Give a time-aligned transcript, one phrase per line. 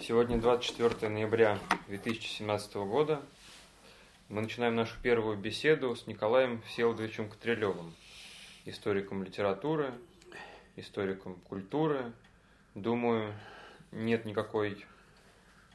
[0.00, 3.20] Сегодня 24 ноября 2017 года.
[4.30, 7.94] Мы начинаем нашу первую беседу с Николаем Всеволодовичем Котрелевым,
[8.64, 9.92] историком литературы,
[10.76, 12.12] историком культуры.
[12.74, 13.34] Думаю,
[13.92, 14.86] нет никакой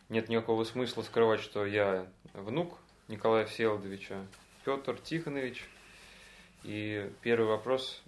[0.10, 4.26] нет никакого смысла скрывать, что я внук Николая Всеволодовича,
[4.64, 5.64] Петр Тихонович.
[6.64, 8.02] И первый вопрос,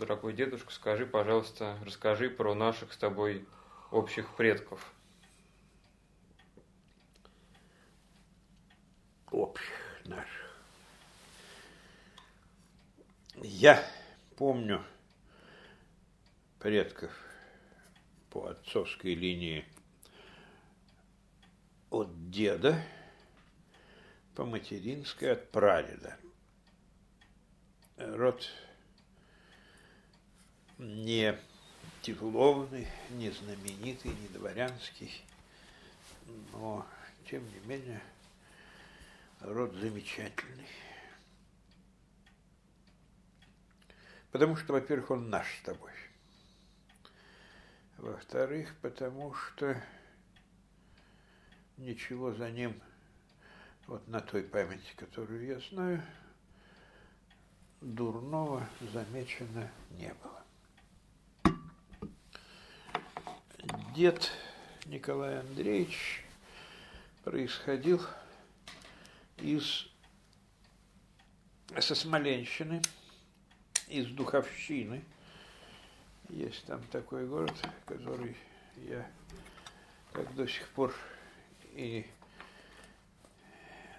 [0.00, 3.44] дорогой дедушка, скажи, пожалуйста, расскажи про наших с тобой
[3.92, 4.92] общих предков.
[9.32, 9.72] Общих
[10.04, 10.60] наших.
[13.36, 13.82] Я
[14.36, 14.84] помню
[16.58, 17.10] предков
[18.28, 19.64] по отцовской линии
[21.88, 22.78] от деда,
[24.34, 26.18] по материнской от прадеда.
[27.96, 28.46] Род
[30.76, 31.38] не
[32.02, 35.22] титулованный, не знаменитый, не дворянский,
[36.52, 36.86] но,
[37.30, 38.02] тем не менее,
[39.42, 40.68] род замечательный.
[44.30, 45.92] Потому что, во-первых, он наш с тобой.
[47.98, 49.80] Во-вторых, потому что
[51.76, 52.80] ничего за ним,
[53.86, 56.02] вот на той памяти, которую я знаю,
[57.80, 60.42] дурного замечено не было.
[63.94, 64.30] Дед
[64.86, 66.24] Николай Андреевич
[67.22, 68.00] происходил
[69.42, 69.88] из
[71.80, 72.80] со Смоленщины,
[73.88, 75.02] из Духовщины.
[76.28, 78.36] Есть там такой город, который
[78.76, 79.10] я
[80.12, 80.94] как до сих пор
[81.74, 82.06] и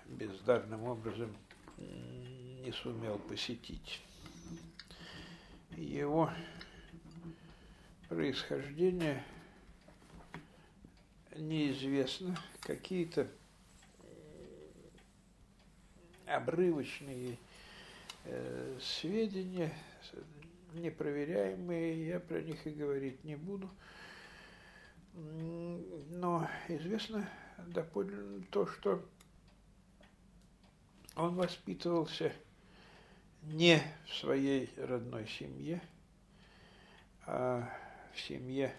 [0.05, 1.35] бездарным образом
[1.77, 4.01] не сумел посетить.
[5.71, 6.31] Его
[8.07, 9.23] происхождение
[11.35, 12.37] неизвестно.
[12.61, 13.27] Какие-то
[16.37, 17.37] обрывочные
[18.25, 19.73] э, сведения,
[20.73, 23.69] непроверяемые, я про них и говорить не буду.
[25.13, 27.29] Но известно
[27.67, 29.05] доподлинно то, что
[31.15, 32.33] он воспитывался
[33.43, 35.81] не в своей родной семье,
[37.25, 37.69] а
[38.13, 38.73] в семье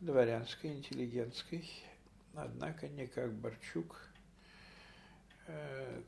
[0.00, 1.68] дворянской, интеллигентской,
[2.34, 4.08] однако не как Борчук,
[5.46, 6.02] э,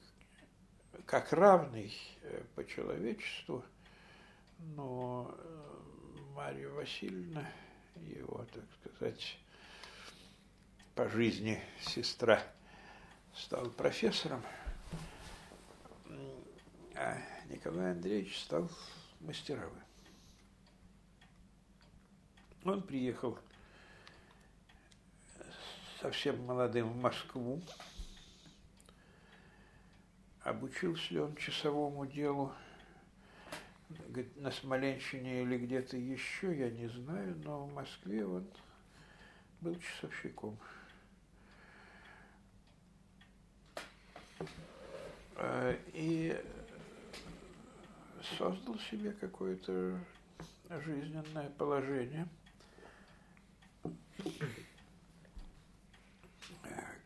[1.06, 1.92] как равный
[2.22, 3.64] э, по человечеству,
[4.59, 5.78] но э,
[6.34, 7.47] Марья Васильевна,
[7.97, 8.64] его, так
[8.94, 9.38] сказать,
[10.94, 12.42] по жизни сестра,
[13.34, 14.42] стал профессором,
[16.94, 18.69] а Николай Андреевич стал
[19.20, 19.82] мастеровым.
[22.65, 23.38] Он приехал
[26.00, 27.62] совсем молодым в Москву.
[30.48, 32.54] Обучился ли он часовому делу
[34.36, 38.47] на Смоленщине или где-то еще, я не знаю, но в Москве он
[39.60, 40.59] был часовщиком.
[45.36, 46.34] А, и
[48.38, 50.00] создал себе какое-то
[50.70, 52.26] жизненное положение.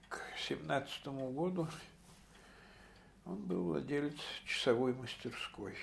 [0.09, 1.67] К семнадцатому году
[3.25, 5.75] он был владелец часовой мастерской,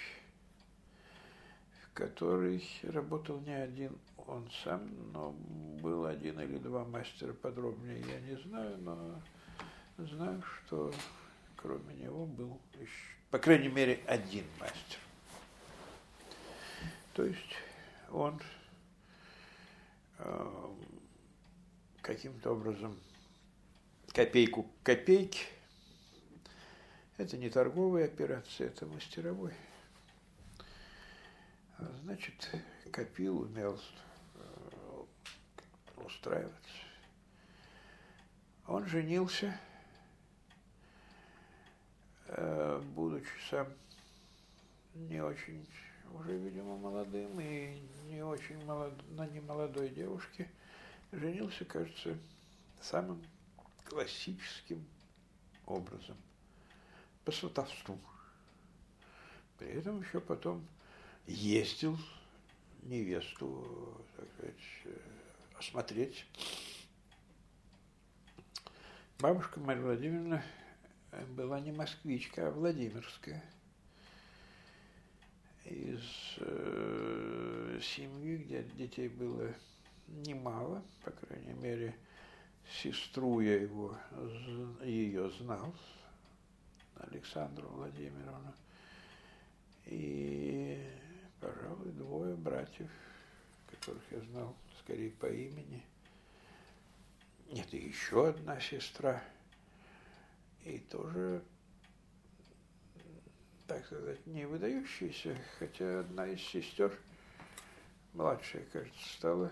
[1.83, 5.31] в которой работал не один он сам, но
[5.81, 9.21] был один или два мастера, подробнее я не знаю, но
[9.97, 10.93] знаю, что
[11.55, 14.99] кроме него был еще, по крайней мере, один мастер.
[17.13, 17.55] То есть
[18.11, 18.39] он
[20.19, 20.67] э,
[22.01, 22.97] каким-то образом
[24.13, 25.39] копейку к копейке,
[27.19, 29.53] это не торговая операция, это мастеровой.
[31.77, 32.49] А значит,
[32.93, 33.77] копил, умел
[34.35, 35.03] э,
[35.97, 36.55] устраиваться.
[38.67, 39.59] Он женился,
[42.27, 43.67] э, будучи сам
[44.95, 45.67] не очень
[46.13, 50.49] уже, видимо, молодым и не очень молод, на немолодой девушке,
[51.11, 52.17] женился, кажется,
[52.79, 53.21] самым
[53.83, 54.87] классическим
[55.65, 56.15] образом,
[57.29, 57.99] по сватовству.
[59.59, 60.65] При этом еще потом
[61.27, 61.95] ездил
[62.81, 64.97] невесту, так сказать,
[65.59, 66.25] осмотреть.
[69.19, 70.43] Бабушка Марья Владимировна
[71.35, 73.43] была не москвичка, а Владимирская–
[75.65, 76.01] из
[76.37, 79.53] э, семьи, где детей было
[80.07, 81.95] немало, по крайней мере,
[82.81, 83.95] сестру я его,
[84.83, 85.75] ее знал,
[86.99, 88.53] Александру Владимировну.
[89.85, 90.81] И,
[91.39, 92.89] пожалуй, двое братьев,
[93.67, 95.83] которых я знал скорее по имени.
[97.51, 99.23] Нет, и еще одна сестра.
[100.65, 101.41] И тоже,
[103.65, 106.95] так сказать, не выдающаяся, хотя одна из сестер,
[108.13, 109.51] младшая, кажется, стала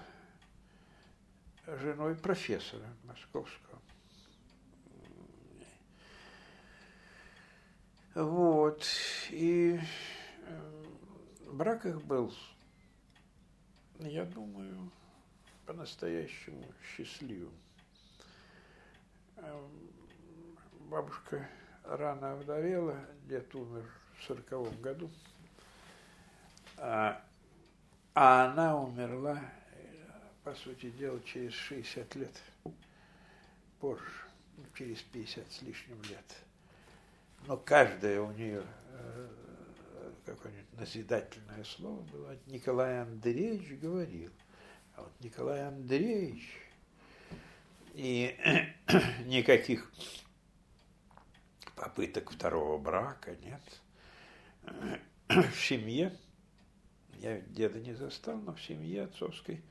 [1.66, 3.82] женой профессора московского.
[8.18, 8.84] Вот.
[9.30, 9.80] И
[11.52, 12.34] брак их был,
[14.00, 14.90] я думаю,
[15.68, 17.54] по-настоящему счастливым.
[20.90, 21.48] Бабушка
[21.84, 23.86] рано овдовела, дед умер
[24.18, 25.12] в сороковом году,
[26.78, 27.24] а,
[28.16, 29.40] а она умерла,
[30.44, 32.42] по сути дела, через 60 лет
[33.80, 34.12] позже,
[34.74, 36.25] через 50 с лишним лет–
[37.45, 39.30] но каждое у нее э,
[40.25, 42.36] какое-нибудь назидательное слово было.
[42.48, 44.31] Николай Андреевич говорил.
[44.95, 46.57] А вот Николай Андреевич
[47.94, 48.36] и
[49.25, 49.92] никаких
[51.75, 53.62] попыток второго брака нет.
[55.28, 56.16] В семье,
[57.19, 59.62] я деда не застал, но в семье отцовской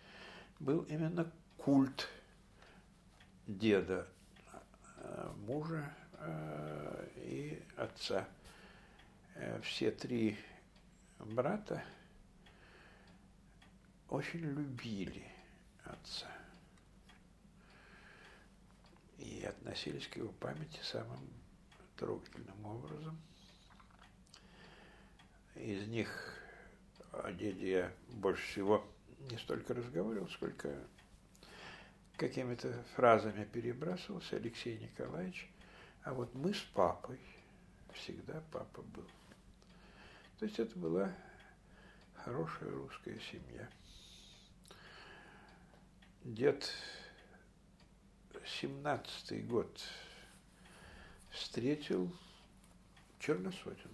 [0.59, 2.09] был именно культ
[3.47, 4.07] деда,
[4.99, 5.95] э, мужа
[7.17, 8.29] и отца.
[9.35, 10.37] Э, все три
[11.19, 11.83] брата
[14.09, 15.25] очень любили
[15.85, 16.31] отца
[19.19, 21.29] и относились к его памяти самым
[21.97, 23.19] трогательным образом.
[25.55, 26.39] Из них
[27.13, 28.87] о деде я больше всего
[29.31, 30.79] не столько разговаривал, сколько
[32.17, 35.49] какими-то фразами перебрасывался Алексей Николаевич–
[36.07, 37.19] а вот мы с папой,
[37.93, 39.07] всегда папа был.
[40.39, 41.13] То есть это была
[42.15, 43.69] хорошая русская семья.
[46.23, 46.73] Дед
[48.45, 49.83] семнадцатый год
[51.31, 52.17] встретил
[53.19, 53.91] черносотенцем,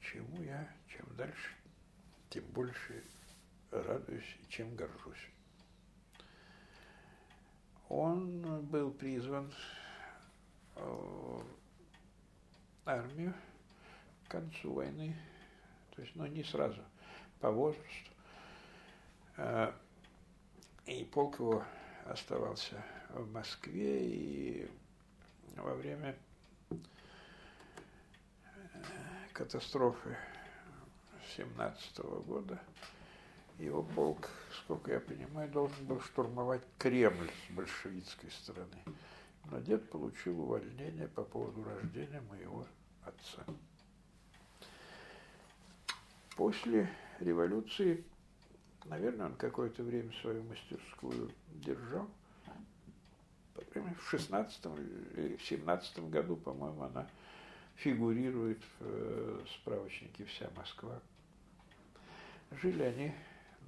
[0.00, 1.56] чему я чем дальше,
[2.30, 3.02] тем больше
[3.72, 5.26] радуюсь и чем горжусь.
[7.88, 9.52] Он был призван
[12.84, 13.34] армию
[14.26, 15.14] к концу войны,
[15.94, 16.80] то есть, ну, не сразу,
[17.40, 18.10] по возрасту.
[19.36, 19.72] Э,
[20.86, 21.64] и полк его
[22.06, 24.70] оставался в Москве, и
[25.56, 26.16] во время
[26.70, 26.76] э,
[29.32, 30.16] катастрофы
[31.36, 32.58] 17 года
[33.58, 34.30] его полк,
[34.62, 38.82] сколько я понимаю, должен был штурмовать Кремль с большевистской стороны
[39.50, 42.66] но дед получил увольнение по поводу рождения моего
[43.02, 43.44] отца.
[46.38, 46.88] Или
[47.20, 48.04] революции,
[48.84, 52.08] наверное, он какое-то время свою мастерскую держал.
[53.54, 54.66] В 16
[55.16, 57.08] или в 17 году, по-моему, она
[57.76, 61.00] фигурирует в э, справочнике «Вся Москва».
[62.62, 63.14] Жили они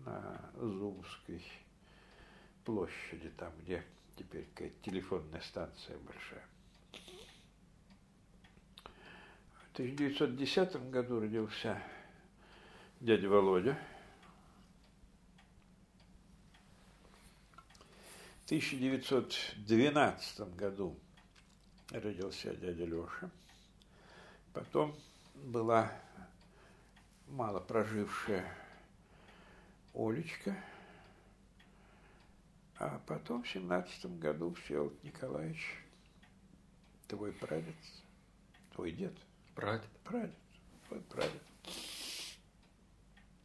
[0.05, 1.43] на Зубовской
[2.65, 3.83] площади, там, где
[4.21, 6.47] теперь какая-то телефонная станция большая.
[9.55, 11.83] В 1910 году родился
[13.01, 13.79] дядя Володя.
[18.43, 20.99] В 1912 году
[21.91, 23.31] родился дядя Леша.
[24.53, 24.95] Потом
[25.35, 25.91] была
[27.27, 28.55] мало прожившая
[29.95, 30.63] Олечка–
[32.81, 35.77] а потом в семнадцатом году Всеволод Николаевич,
[37.09, 37.75] твой прадед,
[38.73, 39.13] твой дед.
[39.55, 39.91] Прадед.
[40.03, 40.35] Прадед,
[40.89, 41.43] твой прадед.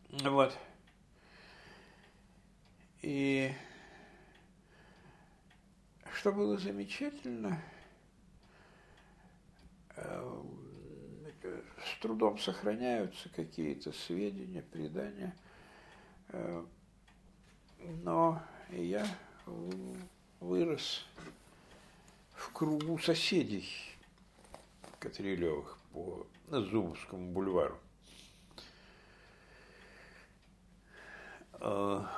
[0.09, 0.57] Вот.
[3.01, 3.51] И
[6.13, 7.61] что было замечательно,
[9.97, 10.43] э,
[11.43, 15.35] с трудом сохраняются какие-то сведения, предания,
[16.29, 16.65] э,
[18.01, 19.05] но я
[19.45, 21.05] вырос
[22.33, 23.67] в кругу соседей
[24.99, 27.77] Катрилевых по Зубовскому бульвару.
[31.53, 32.09] А,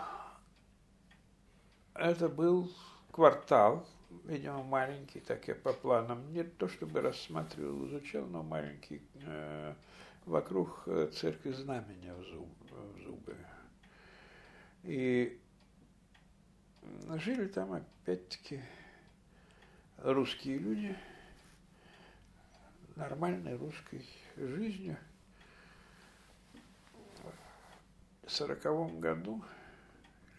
[1.94, 2.72] это был
[3.12, 3.88] квартал,
[4.26, 9.74] видимо, маленький, так я по планам, не то чтобы рассматривал, изучал, но маленький, э,
[10.26, 13.48] вокруг э, церкви Знамения в, Зуб, в Зубове.
[14.84, 15.40] И
[17.20, 18.62] жили там опять-таки
[19.98, 20.98] русские люди
[22.96, 24.98] нормальной русской жизнью.
[28.24, 29.44] В сороковом году,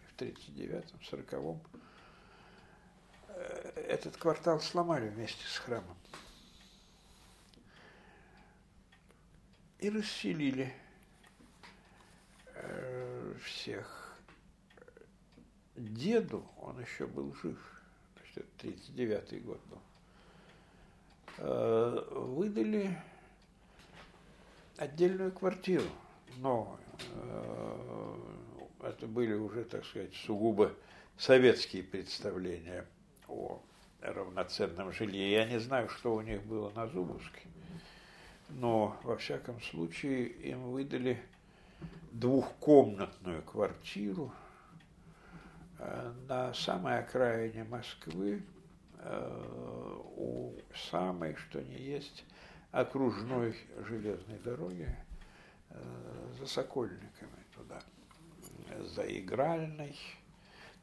[0.07, 1.61] в тридцать девятом, сороковом,
[3.29, 5.97] э, этот квартал сломали вместе с храмом.
[9.79, 10.71] И расселили
[12.53, 14.08] э, всех.
[15.79, 17.57] Деду, он еще был жив,
[18.15, 19.79] то есть это 39 год был,
[21.37, 22.97] э, выдали
[24.77, 25.85] отдельную квартиру
[26.37, 26.79] новую.
[28.81, 30.73] Это были уже, так сказать, сугубо
[31.17, 32.85] советские представления
[33.27, 33.61] о
[34.01, 35.31] равноценном жилье.
[35.31, 37.41] Я не знаю, что у них было на Зубовске,
[38.49, 41.21] но, во всяком случае, им выдали
[42.11, 44.48] двухкомнатную квартиру э,
[46.27, 48.43] на самой окраине Москвы,
[48.97, 50.53] э, у
[50.91, 52.25] самой, что не есть,
[52.71, 53.55] окружной
[53.87, 54.95] железной дороги
[55.69, 57.81] э, за Сокольниками туда,
[58.79, 59.97] за Игральной,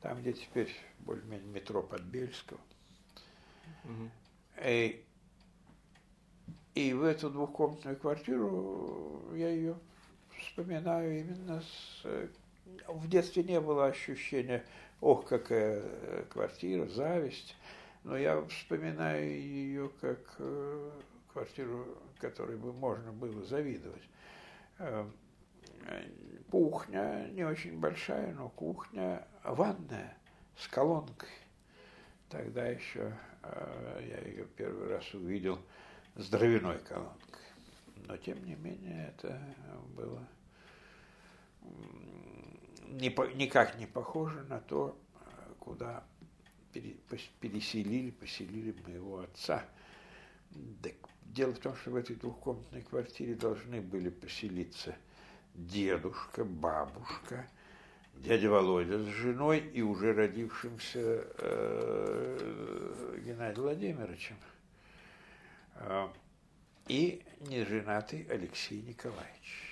[0.00, 2.60] там, где теперь более-менее метро Подбельского.
[3.84, 4.10] Угу.
[4.64, 5.04] И,
[6.74, 9.76] и в эту двухкомнатную квартиру я ее
[10.38, 12.02] вспоминаю именно с...
[12.88, 14.64] В детстве не было ощущения,
[15.00, 15.82] ох, какая
[16.30, 17.56] квартира, зависть,
[18.04, 20.90] но я вспоминаю ее как э,
[21.32, 24.02] квартиру, которой бы можно было завидовать.
[24.78, 25.08] Э,
[26.50, 30.16] кухня не очень большая, но кухня, ванная
[30.56, 31.28] с колонкой.
[32.28, 33.12] Тогда еще
[33.42, 35.58] э, я ее первый раз увидел
[36.14, 37.42] с дровяной колонкой.
[38.06, 39.40] Но тем не менее это
[39.96, 40.26] было
[42.88, 44.98] никак не похоже на то,
[45.58, 46.04] куда
[47.40, 49.64] переселили, поселили моего отца.
[50.82, 54.96] Так дело в том, что в этой двухкомнатной квартире должны были поселиться
[55.54, 57.48] дедушка, бабушка,
[58.14, 64.36] дядя Володя с женой и уже родившимся э, Геннадием Владимировичем
[65.76, 66.08] э,
[66.88, 69.65] и неженатый Алексей Николаевич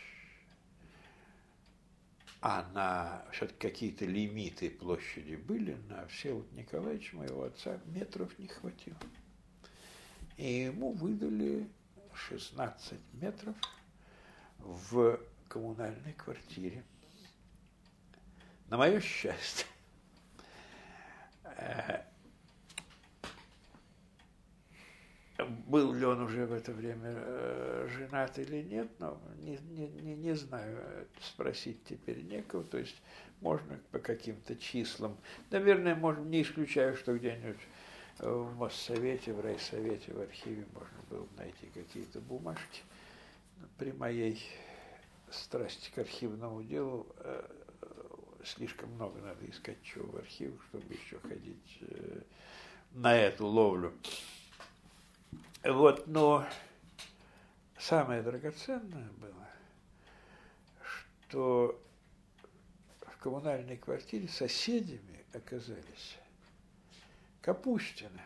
[2.47, 8.99] а на все-таки какие-то лимиты площади были, на Всеволод Николаевич, моего отца, метров не хватило.
[10.37, 11.67] И ему выдали
[12.13, 13.57] 16 метров
[14.59, 16.85] в коммунальной квартире.
[18.69, 19.67] На мое счастье,
[21.45, 22.03] э,
[25.67, 30.15] был ли он уже в это время э, женат или нет, но не, не, не,
[30.15, 33.01] не знаю, спросить теперь некого, то есть
[33.41, 35.17] можно по каким-то числам,
[35.51, 37.61] наверное, можно, не исключаю, что где-нибудь
[38.19, 42.83] в Моссовете, в райсовете, в архиве можно было найти какие-то бумажки.
[43.77, 44.41] При моей
[45.31, 47.43] страсти к архивному делу э,
[48.45, 52.21] слишком много надо искать чего в архивах, чтобы еще ходить э,
[52.93, 53.93] на эту ловлю.
[55.65, 56.47] Вот, но
[57.79, 59.49] самое драгоценное было,
[61.27, 61.81] что
[63.01, 66.19] в коммунальной квартире соседями оказались
[67.41, 68.21] Капустины,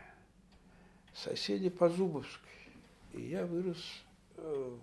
[1.15, 2.51] соседи по Зубовской.
[3.13, 3.85] И я вырос
[4.37, 4.81] в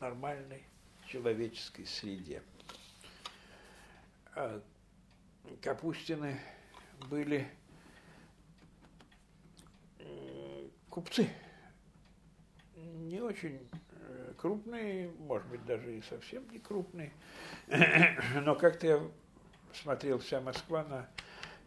[0.00, 0.64] нормальной
[1.06, 2.42] человеческой среде.
[4.34, 4.60] А
[5.62, 6.40] Капустины
[7.08, 7.48] были
[10.90, 11.30] купцы–
[13.14, 13.60] не очень
[13.92, 17.12] э, крупные, может быть, даже и совсем не крупные.
[18.42, 19.00] Но как-то я
[19.72, 21.08] смотрел вся Москва на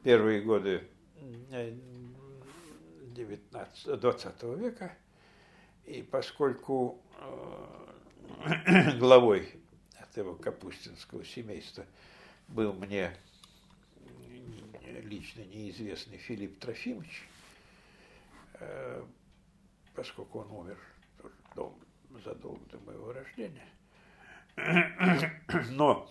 [0.04, 0.86] первые годы
[1.16, 4.94] 19, 20 века,
[5.86, 9.50] и поскольку э, главой
[10.02, 11.86] этого капустинского семейства
[12.50, 13.16] был мне
[15.02, 17.26] лично неизвестный Филипп Трофимович,
[18.56, 19.06] э,
[19.96, 20.78] поскольку он умер
[21.58, 21.76] дом
[22.24, 23.68] задолго до моего рождения.
[25.72, 26.10] Но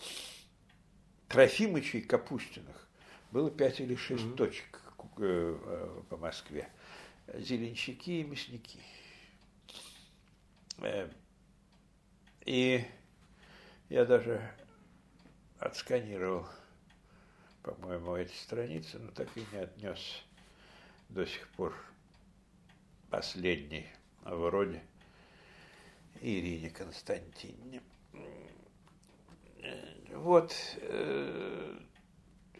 [1.28, 2.88] Трофимычей Капустиных
[3.30, 4.36] было пять или шесть mm-hmm.
[4.36, 4.82] точек
[5.18, 6.68] э, э, по Москве.
[7.34, 8.80] Зеленщики и мясники.
[10.78, 11.08] Э,
[12.44, 12.84] и
[13.88, 14.40] я даже
[15.58, 16.46] отсканировал,
[17.62, 20.22] по-моему, эти страницы, но так и не отнес
[21.08, 21.74] до сих пор
[23.10, 23.86] последний
[24.22, 24.82] в роде
[26.20, 27.82] Ирине Константиновне.
[30.12, 31.78] Вот, э,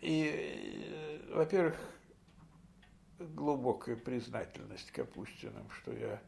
[0.03, 1.77] И, во-первых,
[3.19, 6.21] глубокая признательность Капустинам, что я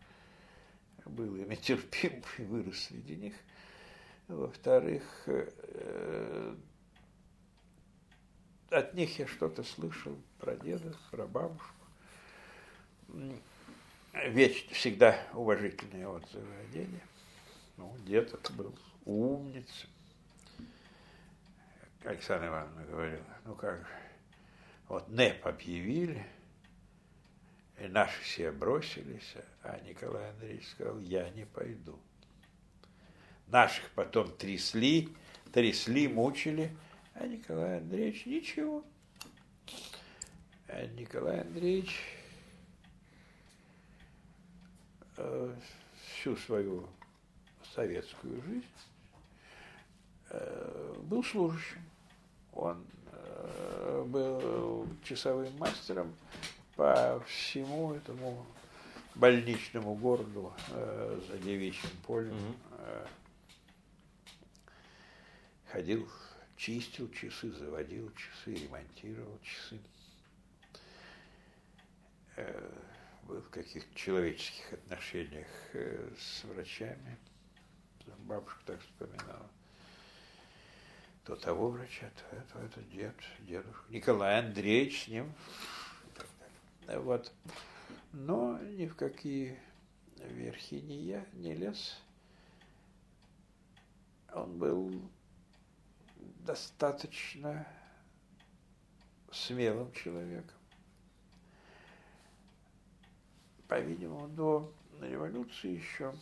[1.04, 3.34] был ими терпим и вырос среди них.
[4.26, 6.56] Во-вторых, э,
[8.70, 11.74] от них я что-то слышал про деда, про бабушку.
[14.12, 17.00] Ведь всегда уважительные отзывы о деде.
[17.78, 19.86] Ну, дед это был умница.
[22.04, 23.86] Александр Ивановна говорила, ну как,
[24.88, 26.26] вот НЭП объявили,
[27.78, 31.98] и наши все бросились, а Николай Андреевич сказал, я не пойду.
[33.46, 35.08] Наших потом трясли,
[35.52, 36.76] трясли, мучили,
[37.14, 38.84] а Николай Андреевич ничего.
[40.66, 41.96] А Николай Андреевич
[45.16, 45.54] э,
[46.02, 46.88] всю свою
[47.74, 48.66] советскую жизнь
[50.30, 51.82] э, был служащим.
[52.52, 56.14] Он э, был часовым мастером
[56.76, 58.46] по всему этому
[59.14, 62.34] больничному городу э, за девичьим полем.
[62.34, 62.54] Угу.
[62.78, 63.06] Э,
[65.72, 66.08] ходил,
[66.56, 69.78] чистил часы, заводил часы, ремонтировал часы.
[72.36, 72.70] Э,
[73.24, 77.18] был в каких-то человеческих отношениях э, с врачами.
[78.28, 79.48] Бабушка так вспоминала.
[81.24, 83.84] То того врача, то это, это дед, дедушка.
[83.88, 85.32] Николай Андреевич с ним
[86.86, 87.32] вот.
[88.12, 89.58] Но ни в какие
[90.18, 91.98] верхи ни я не лез.
[94.34, 94.92] Он был
[96.44, 97.66] достаточно
[99.32, 100.56] смелым человеком.
[103.68, 104.70] По-видимому, до
[105.00, 106.14] революции еще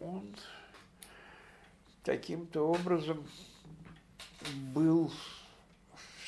[0.00, 0.36] он
[2.10, 3.24] каким-то образом
[4.74, 5.12] был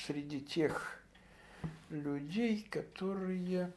[0.07, 1.03] среди тех
[1.91, 3.73] людей, которые,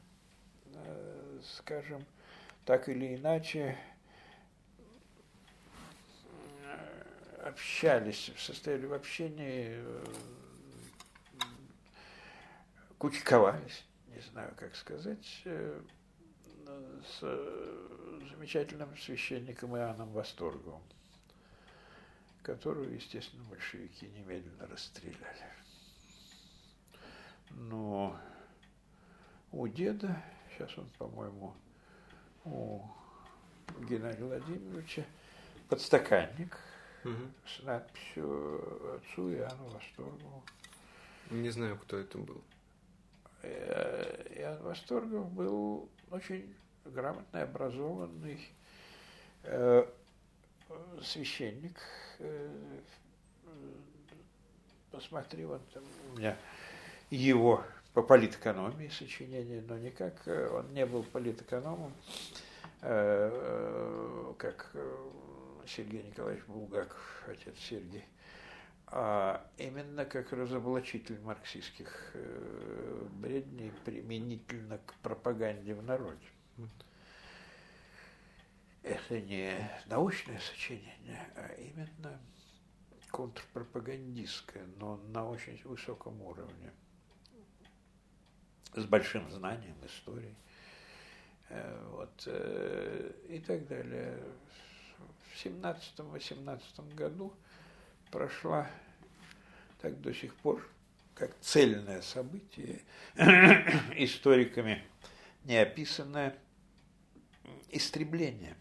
[0.76, 2.06] э, скажем,
[2.64, 3.76] так или иначе
[6.62, 7.04] э,
[7.44, 10.06] общались, состояли в общении, э,
[13.00, 15.44] кучковались, не знаю, как сказать,
[16.68, 17.20] с
[18.30, 20.84] замечательным священником Иоанном Восторговым,
[22.45, 25.51] которую, естественно, большевики немедленно расстреляли.
[27.49, 28.15] Но
[29.51, 31.55] у деда, сейчас он, по-моему,
[32.43, 32.81] у
[33.89, 35.03] Геннадия Владимировича,
[35.69, 36.55] подстаканник
[37.03, 37.13] угу.
[37.47, 40.43] с надписью «Отцу Иоанну Восторгову».
[41.31, 42.43] Не знаю, кто это был.
[43.41, 46.55] Э, Иоанн Восторгов был очень
[46.86, 48.47] грамотный, образованный
[49.41, 49.88] э,
[51.01, 51.78] священник.
[52.19, 52.80] Э,
[54.91, 56.38] посмотри, вот там у меня
[57.10, 57.63] его
[57.95, 61.93] по политэкономии сочинения, но никак э, он не был политэкономом,
[62.82, 64.71] э, э, как
[65.65, 68.04] Сергей Николаевич Булгаков, отец Сергей,
[68.88, 72.13] а именно как разоблачитель марксистских
[73.13, 76.28] бредней применительно к пропаганде в народе.
[78.86, 79.52] Это не
[79.88, 82.19] научное сочинение, а именно
[83.10, 86.71] контрпропагандистское, но на очень высоком уровне
[88.76, 90.36] с большим знанием истории.
[91.50, 94.19] Э, вот, э, и так далее.
[95.32, 97.34] В 17-18 году
[98.12, 98.69] прошла
[99.82, 100.63] так до сих пор,
[101.15, 102.84] как цельное событие,
[103.15, 104.84] историками
[105.43, 106.38] не описанное
[107.71, 108.56] истребление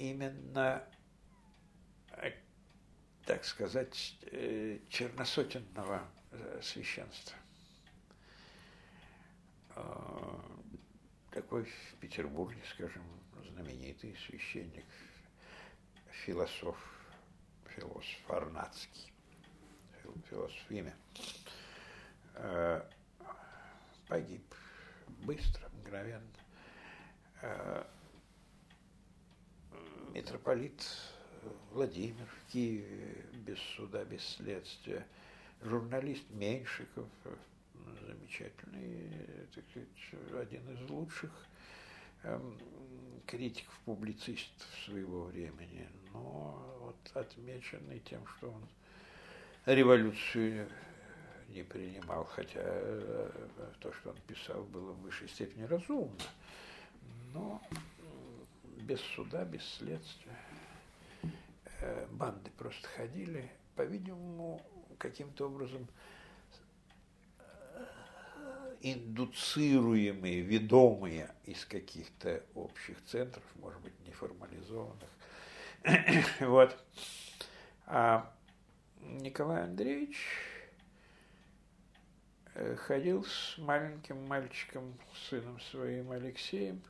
[0.00, 0.82] именно
[3.30, 7.36] так сказать, э, черносотенного э, священства.
[9.76, 10.44] А,
[11.30, 13.04] такой в Петербурге, скажем,
[13.52, 14.84] знаменитый священник,
[16.24, 16.76] философ,
[17.68, 19.12] философ Арнацкий,
[20.28, 20.96] философ имя,
[22.34, 22.82] э,
[24.08, 24.42] погиб
[25.24, 26.26] быстро, мгновенно.
[30.12, 30.84] Митрополит
[31.70, 35.06] Владимир в Киеве без суда, без следствия,
[35.62, 37.06] журналист Меньшиков,
[38.06, 39.08] замечательный,
[39.54, 41.30] так сказать, один из лучших
[42.24, 42.58] эм,
[43.26, 48.68] критиков, публицистов своего времени, но вот отмеченный тем, что он
[49.64, 50.68] революцию
[51.48, 53.30] не принимал, хотя э,
[53.78, 56.16] то, что он писал, было в высшей степени разумно,
[57.32, 57.62] но
[58.80, 60.36] без суда, без следствия.
[61.80, 64.60] э, банды просто ходили, по-видимому,
[64.98, 65.86] каким-то образом
[68.82, 75.08] индуцируемые, ведомые из каких-то общих центров, может быть, неформализованных.
[76.40, 76.76] вот.
[77.86, 78.32] А
[79.00, 80.18] Николай Андреевич
[82.54, 84.94] э, ходил с маленьким мальчиком,
[85.28, 86.82] сыном своим Алексеем,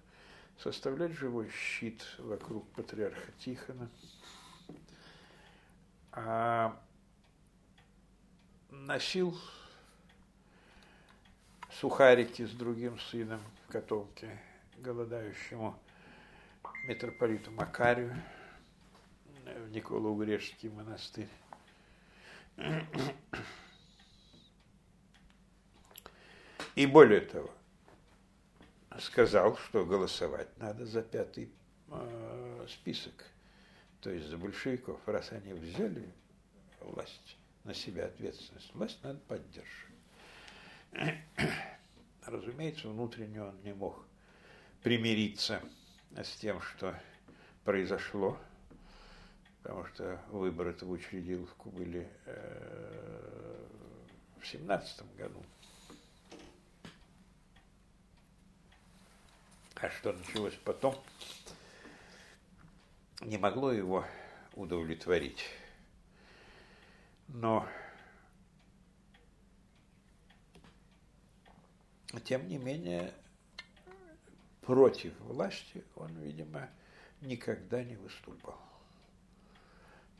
[0.62, 3.88] составлять живой щит вокруг патриарха Тихона.
[6.12, 6.78] А
[8.68, 9.38] носил
[11.70, 14.38] сухарики с другим сыном в котомке,
[14.78, 15.78] голодающему
[16.86, 18.14] митрополиту Макарию
[19.44, 21.28] в Николо-Угрешский монастырь.
[26.74, 27.50] И более того,
[29.10, 31.50] сказал, что голосовать надо за пятый
[31.88, 33.26] э, список,
[34.00, 36.08] то есть за большевиков, раз они взяли
[36.80, 39.94] власть на себя ответственность, власть надо поддерживать.
[42.24, 44.04] Разумеется, внутренне он не мог
[44.82, 45.60] примириться
[46.16, 46.94] с тем, что
[47.64, 48.38] произошло,
[49.62, 53.66] потому что выборы-то в Учредиловку были э,
[54.40, 55.42] в семнадцатом году.
[59.82, 60.94] А что началось потом,
[63.22, 64.04] не могло его
[64.52, 65.46] удовлетворить.
[67.28, 67.66] Но
[72.24, 73.14] тем не менее,
[74.60, 76.68] против власти он, видимо,
[77.22, 78.60] никогда не выступал,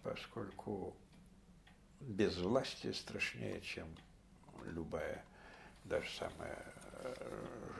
[0.03, 0.97] поскольку
[2.01, 3.89] без власти страшнее, чем
[4.65, 5.23] любая,
[5.85, 6.80] даже самая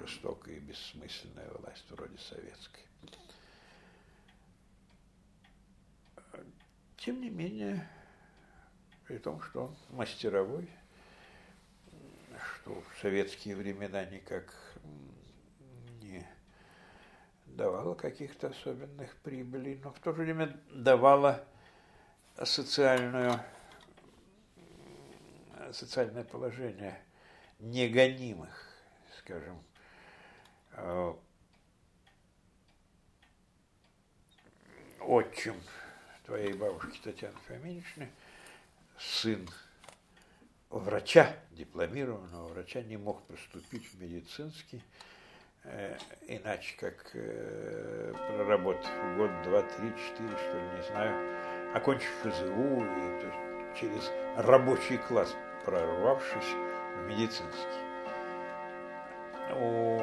[0.01, 2.85] жестокая и бессмысленная власть вроде советской.
[6.97, 7.89] Тем не менее,
[9.07, 10.69] при том, что он мастеровой,
[12.55, 14.55] что в советские времена никак
[16.03, 16.27] не
[17.47, 21.45] давала каких-то особенных прибылей, но в то же время давала
[22.45, 23.41] социальную,
[25.73, 27.01] социальное положение
[27.59, 28.70] негонимых,
[29.31, 29.63] скажем,
[30.73, 31.15] э,
[35.01, 35.55] отчим
[36.25, 38.11] твоей бабушки Татьяны Фоминичны,
[38.99, 39.49] сын
[40.69, 44.83] врача, дипломированного врача, не мог поступить в медицинский,
[45.63, 52.83] э, иначе как э, проработав год, два, три, четыре, что ли, не знаю, окончив ФЗУ
[52.83, 56.53] и то, через рабочий класс прорвавшись
[56.97, 57.90] в медицинский.
[59.53, 60.01] У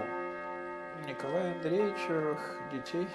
[1.07, 3.07] Николая Андреевичевых детей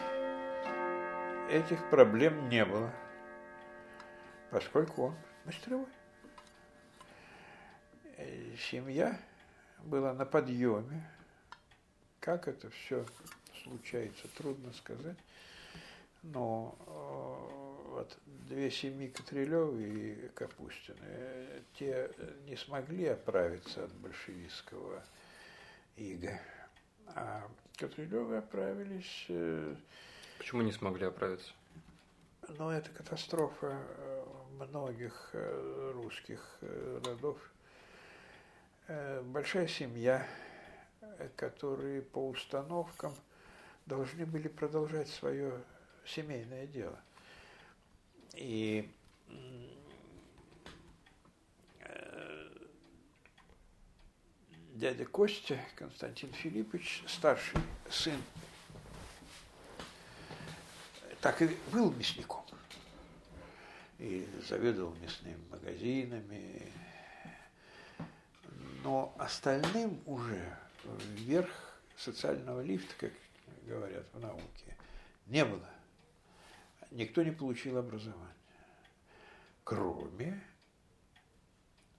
[1.51, 2.91] этих проблем не было,
[4.51, 5.15] поскольку он
[5.45, 5.87] мастеровой
[8.71, 9.19] семья
[9.85, 11.09] была на подъеме.
[12.21, 13.05] Как это все
[13.65, 15.19] случается, трудно сказать.
[16.23, 18.17] Но э, вот
[18.49, 22.11] две семьи Катрилева и Капустины, те
[22.47, 25.03] не смогли оправиться от большевистского
[25.97, 26.41] ига.
[27.09, 29.27] А Катрилевы оправились...
[29.29, 29.75] Э,
[30.39, 31.53] Почему не смогли оправиться?
[32.59, 34.25] Ну, это катастрофа э,
[34.59, 35.31] многих
[35.95, 36.59] русских
[37.05, 37.39] родов
[38.89, 40.27] Э, большая семья,
[41.01, 43.15] э, которые по установкам
[43.87, 45.63] должны были продолжать свое
[46.05, 46.99] семейное дело.
[48.35, 48.91] И
[54.83, 58.21] дядя Костя, Константин Филиппович, старший сын,
[61.21, 62.45] так и был мясником.
[64.01, 66.73] И заведовал мясными магазинами,
[68.83, 70.59] но остальным уже
[71.15, 73.13] вверх социального лифта, как
[73.63, 74.77] говорят в науке,
[75.27, 75.71] не было.
[76.91, 78.35] Никто не получил образования.
[79.63, 80.43] Кроме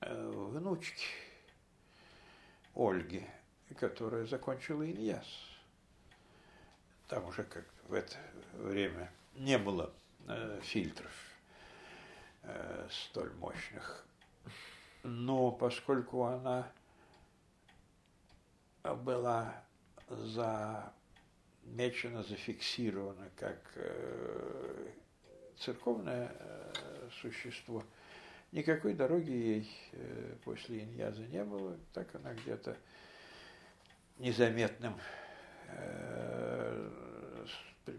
[0.02, 1.08] э, внучки
[2.76, 3.26] Ольги,
[3.80, 5.28] которая закончила Иньяс.
[7.08, 8.18] Там уже как в это
[8.54, 9.94] время не было
[10.28, 11.14] э, фильтров
[12.44, 14.06] э, столь мощных
[15.04, 16.72] но поскольку она
[18.84, 19.64] была
[20.10, 20.94] замечена,
[22.24, 24.88] зафиксирована как э,
[25.58, 27.84] церковное э, существо,
[28.54, 32.78] никакой дороги ей э, после Иньяза не было, так она где-то
[34.20, 34.96] незаметным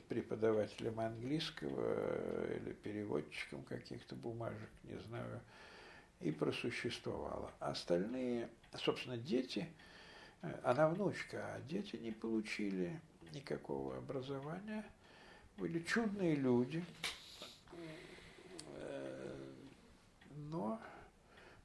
[0.08, 5.40] преподавателем английского или переводчиком каких-то бумажек, не знаю,
[6.20, 7.50] и просуществовала.
[7.58, 9.68] Остальные, собственно, дети,
[10.62, 13.00] она внучка, а дети не получили
[13.32, 14.84] никакого образования,
[15.56, 16.84] были чудные люди,
[20.54, 20.80] но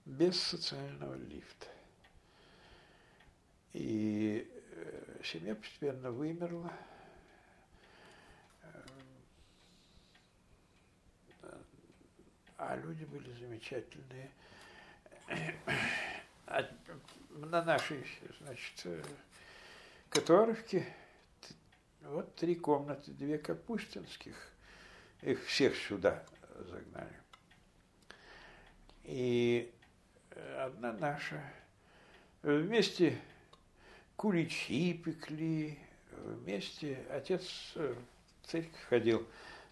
[0.05, 1.67] без социального лифта.
[3.73, 6.73] И э, семья постепенно вымерла.
[8.63, 8.81] Э,
[12.57, 14.31] а люди были замечательные.
[16.47, 16.67] А
[17.29, 18.03] на нашей,
[18.39, 19.03] значит, э,
[20.09, 20.91] Которовке
[22.01, 24.35] вот три комнаты, две капустинских,
[25.21, 26.25] их всех сюда
[26.57, 27.18] загнали.
[29.09, 29.71] И
[30.59, 31.41] одна наша.
[32.43, 33.17] Вместе
[34.15, 35.79] куличи пекли,
[36.11, 37.95] вместе отец в
[38.43, 39.27] церковь ходил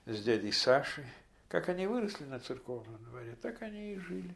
[0.08, 1.06] с дядей Сашей.
[1.50, 4.34] Как они выросли на церковном дворе, так они и жили.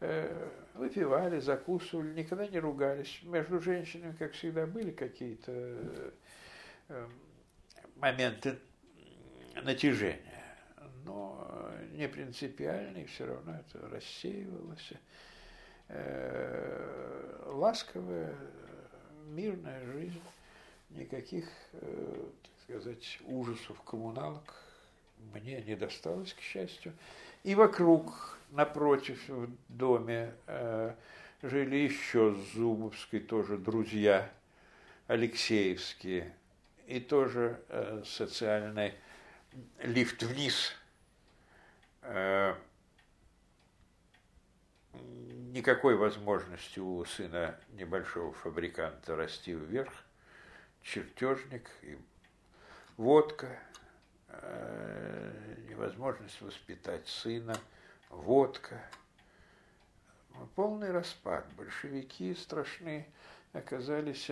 [0.00, 3.20] Э, выпивали, закусывали, никогда не ругались.
[3.22, 6.12] Между женщинами, как всегда, были какие-то
[6.88, 7.08] э,
[7.96, 8.58] моменты
[9.62, 10.25] натяжения,
[11.06, 14.92] но не принципиальные, все равно это рассеивалось.
[15.88, 18.34] Э, ласковая,
[19.28, 20.20] мирная жизнь,
[20.90, 24.54] никаких, э, так сказать, ужасов коммуналок
[25.32, 26.92] мне не досталось, к счастью.
[27.44, 30.92] И вокруг, напротив, в доме э,
[31.42, 32.56] жили еще с
[33.20, 34.28] тоже друзья
[35.06, 36.34] Алексеевские,
[36.88, 37.60] и тоже
[38.04, 38.94] социальный
[39.78, 40.72] лифт вниз–
[45.56, 49.92] никакой возможности у сына небольшого фабриканта расти вверх,
[50.82, 51.98] чертежник и
[52.96, 53.58] водка,
[54.28, 57.56] э, невозможность воспитать сына,
[58.10, 58.80] водка.
[60.54, 61.46] Полный распад.
[61.56, 63.06] Большевики страшные
[63.54, 64.30] оказались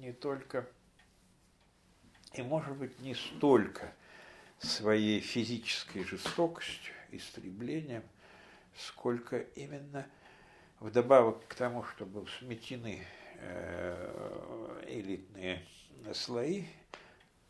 [0.00, 0.66] не только
[2.32, 3.92] и, может быть, не столько
[4.62, 8.04] своей физической жестокостью, истреблением,
[8.74, 10.06] сколько именно–
[10.82, 15.64] Вдобавок к тому, что был сметены э, элитные
[16.12, 16.64] слои,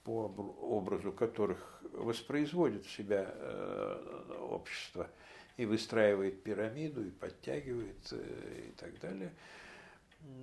[0.05, 5.09] по образу которых воспроизводит себя э, общество
[5.57, 9.33] и выстраивает пирамиду, и подтягивает, э, и так далее.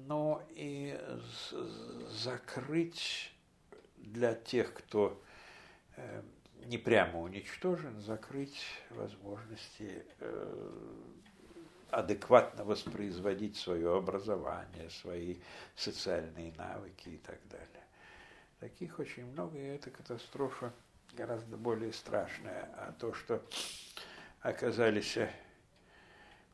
[0.08, 1.00] Но и
[2.10, 3.32] закрыть
[3.98, 5.22] для тех, кто
[6.70, 10.06] не прямо уничтожен, закрыть возможности
[11.90, 15.40] адекватно воспроизводить свое образование, свои
[15.76, 17.84] социальные навыки и так далее.
[18.60, 20.72] Таких очень много, и эта катастрофа
[21.14, 22.70] гораздо более страшная.
[22.76, 23.44] А то, что
[24.42, 25.18] оказались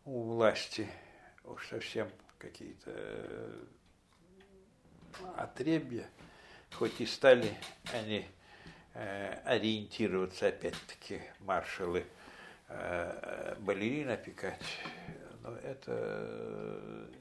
[0.06, 0.88] у власти
[1.44, 3.66] уж совсем какие-то э,
[5.36, 6.08] отребья,
[6.72, 7.54] хоть и стали
[7.92, 8.35] они э,
[8.96, 12.06] ориентироваться, опять-таки, маршалы
[12.70, 14.64] э, балерин опекать,
[15.44, 17.12] но это э,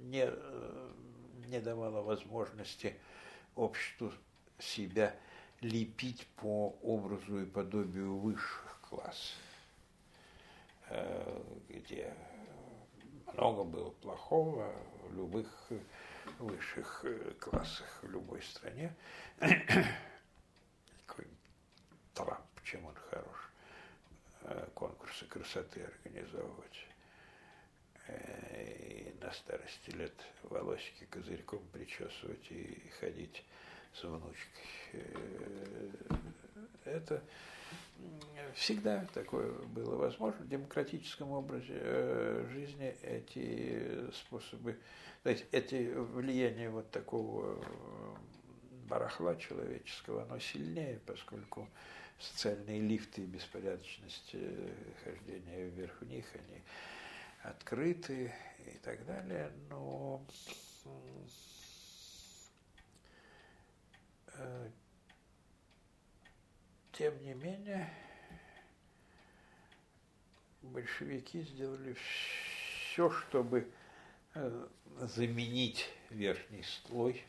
[0.00, 0.90] не, э,
[1.46, 2.96] не давало возможности
[3.54, 4.12] обществу
[4.58, 5.14] себя
[5.60, 9.36] лепить по образу и подобию высших классов,
[10.88, 12.14] э, где
[13.32, 14.74] много было плохого
[15.08, 15.70] в любых
[16.38, 17.04] высших
[17.40, 18.94] классах в любой стране.
[22.18, 23.50] Трамп, чем он хорош.
[24.42, 26.86] Э, конкурсы красоты организовывать.
[28.08, 33.44] Э, и на старости лет волосики козырьком причесывать и ходить
[33.94, 34.66] с внучкой.
[34.94, 35.90] Э,
[36.84, 37.22] это
[38.54, 40.44] всегда такое было возможно.
[40.44, 44.78] В демократическом образе жизни эти способы,
[45.24, 47.62] эти влияния вот такого
[48.88, 51.68] барахла человеческого, оно сильнее, поскольку
[52.18, 54.72] социальные лифты и беспорядочность э,
[55.04, 56.62] хождения вверх-вниз, они
[57.42, 58.32] открыты
[58.66, 60.24] и так далее, но
[64.34, 64.70] э,
[66.98, 67.88] тем не менее
[70.62, 73.70] большевики сделали все, чтобы
[74.34, 74.66] э,
[75.00, 77.24] заменить верхний слой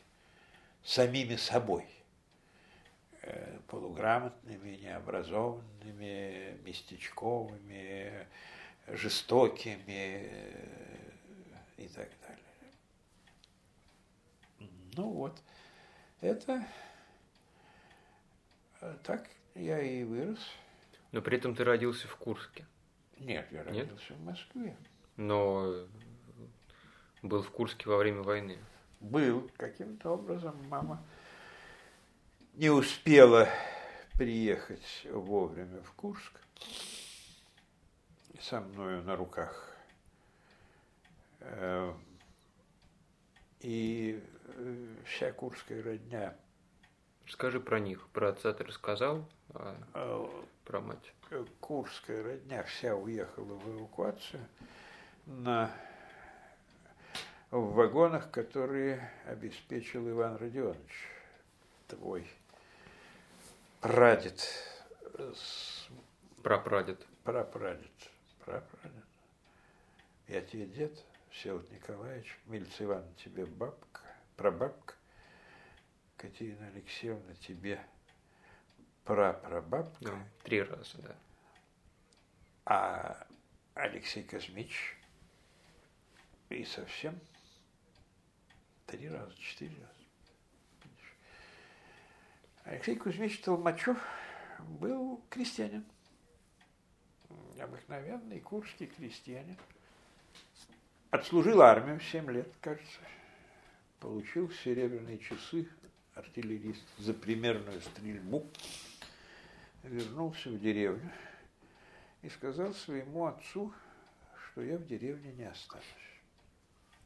[0.82, 1.86] самими собой–
[3.22, 8.26] Э, полуграмотными, необразованными, местечковыми,
[8.88, 11.10] жестокими э,
[11.76, 12.44] и так далее.
[14.96, 15.42] Ну вот,
[16.22, 16.66] это
[19.02, 20.38] так я и вырос.
[21.12, 22.66] Но при этом ты родился в Курске.
[23.18, 23.88] Нет, я Нет?
[23.88, 24.76] родился в Москве.
[25.16, 25.86] Но
[27.22, 28.58] был в Курске во время войны.
[29.00, 29.50] Был.
[29.56, 31.02] Каким-то образом мама
[32.54, 33.48] не успела
[34.14, 36.40] приехать вовремя в Курск
[38.40, 39.76] со мною на руках.
[41.40, 41.94] Э,
[43.60, 44.22] И
[45.04, 46.36] вся курская родня
[47.30, 48.08] Расскажи про них.
[48.08, 51.12] Про отца ты рассказал, про мать.
[51.60, 54.46] курская родня вся уехала в эвакуацию
[55.26, 55.70] на
[57.50, 61.08] в вагонах, которые обеспечил Иван Родионович,
[61.88, 62.26] твой
[63.80, 64.40] прадед,
[66.42, 67.04] Прапрадед.
[67.24, 68.10] прапрадед,
[68.44, 69.04] прапрадед.
[70.28, 74.02] Я тебе дед, Всеволод Николаевич, Мильца Ивановна тебе бабка,
[74.36, 74.94] прабабка,
[76.16, 77.80] Катерина Алексеевна тебе
[79.04, 81.16] прапрабабка, Да, три раза, да.
[82.66, 83.26] а
[83.74, 84.96] Алексей Кузьмич
[86.48, 87.18] и совсем
[88.86, 89.94] три раза, четыре раза.
[92.64, 93.98] Алексей Кузьмич Толмачев
[94.60, 95.84] был крестьянин.
[97.58, 99.56] Обыкновенный курский крестьянин.
[101.10, 103.00] Отслужил армию 7 лет, кажется.
[103.98, 105.68] Получил серебряные часы
[106.14, 108.46] артиллерист за примерную стрельбу.
[109.82, 111.10] Вернулся в деревню
[112.22, 113.72] и сказал своему отцу,
[114.44, 115.84] что я в деревне не останусь.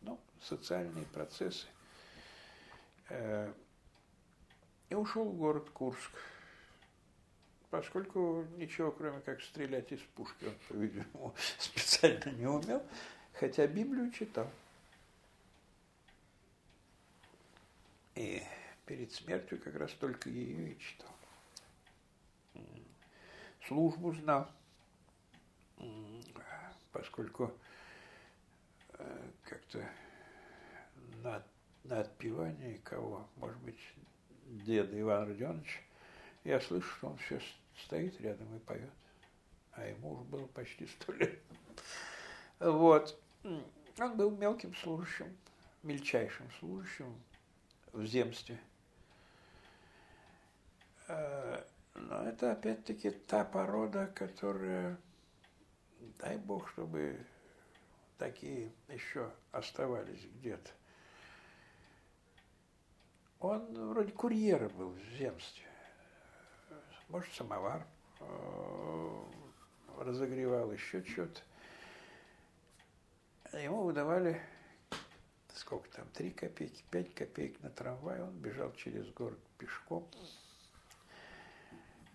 [0.03, 1.67] Ну, социальные процессы.
[3.09, 3.53] Э,
[4.91, 6.11] И ушел в город Курск.
[7.71, 12.83] Поскольку ничего, кроме как стрелять из пушки, он, по-видимому, специально не умел,
[13.33, 14.51] хотя Библию читал.
[18.15, 18.43] И
[18.87, 21.14] перед смертью как раз только ее и читал.
[23.67, 24.49] Службу знал
[26.95, 27.53] поскольку
[28.93, 29.85] э, как-то
[31.23, 31.43] на,
[31.83, 33.79] на отпевании кого, может быть,
[34.47, 35.81] деда Ивана Родионовича,
[36.45, 37.41] я слышу, что он все
[37.85, 38.91] стоит рядом и поет,
[39.73, 41.39] а ему уже было почти сто лет.
[42.61, 43.21] Вот.
[43.99, 45.37] Он был мелким служащим,
[45.83, 47.15] мельчайшим служащим
[47.93, 48.59] в земстве.
[51.95, 54.99] Но это опять-таки та порода, которая
[56.19, 57.25] дай бог, чтобы
[58.19, 60.71] такие еще оставались где-то.
[63.41, 65.67] Он вроде курьера был в земстве.
[67.09, 67.87] Может, самовар
[68.21, 69.25] э,
[69.99, 71.43] разогревал, еще что-то.
[73.59, 74.41] Ему выдавали,
[75.55, 78.23] сколько там, три копейки, пять копеек на трамвай.
[78.23, 80.09] Он бежал через город пешком.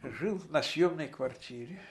[0.03, 1.81] Жил на съемной квартире.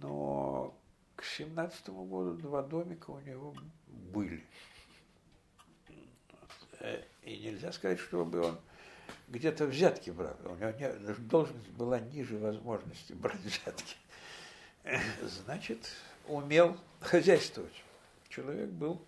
[0.00, 0.76] Но
[1.16, 3.54] к семнадцатому году два домика у него
[3.86, 4.44] были.
[7.22, 8.60] И нельзя сказать, чтобы он
[9.28, 10.36] где-то взятки брал.
[10.44, 13.96] У него не- должность была ниже возможности брать взятки.
[15.22, 15.90] Значит,
[16.26, 17.82] умел хозяйствовать.
[18.28, 19.04] Человек был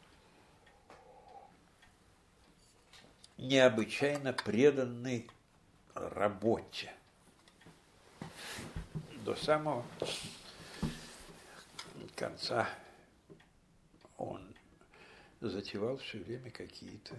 [3.37, 5.31] необычайно преданный
[5.95, 6.93] работе.
[9.31, 9.85] До самого
[12.17, 12.69] конца
[14.19, 14.43] он
[15.41, 17.15] затевал все время какие-то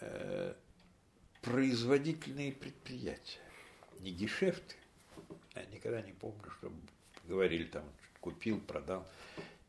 [0.00, 0.54] э,
[1.42, 3.40] производительные предприятия,
[3.98, 4.76] не гешефты.
[5.56, 6.76] Я никогда не помню, чтобы
[7.24, 7.82] говорили там,
[8.20, 9.04] купил, продал.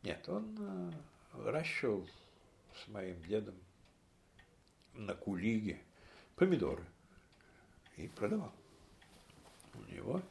[0.04, 0.92] Нет, он э,
[1.38, 2.08] выращивал
[2.76, 3.56] с моим дедом
[4.94, 5.82] на кулиге
[6.36, 6.86] помидоры
[7.98, 8.54] и продавал.
[9.74, 10.22] У него,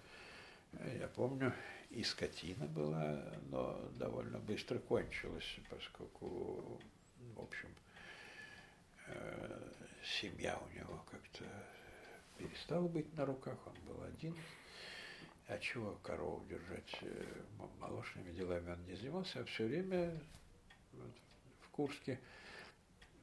[0.98, 1.52] я помню,
[1.90, 6.80] и скотина была, но довольно быстро кончилась, поскольку,
[7.34, 7.68] в общем,
[9.08, 9.72] э,
[10.04, 11.44] семья у него как-то
[12.38, 14.36] перестала быть на руках, он был один.
[15.48, 16.96] А чего корову держать?
[17.02, 17.24] Э,
[17.80, 20.12] Молочными делами он не занимался, а все время
[20.92, 21.12] вот
[21.60, 22.20] в Курске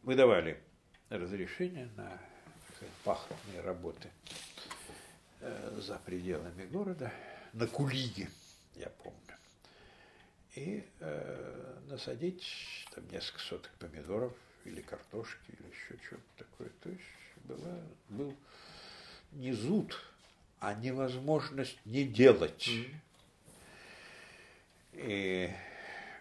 [0.03, 0.61] выдавали
[1.09, 2.19] разрешение на
[3.03, 4.09] пахотные работы
[5.39, 7.11] э, за пределами города,
[7.54, 8.30] на Кулиге,
[8.76, 9.18] я помню.
[10.56, 12.45] И э, насадить
[12.93, 14.34] там несколько соток помидоров
[14.66, 16.70] или картошки, или еще что-то такое.
[16.82, 17.04] То есть
[17.43, 18.36] была, был
[19.34, 20.00] не зуд,
[20.60, 22.68] а невозможность не делать.
[22.68, 23.02] Мгм.
[24.93, 25.54] И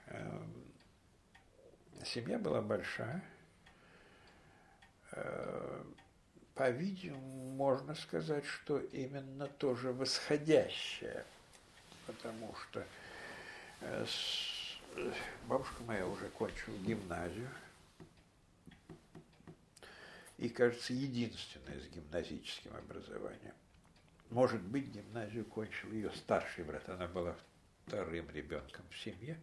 [0.09, 0.65] эм,
[2.05, 3.25] семья была большая.
[5.13, 5.83] Э,
[6.57, 11.25] по-видимому, можно сказать, что именно тоже восходящее,
[12.07, 12.85] потому что
[13.83, 14.07] э,
[15.47, 17.49] бабушка моя уже кончила гимназию,
[20.39, 23.55] и, кажется, единственная с гимназическим образованием.
[24.31, 27.37] Может быть, гимназию кончил ее старший брат, она была
[27.87, 29.39] вторым ребенком в семье,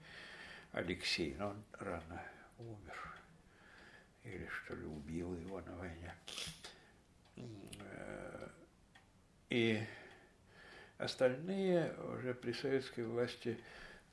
[0.72, 2.24] Алексей, но он рано
[2.58, 3.16] умер,
[4.24, 6.14] или что ли убил его на войне.
[9.50, 9.84] И
[10.98, 13.60] остальные уже при советской власти,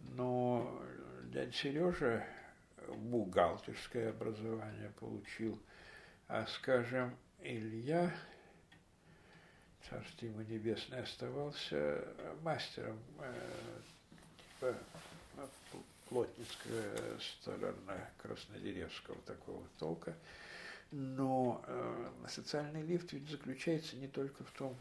[0.00, 0.82] но
[1.24, 2.26] дядя Сережа
[2.88, 5.58] бухгалтерское образование получил,
[6.28, 8.12] а, скажем, Илья,
[9.88, 12.04] царство ему небесное, оставался
[12.42, 13.80] мастером э,
[14.60, 14.76] типа
[16.08, 20.14] плотницкого столярно-краснодеревского такого толка.
[20.92, 24.76] Но э, социальный лифт ведь заключается не только в том,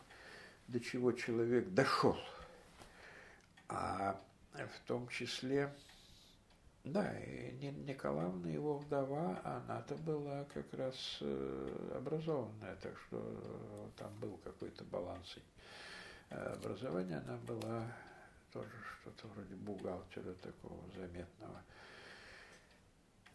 [0.68, 2.18] до чего человек дошел,
[3.68, 4.20] а
[4.54, 5.72] в том числе,
[6.84, 14.38] да, и Николаевна, его вдова, она-то была как раз э, образованная, так что там был
[14.44, 15.38] какой-то баланс
[16.30, 17.84] образования, она была
[18.52, 21.64] тоже что-то вроде бухгалтера такого заметного.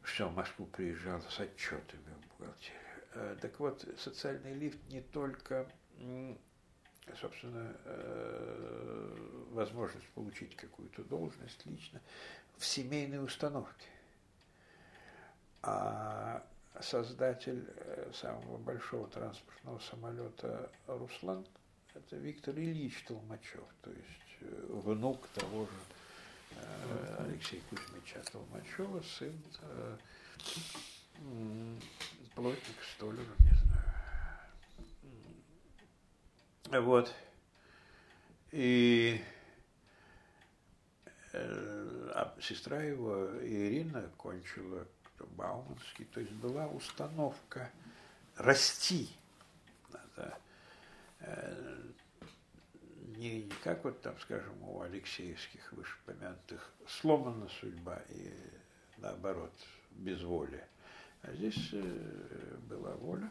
[0.04, 2.78] Все, в Москву приезжал с отчетами в бухгалтерии.
[3.14, 5.66] Э, так вот, социальный лифт не только,
[7.20, 9.16] собственно, э,
[9.52, 12.00] возможность получить какую-то должность лично
[12.58, 13.88] в семейной установке.
[15.62, 16.46] А
[16.80, 21.46] создатель э, самого большого транспортного самолета «Руслан»–
[21.94, 25.72] это Виктор Ильич Толмачев, то есть внук того же
[27.18, 29.96] Алексея Кузьмича Толмачева, сын э,
[32.34, 33.54] плотник, столер, не
[36.70, 36.84] знаю.
[36.84, 37.14] Вот.
[38.52, 39.20] И
[41.32, 44.86] а сестра его, Ирина, кончила
[45.36, 47.70] Бауманский, то есть была установка
[48.36, 49.08] расти.
[49.92, 50.38] Надо
[53.24, 58.30] не, не как вот там, скажем, у Алексеевских вышепомянутых сломана судьба и
[58.98, 59.52] наоборот
[59.92, 60.66] безволие.
[61.22, 63.30] А здесь э, была воля.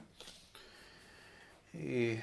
[1.73, 2.19] И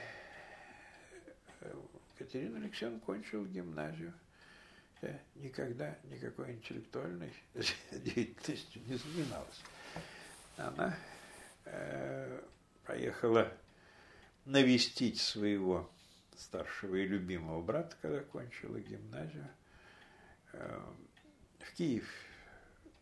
[1.60, 1.74] э,
[2.18, 4.12] Катерина Алексеевна кончила гимназию.
[5.02, 7.32] Я никогда никакой интеллектуальной
[7.92, 9.60] деятельностью не занималась.
[10.56, 10.96] Она
[11.66, 12.42] э,
[12.84, 13.52] поехала
[14.44, 15.88] навестить своего
[16.40, 19.48] старшего и любимого брата, когда кончила гимназию,
[20.52, 20.80] э,
[21.58, 22.08] в Киев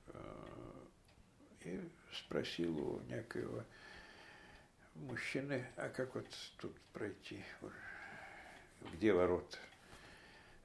[0.09, 0.45] э,
[1.65, 3.65] и спросил у некоего
[4.95, 6.27] мужчины, а как вот
[6.59, 7.43] тут пройти,
[8.93, 9.59] где ворот?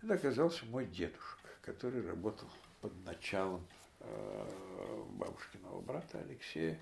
[0.01, 2.49] Это оказался мой дедушка, который работал
[2.81, 3.65] под началом
[3.99, 6.79] э, бабушкиного брата Алексея,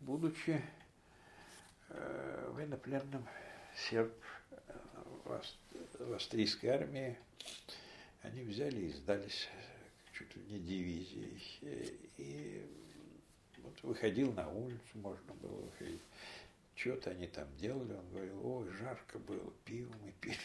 [0.00, 0.62] будучи
[2.52, 3.26] военнопленным
[3.74, 4.14] серб
[5.98, 7.16] в австрийской армии,
[8.22, 9.48] они взяли и сдались
[10.12, 12.10] чуть ли не дивизией.
[12.18, 12.66] И
[13.58, 16.02] вот выходил на улицу, можно было выходить.
[16.74, 20.38] Что-то они там делали, он говорил, ой, жарко было, пиво мы пили.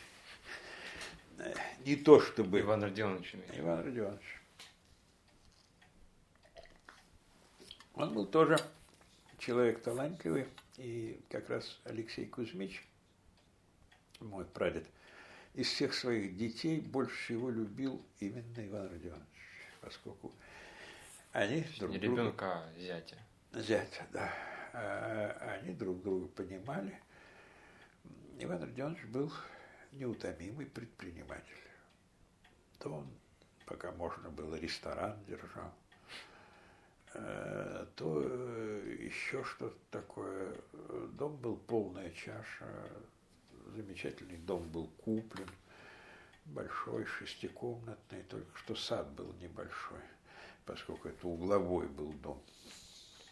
[1.86, 2.60] Не то чтобы...
[2.62, 3.36] Иван Родионович.
[3.56, 4.42] Иван Родионович.
[7.94, 8.58] Он был тоже
[9.38, 12.86] человек талантливый, и как раз Алексей Кузьмич–
[14.22, 14.86] мой прадед,
[15.54, 20.34] из всех своих детей больше всего любил именно Иван Родионович, поскольку
[21.32, 22.22] они друг Не друга...
[22.22, 23.18] ребенка, а зятя.
[23.54, 24.34] Зятя, да.
[24.74, 27.00] А, они друг друга понимали.
[28.40, 29.32] Иван Родионович был
[29.94, 31.44] неутомимый предприниматель.
[32.80, 33.08] То он,
[33.66, 35.74] пока можно было, ресторан держал,
[37.14, 40.54] э, то э, еще что-то такое.
[41.14, 42.68] Дом был полная чаша,
[43.74, 45.50] замечательный дом был куплен,
[46.46, 50.00] большой, шестикомнатный, только что сад был небольшой,
[50.66, 52.42] поскольку это угловой был дом.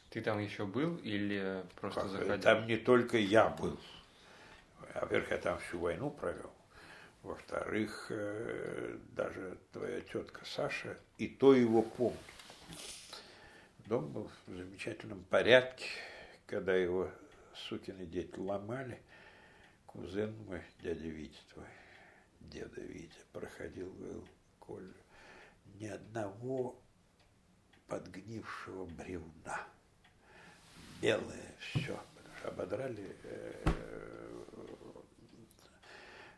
[0.10, 2.42] Ты там еще был или просто как, заходил?
[2.42, 3.80] Там не только я был.
[4.94, 6.52] Во-первых, я там всю войну провел.
[7.24, 12.20] Во-вторых, э, даже твоя тетка Саша и то его помнит.
[13.86, 15.86] Дом был в замечательном порядке,
[16.46, 17.10] когда его
[17.56, 19.02] сукины дети ломали–
[19.94, 21.68] кузен мой, дядя Витя твой,
[22.42, 24.28] деда Витя, проходил, говорил,
[24.60, 24.94] Коля,
[25.76, 26.82] ни одного
[27.88, 29.68] подгнившего бревна.
[31.00, 32.00] Белое все,
[32.44, 34.44] ободрали э,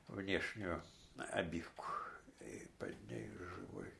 [0.08, 0.82] внешнюю
[1.16, 1.86] обивку
[2.42, 3.94] и под ней живой.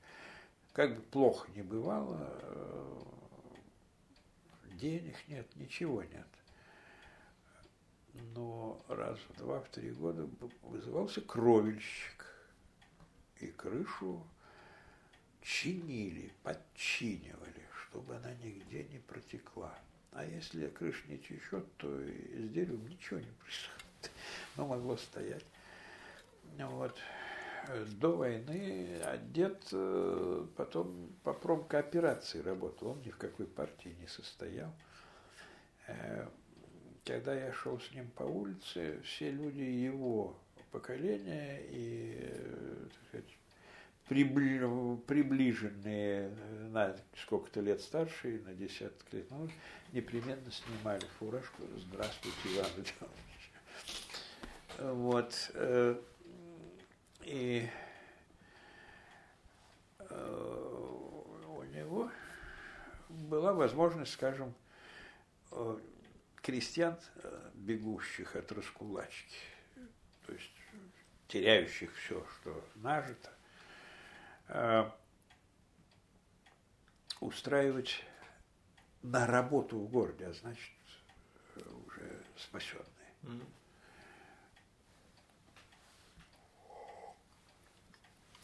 [0.74, 3.04] Как бы плохо не бывало, э,
[4.74, 6.28] денег нет, ничего нет.
[8.34, 10.28] Но раз в два, в три года
[10.64, 12.26] вызывался кровельщик.
[13.40, 14.26] И крышу
[15.42, 19.78] чинили, подчинивали, чтобы она нигде не протекла.
[20.12, 24.12] А если крыша не течет, то и с деревом ничего не происходит.
[24.56, 25.46] Но могло стоять.
[26.58, 26.98] Вот.
[28.00, 29.02] До войны
[29.34, 32.90] дед э, потом по промкооперации работал.
[32.90, 34.72] Он ни в какой партии не состоял.
[37.06, 40.36] Когда я шел с ним по улице, все люди его
[40.72, 42.34] поколения и
[42.92, 43.38] так сказать,
[44.08, 46.32] приближенные
[46.72, 49.48] на сколько-то лет старшие, на десяток лет, ну,
[49.94, 52.96] непременно снимали фуражку «Здравствуйте, Иван Иванович».
[54.80, 55.52] Вот.
[55.54, 56.02] Э,
[57.24, 57.70] и
[60.00, 60.90] э,
[61.48, 62.10] у него
[63.10, 64.56] была возможность, скажем,
[65.52, 65.78] э,
[66.46, 66.96] крестьян,
[67.56, 69.40] бегущих от раскулачки,
[70.28, 70.52] то есть
[71.28, 73.34] теряющих все, что нажито,
[77.20, 78.04] устраивать
[79.02, 80.72] на работу в городе, а значит,
[81.88, 82.86] уже спасенные.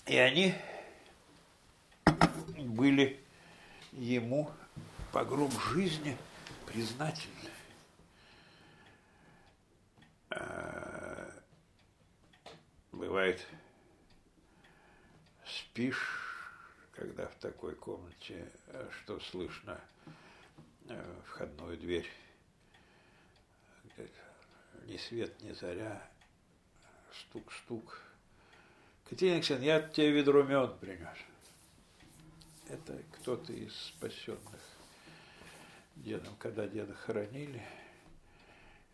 [0.07, 0.55] И они
[2.57, 3.23] были
[3.91, 4.49] ему
[5.11, 6.17] по гроб жизни
[6.65, 7.51] признательны.
[13.11, 13.45] Бывает,
[15.45, 16.17] спишь,
[16.93, 18.49] когда в такой комнате,
[19.03, 19.79] что слышно–
[20.91, 22.09] Э, входную дверь.
[24.87, 26.01] Ни свет, ни заря.
[27.13, 28.01] Стук-стук.
[29.07, 31.17] Катерина Алексеевна, я тебе ведро мед принес.
[32.67, 34.61] Это кто-то из спасенных
[35.95, 37.61] дедом, когда деда хоронили.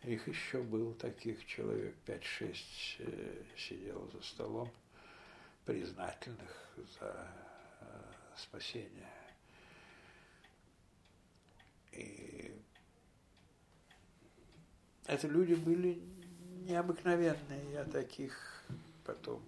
[0.02, 2.56] Их еще было таких человек 5-6
[2.98, 4.70] э, сидело за столом,
[5.64, 6.68] признательных
[7.00, 7.28] за
[7.80, 7.84] э,
[8.36, 9.08] спасение
[11.98, 12.52] и
[15.06, 16.00] это люди были
[16.64, 17.72] необыкновенные.
[17.72, 18.64] Я таких
[19.04, 19.42] потом,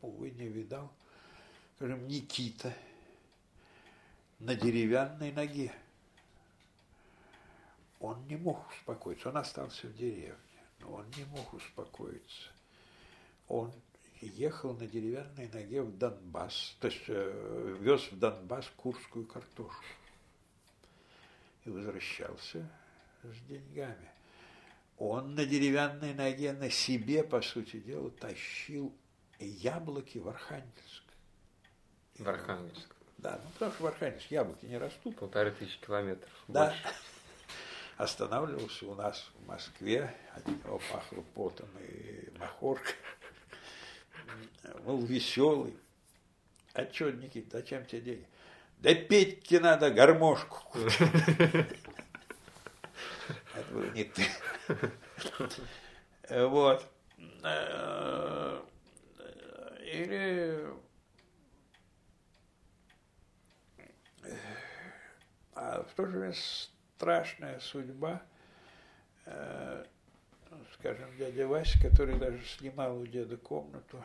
[0.00, 0.90] увы, не видал.
[1.76, 2.72] Скажем, Никита
[4.38, 5.72] на деревянной ноге.
[8.02, 9.28] Он не мог успокоиться.
[9.28, 10.34] Он остался в деревне,
[10.80, 12.50] но он не мог успокоиться.
[13.46, 13.72] Он
[14.20, 19.84] ехал на деревянной ноге в Донбасс, то есть э, вез в Донбасс курскую картошку
[21.64, 22.68] и возвращался
[23.22, 24.10] с деньгами.
[24.98, 28.92] Он на деревянной ноге на себе, по сути дела, тащил
[29.38, 31.04] яблоки в Архангельск.
[32.18, 32.96] В Архангельск?
[33.18, 35.16] Да, ну потому что в Архангельск яблоки не растут.
[35.16, 36.30] Полторы тысячи километров.
[36.48, 36.66] Да.
[36.66, 36.96] Больше.
[38.02, 42.96] Останавливался у нас в Москве, от него пахло потом и махоркой.
[44.84, 45.76] Был веселый.
[46.74, 48.26] А что, Никита, зачем тебе деньги?
[48.78, 50.80] Да Петьке надо гармошку.
[53.54, 54.24] Это был не ты.
[56.28, 56.84] Вот.
[59.84, 60.66] Или
[65.54, 66.34] а в то же время
[67.02, 68.22] страшная судьба,
[70.74, 74.00] скажем, дядя Вася, который даже снимал у деда комнату,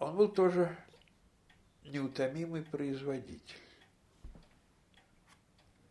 [0.00, 0.76] он был тоже
[1.84, 3.60] неутомимый производитель.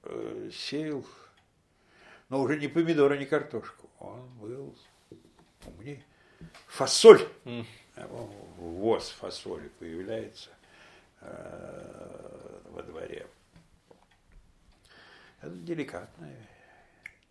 [0.04, 1.06] Э, сеял,
[2.28, 3.90] но уже не помидоры, не картошку.
[4.00, 4.78] Он был
[5.66, 6.04] умнее.
[6.68, 7.26] Фасоль.
[7.46, 7.66] Mm.
[8.58, 10.50] Ввоз фасоли появляется
[11.22, 13.28] э, во дворе.
[15.42, 16.48] Это деликатное.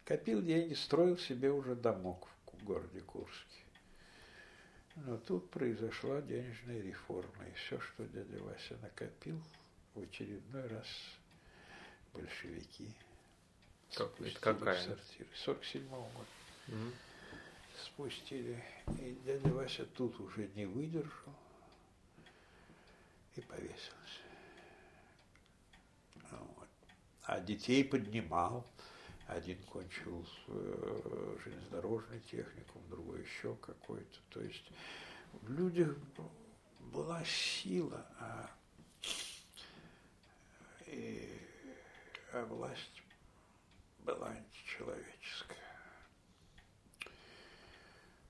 [0.04, 3.56] Копил деньги, строил себе уже домок в городе Курске.
[4.96, 9.40] Но тут произошла денежная реформа, и все, что дядя Вася накопил,
[9.94, 10.86] в очередной раз
[12.14, 12.90] большевики
[13.90, 14.74] спустили какая?
[14.74, 15.28] в сортиры.
[15.34, 16.28] 47 -го года.
[16.68, 16.92] Угу.
[17.84, 18.64] Спустили.
[19.00, 21.34] И дядя Вася тут уже не выдержал
[23.34, 24.22] и повесился.
[26.30, 26.68] Вот.
[27.26, 28.64] А детей поднимал.
[29.26, 34.18] Один кончил э, железнодорожный техникум, другой еще какой-то.
[34.30, 34.70] То есть
[35.32, 35.96] в людях
[36.92, 38.48] была сила, а,
[40.86, 41.28] и,
[42.32, 43.02] а власть
[44.04, 45.58] была античеловеческая.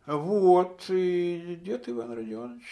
[0.07, 2.64] Вот, и дед Иван Родионович,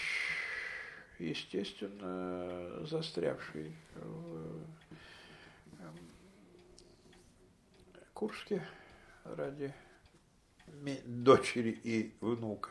[1.19, 4.84] естественно, застрявший в
[8.25, 8.67] Курске
[9.25, 9.75] ради
[11.05, 12.71] дочери и внука.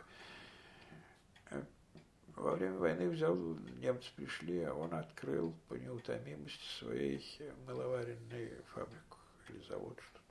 [2.35, 7.23] Во время войны взял, немцы пришли, а он открыл по неутомимости своей
[7.67, 10.23] мыловаренной фабрику или завод что-то.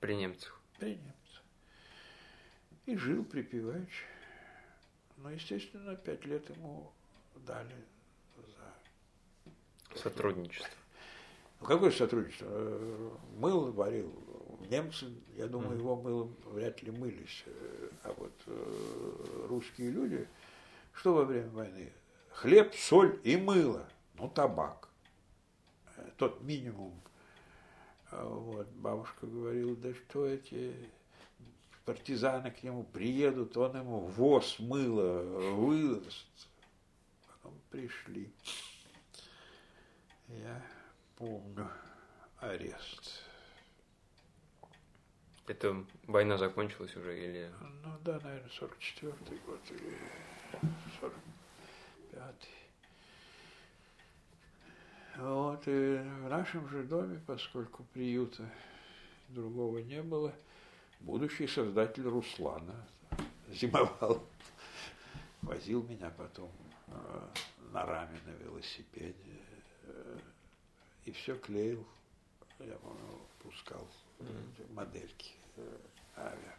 [0.00, 0.60] При немцах?
[0.80, 1.44] При немцах
[2.86, 4.04] и жил припеваючи.
[5.18, 6.90] Но, естественно, пять лет ему
[7.46, 7.76] дали
[8.36, 9.96] за...
[9.96, 10.80] Сотрудничество.
[11.60, 12.48] Ну, какое сотрудничество?
[13.36, 14.10] Мыл варил.
[14.68, 17.44] Немцы, я думаю, его мылом вряд ли мылись.
[17.46, 20.28] Э, а вот э, русские люди,
[20.92, 21.92] что во время войны?
[22.30, 23.88] Хлеб, соль и мыло.
[24.14, 24.88] Ну, табак.
[26.16, 27.00] Тот минимум.
[28.10, 30.74] Вот, бабушка говорила, да что эти
[31.84, 35.22] партизаны к нему приедут, он ему воз мыло
[35.54, 36.48] выдаст.
[37.26, 38.32] Потом пришли.
[40.28, 40.62] Я
[41.16, 41.68] помню
[42.38, 43.29] арест.
[45.46, 47.50] Это война закончилась уже или?
[47.82, 49.98] Ну да, наверное, 44-й год или
[51.00, 52.60] 45-й.
[55.16, 58.48] Вот, и в нашем же доме, поскольку приюта
[59.28, 60.32] другого не было,
[61.00, 62.86] будущий создатель Руслана
[63.48, 64.22] зимовал,
[65.42, 66.50] возил меня потом
[66.86, 67.28] э,
[67.72, 69.14] на раме на велосипеде
[69.84, 70.18] э,
[71.04, 71.84] и все клеил,
[72.60, 73.86] я помню, пускал.
[74.70, 75.76] Модельки э,
[76.16, 76.54] авиа.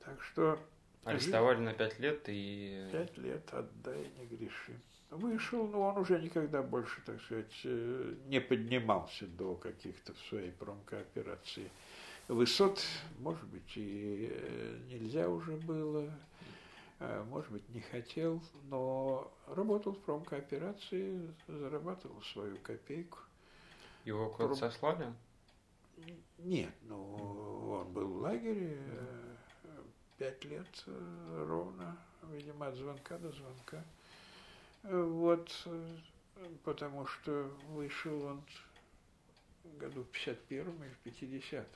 [0.00, 0.58] Так что...
[1.04, 2.88] Арестовали на пять лет и...
[2.92, 4.72] Пять лет, отдай, не греши.
[5.10, 11.70] Вышел, но он уже никогда больше, так сказать, не поднимался до каких-то своей промкооперации
[12.28, 12.82] высот,
[13.18, 16.10] может быть, и э, нельзя уже было,
[17.00, 23.18] э, может быть, не хотел, но работал в промкооперации, зарабатывал свою копейку.
[24.04, 24.70] Его куда-то Пром...
[24.70, 25.14] сослали?
[26.38, 29.34] Нет, ну, он был в лагере э,
[30.18, 31.96] пять лет ровно,
[32.30, 33.84] видимо, от звонка до звонка.
[34.82, 35.68] Вот,
[36.64, 38.42] потому что вышел он
[39.78, 41.66] году в 51 или в 50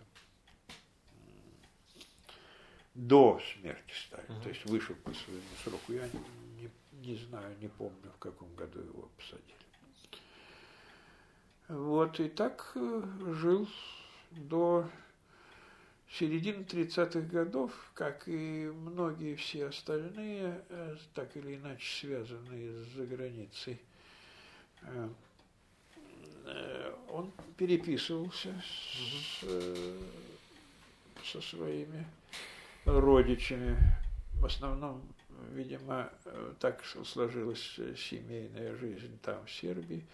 [2.95, 4.43] до смерти Сталина, uh-huh.
[4.43, 5.93] то есть вышел по своему сроку.
[5.93, 6.09] Я
[6.59, 9.65] не, не знаю, не помню, в каком году его посадили.
[11.68, 13.02] Вот, и так э,
[13.32, 13.68] жил
[14.30, 14.88] до
[16.12, 23.80] середины 30-х годов, как и многие все остальные, э, так или иначе связанные с заграницей.
[24.82, 25.08] Э,
[27.08, 29.44] он переписывался с,
[31.24, 32.06] со своими
[32.84, 33.76] родичами.
[34.34, 35.02] В основном,
[35.50, 36.12] видимо,
[36.60, 40.04] так сложилась семейная жизнь там, в Сербии,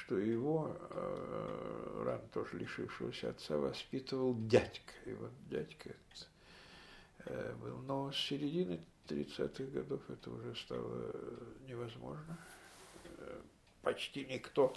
[0.00, 4.92] что его, э, рано тоже лишившегося отца, воспитывал дядька.
[5.04, 5.94] И вот дядька
[7.26, 7.78] э, был.
[7.82, 11.12] Но с середины 30-х годов это уже стало
[11.66, 12.38] невозможно.
[13.18, 13.40] Э,
[13.82, 14.74] почти никто,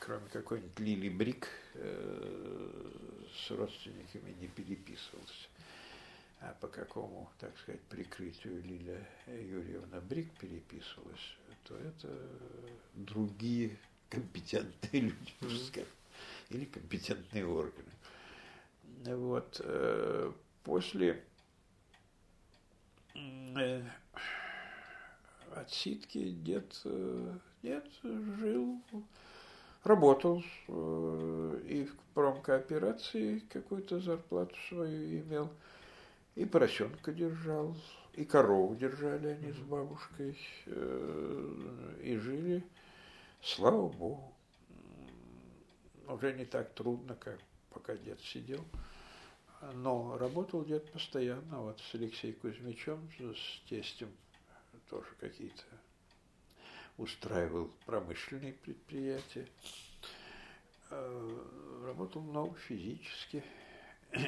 [0.00, 5.48] кроме какой-нибудь Лили Брик, с родственниками не переписывался
[6.40, 12.08] а по какому, так сказать, прикрытию Лиля Юрьевна Брик переписывалась, то это
[12.94, 13.76] другие
[14.08, 15.86] компетентные люди, mm
[16.50, 17.90] или компетентные органы.
[19.04, 19.60] Вот.
[19.62, 20.32] Э,
[20.64, 21.22] после
[23.14, 23.82] э,
[25.54, 28.80] отсидки дед, э, дед жил,
[29.84, 35.52] работал и в промкооперации какую-то зарплату свою имел–
[36.38, 37.76] и поросенка держал,
[38.14, 42.62] и корову держали они с бабушкой, и жили,
[43.42, 44.34] слава богу,
[46.06, 47.38] уже не так трудно, как
[47.70, 48.64] пока дед сидел.
[49.74, 54.08] Но работал дед постоянно, вот с Алексеем Кузьмичем, с тестем
[54.88, 55.64] тоже какие-то
[56.96, 59.46] устраивал промышленные предприятия.
[60.90, 63.42] Э, работал много физически.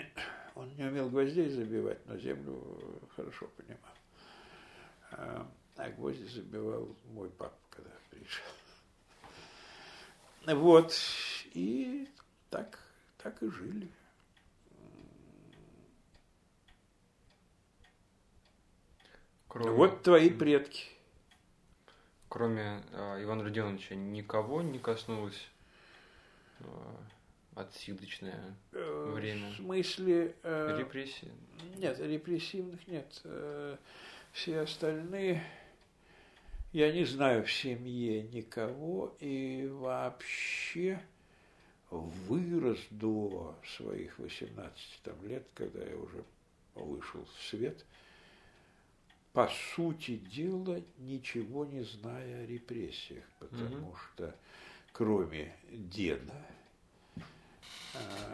[0.54, 2.62] Он не умел гвоздей забивать, но землю
[3.16, 3.94] хорошо понимал.
[5.12, 8.59] А, а гвозди забивал мой папа, когда приезжал.
[10.46, 10.94] Вот.
[11.54, 12.08] И
[12.50, 12.78] так,
[13.18, 13.88] так и жили.
[19.48, 20.84] Кроме, вот твои предки.
[22.28, 25.48] Кроме э, Ивана Родионовича никого не коснулось
[26.60, 26.64] э,
[27.56, 29.50] отсидочное Э, время?
[29.50, 30.36] В смысле...
[30.44, 31.32] э, Репрессии?
[31.76, 33.20] Нет, репрессивных нет.
[33.24, 33.76] Э,
[34.32, 35.42] Все остальные...
[36.72, 41.00] Я не знаю в семье никого и вообще
[41.90, 46.22] вырос до своих 18 там, лет, когда я уже
[46.76, 47.84] вышел в свет,
[49.32, 53.94] по сути дела, ничего не зная о репрессиях, потому Мгм.
[54.14, 54.34] что
[54.92, 56.34] кроме деда,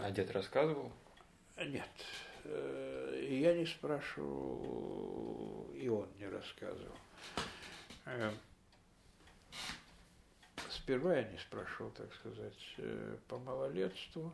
[0.02, 0.92] А дед рассказывал?
[1.58, 1.88] нет,
[2.44, 6.94] э, я не спрашивал, и он не рассказывал.
[8.06, 8.32] Э,
[10.70, 14.32] Сперва я не спрашивал, так сказать, э, по малолетству,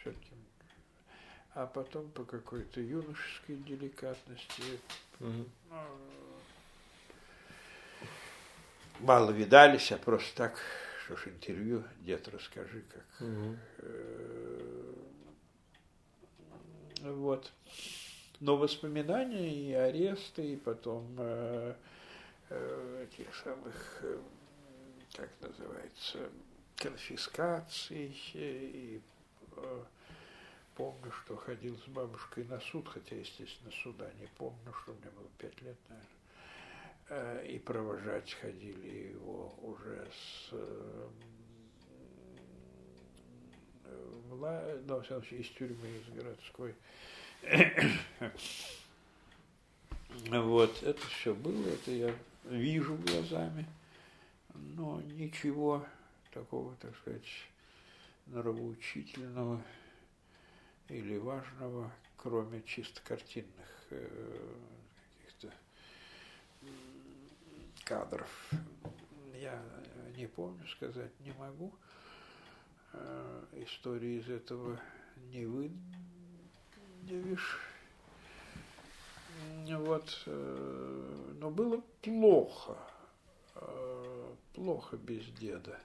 [0.00, 0.30] все-таки,
[1.54, 4.62] а потом по какой-то юношеской деликатности.
[5.18, 5.44] Ну,
[9.00, 10.60] Мало видались, а просто так,
[11.04, 13.04] что ж, интервью, дед, расскажи, как.
[13.78, 14.94] Э,
[17.02, 17.52] Вот.
[18.40, 21.74] Но воспоминания и аресты, и потом э,
[22.50, 24.20] этих самых, э,
[25.14, 26.30] как называется,
[26.76, 29.00] конфискаций, э, и
[29.56, 29.84] э,
[30.76, 35.28] помню, что ходил с бабушкой на суд, хотя, естественно, суда не помню, что мне было
[35.38, 36.08] пять лет, наверное.
[37.08, 41.08] Э, И провожать ходили его уже с э,
[44.30, 46.74] вла- ну, всяком случае, из тюрьмы, из городской.
[50.30, 52.14] Вот, это все было, это я
[52.44, 53.66] вижу глазами,
[54.54, 55.86] но ничего
[56.32, 57.26] такого, так сказать,
[58.26, 59.62] нравоучительного
[60.88, 64.56] или важного, кроме чисто картинных э,
[65.18, 65.52] каких-то
[67.84, 68.50] кадров,
[69.34, 69.62] я
[70.16, 71.72] не помню, сказать не могу.
[72.92, 74.80] Э, Истории из этого
[75.30, 75.46] не
[77.06, 77.60] выдавишь.
[79.66, 82.76] Вот, э, но было плохо,
[83.54, 85.78] э, плохо без деда.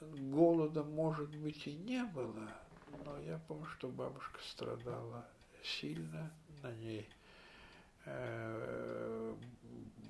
[0.00, 2.48] Голода, может быть, и не было,
[3.04, 5.26] но я помню, что бабушка страдала
[5.62, 6.32] сильно,
[6.62, 7.08] на ней
[8.06, 9.34] э,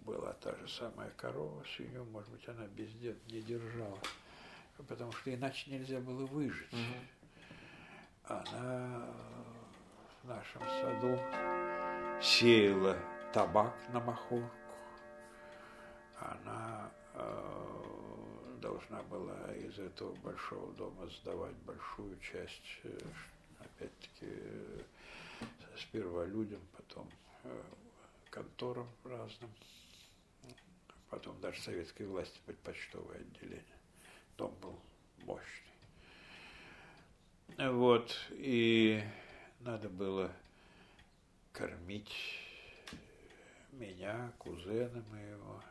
[0.05, 3.99] была та же самая корова, свинью, может быть, она без деда не держала,
[4.89, 6.73] потому что иначе нельзя было выжить.
[6.73, 7.07] Мгм.
[8.25, 9.09] Она
[10.23, 11.19] в нашем саду
[12.21, 12.97] сеяла
[13.33, 14.51] табак на махорку.
[16.19, 22.99] Она э, должна была из этого большого дома сдавать большую часть, э,
[23.61, 24.83] опять-таки, э,
[25.79, 27.09] сперва людям, потом
[27.45, 27.63] э,
[28.29, 29.51] конторам разным,
[31.09, 33.65] потом даже советской власти почтовое отделение.
[34.37, 34.79] Дом был
[35.25, 35.71] мощный.
[37.57, 39.03] Вот, и
[39.61, 40.33] надо было
[41.53, 42.13] кормить
[43.73, 45.63] меня, кузена моего.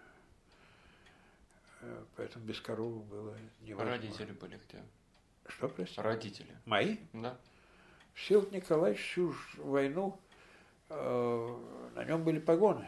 [1.81, 3.97] Э, Поэтому без коровы было невозможно.
[3.97, 4.83] Родители были где?
[5.47, 6.01] Что, простите?
[6.01, 6.55] Родители.
[6.65, 6.97] Мои?
[7.13, 7.37] Да?
[8.13, 10.19] Всеволод Николаевич всю войну,
[10.89, 12.87] э, на нем были погоны.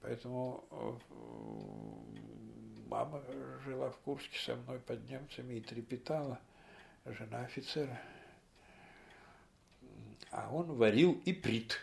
[0.00, 0.98] Поэтому э,
[2.88, 3.22] мама
[3.64, 6.40] жила в Курске со мной под немцами и трепетала,
[7.04, 8.00] жена офицера.
[10.34, 11.78] А он варил иприт,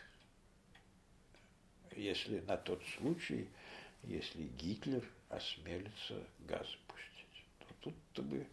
[1.96, 3.48] если на тот случай,
[4.04, 7.46] если Гитлер осмелится газ пустить.
[7.60, 8.46] То тут-то бы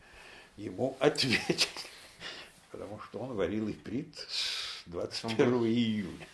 [0.56, 1.66] ему ответили,
[2.70, 6.28] потому что он варил иприт с 21 июня.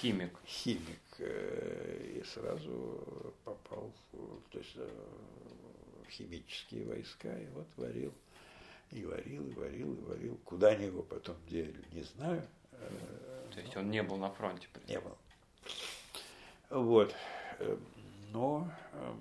[0.00, 0.32] Химик.
[0.44, 3.92] химик э, и сразу попал
[4.50, 4.90] то есть, э,
[6.04, 8.12] в химические войска и вот варил.
[8.90, 10.36] И варил и варил и варил.
[10.44, 12.42] Куда они его потом дели не знаю.
[12.42, 12.57] э,
[13.52, 14.68] То есть он не был на фронте.
[14.86, 15.16] не было
[16.70, 17.14] вот
[18.30, 19.16] но э,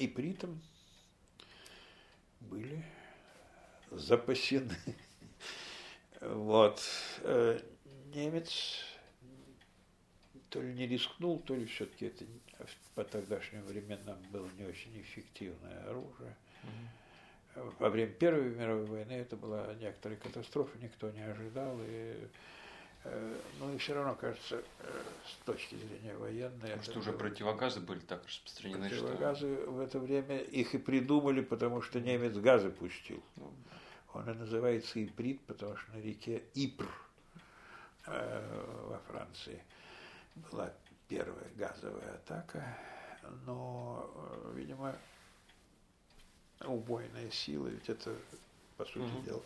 [0.00, 0.60] и при этом
[2.40, 2.84] были
[3.92, 4.74] запасены
[6.20, 6.82] вот
[7.26, 7.58] Э,
[8.14, 8.84] немец
[10.50, 12.26] то ли не рискнул, то ли все-таки это
[12.94, 16.36] по тогдашним временам было не очень эффективное оружие.
[16.62, 16.88] Мгм.
[17.78, 21.76] Во время Первой мировой войны это была некоторая катастрофа, никто не ожидал.
[21.80, 22.28] И,
[23.04, 26.60] э, ну и все равно, кажется, э, с точки зрения военной...
[26.60, 29.06] Потому что уже было- противогазы были так распространены, что...
[29.06, 33.22] Противогазы в это время их и придумали, потому что немец газы пустил.
[33.36, 33.52] Ну,
[34.14, 36.88] Он и называется Иприт, потому что на реке Ипр
[38.06, 39.62] э, во Франции
[40.50, 40.72] была
[41.08, 42.76] первая газовая атака,
[43.46, 44.10] но,
[44.54, 44.96] видимо,
[46.70, 48.16] убойная сила, ведь это,
[48.76, 49.22] по сути угу.
[49.22, 49.42] дела,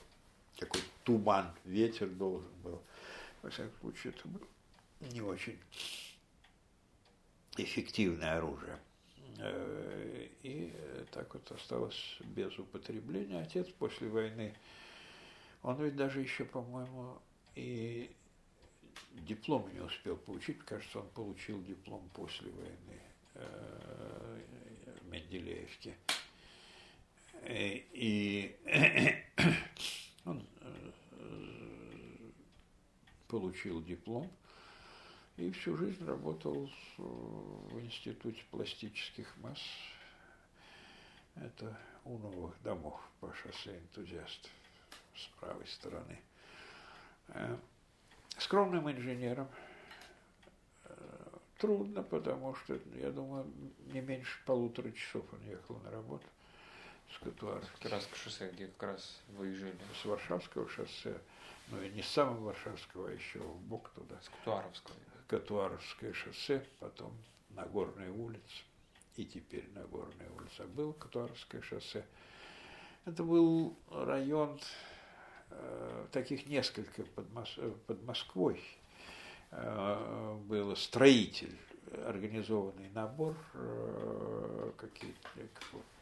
[0.56, 2.82] такой туман, ветер должен был.
[3.42, 4.46] Во всяком случае, это было
[5.12, 5.58] не очень
[7.56, 8.78] эффективное оружие.
[9.38, 10.72] Э, и
[11.12, 13.40] так вот осталось без употребления.
[13.40, 14.54] Отец после войны,
[15.62, 17.18] он ведь даже еще, по-моему,
[17.54, 18.10] и
[19.14, 20.58] диплом не успел получить.
[20.60, 23.00] Кажется, он получил диплом после войны
[23.34, 24.40] э,
[25.00, 25.96] в Менделеевке.
[27.42, 28.56] Э, и
[30.24, 30.44] он
[33.58, 34.30] получил диплом
[35.36, 39.58] и всю жизнь работал в Институте пластических масс.
[41.34, 44.50] Это у новых домов по шоссе энтузиастов
[45.14, 46.20] с правой стороны.
[47.28, 47.56] Э,
[48.38, 49.48] скромным инженером.
[50.84, 51.28] Э,
[51.58, 53.46] трудно, потому что, я думаю,
[53.92, 56.26] не меньше полутора часов он ехал на работу
[57.12, 57.78] с Катуарского.
[57.80, 59.76] Катуарское шоссе, где как раз выезжали.
[60.00, 61.20] С Варшавского шоссе,
[61.68, 64.20] ну и не с самого Варшавского, а еще в бок туда.
[64.20, 64.96] С Катуаровского.
[65.26, 67.12] Катуаровское шоссе, потом
[67.50, 68.62] Нагорная улица,
[69.16, 70.64] и теперь Нагорная улица.
[70.64, 72.06] Был Катуаровское шоссе.
[73.04, 74.60] Это был район,
[75.50, 78.62] э, таких несколько под, Мос, под Москвой.
[79.50, 81.56] Э, был строитель,
[82.06, 85.30] организованный набор э, каких-то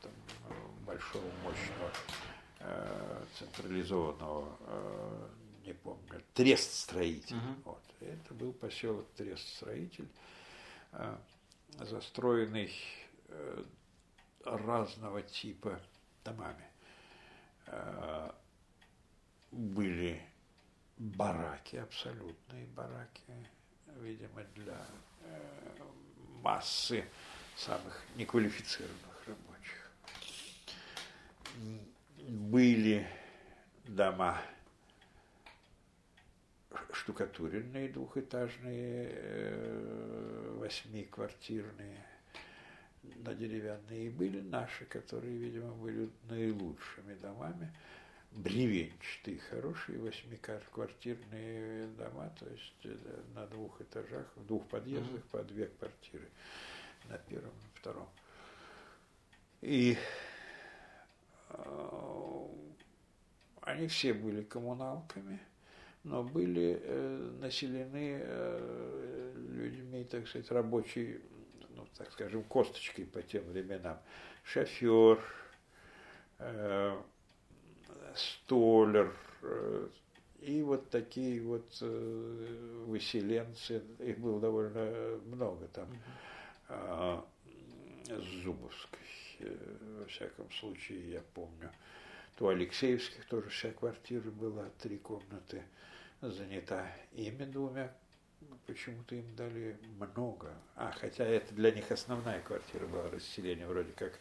[0.03, 0.13] там,
[0.87, 1.91] большого, мощного,
[2.61, 5.29] э, централизованного э,
[5.67, 7.37] не помню, Трест-строитель.
[7.37, 7.55] Угу.
[7.65, 7.83] Вот.
[8.01, 10.09] Это был поселок Трест-строитель,
[10.93, 11.17] э,
[11.81, 12.73] застроенный
[13.29, 13.65] э,
[14.45, 15.81] разного типа
[16.25, 16.65] домами.
[17.67, 18.31] Э,
[19.51, 20.23] были
[20.99, 23.23] бараки, абсолютные бараки,
[24.01, 24.87] видимо, для
[26.43, 27.05] массы
[27.57, 29.91] самых неквалифицированных рабочих.
[32.29, 33.07] Были
[33.85, 34.41] дома
[36.93, 42.05] штукатуренные двухэтажные, э, восьмиквартирные,
[43.03, 44.07] на деревянные.
[44.07, 47.73] И были наши, которые, видимо, были наилучшими домами,
[48.37, 52.97] бревенчатые, хорошие восьмиквартирные дома, то есть э,
[53.35, 56.29] на двух этажах, в двух подъездах по две квартиры,
[57.09, 58.09] на первом, на втором.
[59.63, 59.97] И
[61.51, 62.49] э,
[63.63, 65.41] они все были коммуналками–
[66.07, 68.23] но были э, населены
[69.57, 71.21] людьми, так сказать, рабочей,
[71.71, 73.99] ну, так скажем, косточкой по тем временам.
[74.45, 75.21] Шофер,
[78.19, 79.13] столер,
[79.43, 79.89] э,
[80.47, 85.89] и вот такие вот э, выселенцы, их было довольно много там,
[86.69, 87.21] э,
[88.07, 89.01] с Зубовской,
[89.41, 89.57] э,
[89.99, 91.73] во всяком случае, я помню.
[92.37, 95.65] То Алексеевских тоже вся квартира была, три комнаты
[96.21, 97.93] занята ими двумя,
[98.67, 100.53] почему-то им дали много.
[100.77, 104.17] А, хотя это для них основная квартира была, расселение вроде как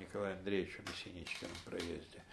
[0.00, 2.23] Николаю Андреевичу на Синичкином проезде.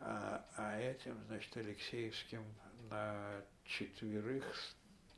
[0.00, 2.44] А, а этим, значит, Алексеевским
[2.90, 4.44] на четверых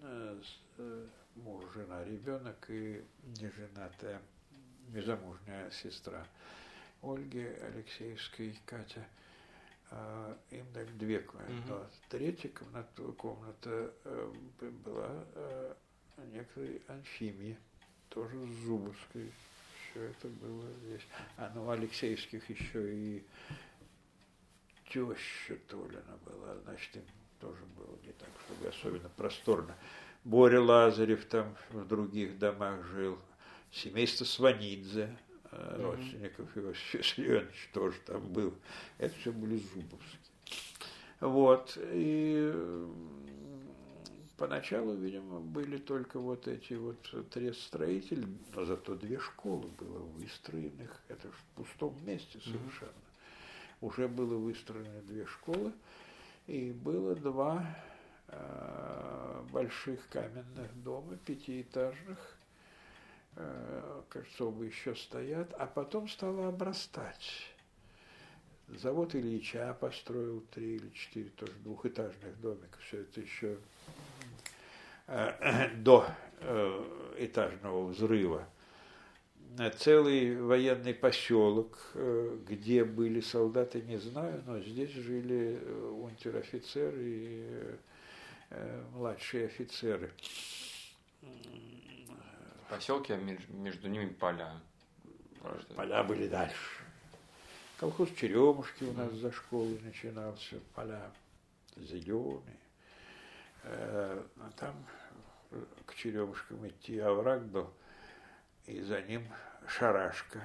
[0.01, 0.41] э,
[0.79, 1.07] э,
[1.37, 3.05] муж, жена, ребенок и
[3.41, 4.21] неженатая,
[4.89, 6.27] незамужняя сестра
[7.03, 9.07] Ольги Алексеевской, Катя–
[9.93, 11.73] а, им дали две комнаты.
[11.73, 11.87] Угу.
[12.11, 14.33] Третья комната, комната э,
[14.85, 15.25] была
[16.33, 17.57] некоторой Анфимии,
[18.09, 19.33] тоже с Зубовской.
[19.91, 21.03] Все это было здесь.
[21.37, 23.25] А ну, Алексеевских еще и
[24.91, 27.05] теща Толина была, значит, им
[27.41, 29.75] тоже было не так, чтобы особенно просторно.
[30.25, 33.19] Боря Лазарев там в других домах жил,
[33.71, 35.83] семейство Сванидзе, mm-hmm.
[35.83, 38.55] родственников Иосифа Виссарионовича тоже там был.
[38.99, 40.21] Это все были Зубовские.
[41.21, 41.79] Вот.
[41.93, 42.53] И
[44.37, 46.99] поначалу, видимо, были только вот эти вот
[47.31, 51.01] трест-строители, но зато две школы было выстроенных.
[51.09, 52.93] Это в пустом месте совершенно.
[53.81, 55.73] Уже было выстроены две школы,
[56.47, 57.65] и было два
[58.29, 62.41] э, больших каменных дома, пятиэтажных,
[63.37, 67.47] Э, кажется, оба еще стоят, а потом стало обрастать.
[68.69, 72.79] Завод Ильича построил три или четыре тоже двухэтажных домика.
[72.87, 73.59] Все это еще
[75.07, 76.07] э, до
[76.41, 78.47] э, этажного взрыва.
[79.79, 81.79] Целый военный поселок,
[82.49, 85.61] где были солдаты, не знаю, но здесь жили
[85.93, 87.77] унтер-офицеры и
[88.93, 90.13] младшие офицеры
[92.71, 94.61] поселки, а между ними поля.
[95.75, 96.83] Поля были дальше.
[97.79, 101.11] Колхоз Черемушки у нас за школой начинался, поля
[101.77, 102.59] зеленые.
[103.63, 104.75] Э, а там
[105.87, 107.71] к Черемушкам идти овраг был,
[108.67, 109.27] и за ним
[109.67, 110.41] шарашка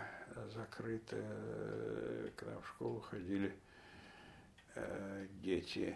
[0.53, 2.31] закрытая.
[2.35, 3.55] К нам в школу ходили
[4.75, 5.95] э, дети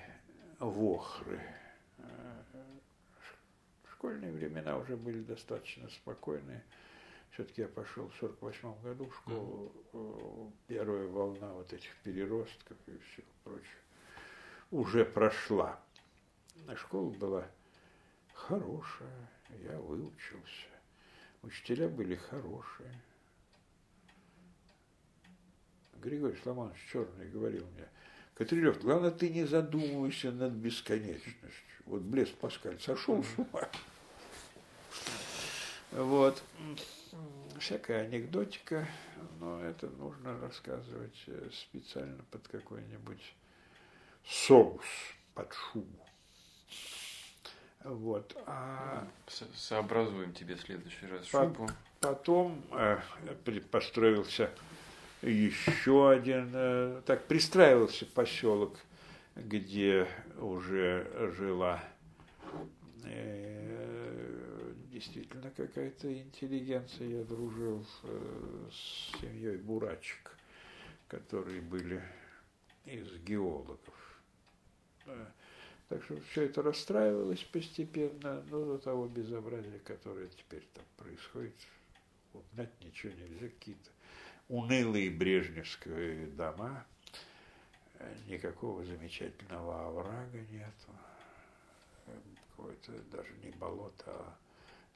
[0.60, 1.42] вохры.
[1.98, 2.44] Э,
[3.92, 6.64] школьные времена уже были достаточно спокойные.
[7.32, 9.72] Все-таки я пошел в 48 году в школу.
[9.94, 10.52] Mm-hmm.
[10.68, 13.78] Первая волна вот этих переростков и все прочее
[14.72, 15.80] уже прошла.
[16.76, 17.48] Школа была
[18.34, 19.30] хорошая,
[19.64, 20.68] я выучился.
[21.42, 23.02] Учителя были хорошие.
[25.96, 27.88] Григорий Сломанович Черный говорил мне,
[28.36, 31.44] Катрилев, главное, ты не задумывайся над бесконечностью.
[31.86, 33.68] Вот Блеск Паскаль сошел с ума.
[35.92, 36.42] Вот.
[37.60, 38.88] Всякая анекдотика,
[39.40, 43.36] но это нужно рассказывать э, специально под какой-нибудь
[44.24, 44.86] соус,
[45.34, 46.09] под шубу.
[47.84, 48.36] Вот.
[48.46, 49.08] А
[49.56, 51.70] Сообразуем тебе в следующий раз шубу.
[52.02, 53.00] Потом э,
[53.72, 54.52] построился
[55.22, 58.78] еще один, э, так пристраивался поселок,
[59.36, 60.08] где
[60.38, 61.84] уже жила
[63.04, 67.08] э, действительно какая-то интеллигенция.
[67.08, 70.38] Я дружил э, с семьей Бурачек,
[71.08, 72.04] которые были
[72.86, 73.80] из геологов.
[75.90, 81.56] Так что все это расстраивалось постепенно, но до того безобразия, которое теперь там происходит,
[82.34, 83.90] угнать ничего нельзя, какие-то
[84.50, 86.86] унылые брежневские дома,
[88.28, 90.96] никакого замечательного оврага нету,
[92.50, 94.38] какое-то даже не болото, а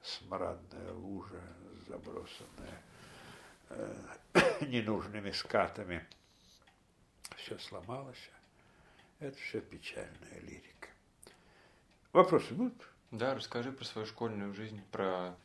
[0.04, 1.42] смрадная лужа,
[1.88, 2.82] забросанная
[3.70, 3.96] э,
[4.62, 6.06] ненужными скатами.
[7.38, 8.30] Все сломалось.
[9.20, 10.73] Это все печальная лирика.
[12.14, 12.76] Вопросы будут?
[13.10, 15.36] Да, расскажи про свою школьную жизнь, про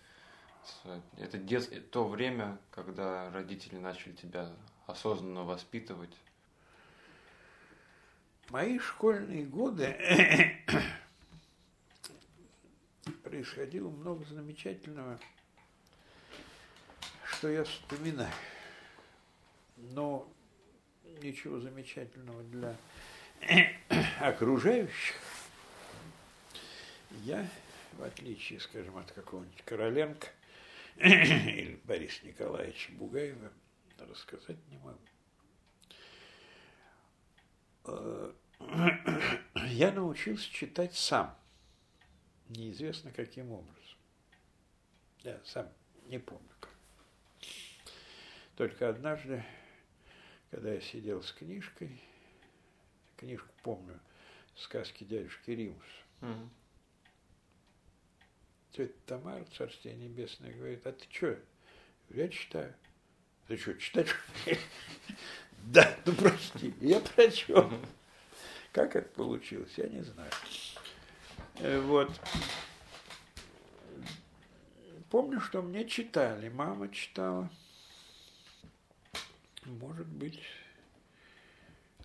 [1.16, 1.90] это дет...
[1.90, 4.52] то время, когда родители начали тебя
[4.86, 6.14] осознанно воспитывать.
[8.50, 9.96] Мои школьные годы
[13.24, 15.18] происходило много замечательного,
[17.24, 18.32] что я вспоминаю.
[19.78, 20.30] Но
[21.22, 22.76] ничего замечательного для
[24.20, 25.14] окружающих
[27.24, 27.48] я,
[27.92, 30.28] в отличие, скажем, от какого-нибудь Короленко,
[30.96, 33.52] или Бориса Николаевича Бугаева
[33.98, 34.98] рассказать не могу.
[37.84, 38.32] Э,
[39.68, 41.36] я научился читать сам,
[42.48, 43.98] неизвестно каким образом.
[45.22, 45.68] Я сам
[46.06, 46.44] не помню.
[48.56, 49.44] Только однажды,
[50.50, 52.00] когда я сидел с книжкой,
[53.16, 54.00] книжку помню,
[54.56, 56.50] сказки дядюшки Римуса, угу
[58.72, 61.38] тетя Тамара, Царствие Небесное, говорит, а ты что?
[62.10, 62.74] Я читаю.
[63.46, 64.08] Ты что, читать?
[65.64, 67.70] Да, ну прости, я прочел.
[68.72, 70.30] Как это получилось, я не знаю.
[71.56, 72.10] Э, вот.
[75.10, 77.50] Помню, что мне читали, мама читала.
[79.64, 80.40] Может быть,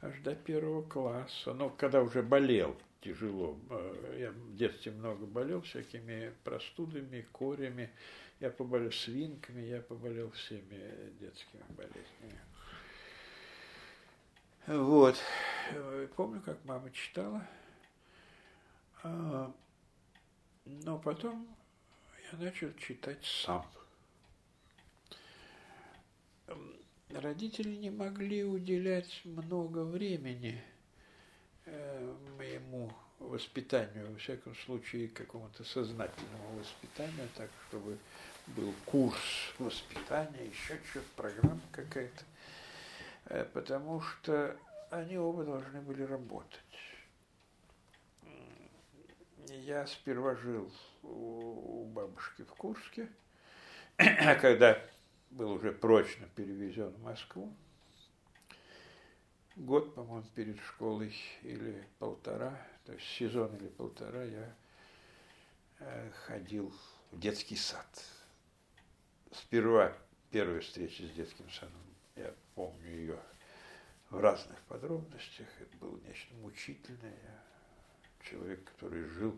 [0.01, 1.53] аж до первого класса.
[1.53, 3.59] Но когда уже болел, тяжело.
[3.69, 7.91] Э, я в детстве много болел всякими простудами, корями.
[8.39, 12.39] Я поболел свинками, я поболел всеми детскими болезнями.
[14.67, 15.17] Вот.
[15.71, 17.45] Э, помню, как мама читала.
[19.03, 19.53] А,
[20.65, 21.47] но потом
[22.31, 23.65] я начал читать сам.
[27.09, 30.63] Родители не могли уделять много времени–
[32.37, 37.97] моему воспитанию, во всяком случае, какому-то сознательному воспитанию, так, чтобы
[38.47, 42.23] был курс воспитания, еще что-то, программа какая-то,
[43.25, 44.57] э, потому что
[44.89, 46.59] они оба должны были работать.
[49.47, 50.71] Я сперва жил
[51.03, 53.07] у бабушки в Курске,
[53.97, 54.79] а когда
[55.31, 57.53] был уже прочно перевезен в Москву,
[59.55, 64.55] год, по-моему, перед школой или полтора, то есть сезон или полтора я
[65.79, 66.73] э, ходил
[67.11, 67.87] в детский сад.
[69.31, 69.95] Сперва
[70.31, 71.81] первая встреча с детским садом,
[72.15, 73.19] я помню ее
[74.09, 75.47] в разных подробностях.
[75.59, 77.43] Это было нечто мучительное.
[78.21, 79.37] Человек, который жил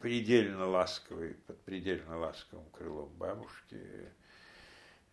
[0.00, 4.12] предельно ласковый, под предельно ласковым крылом бабушки,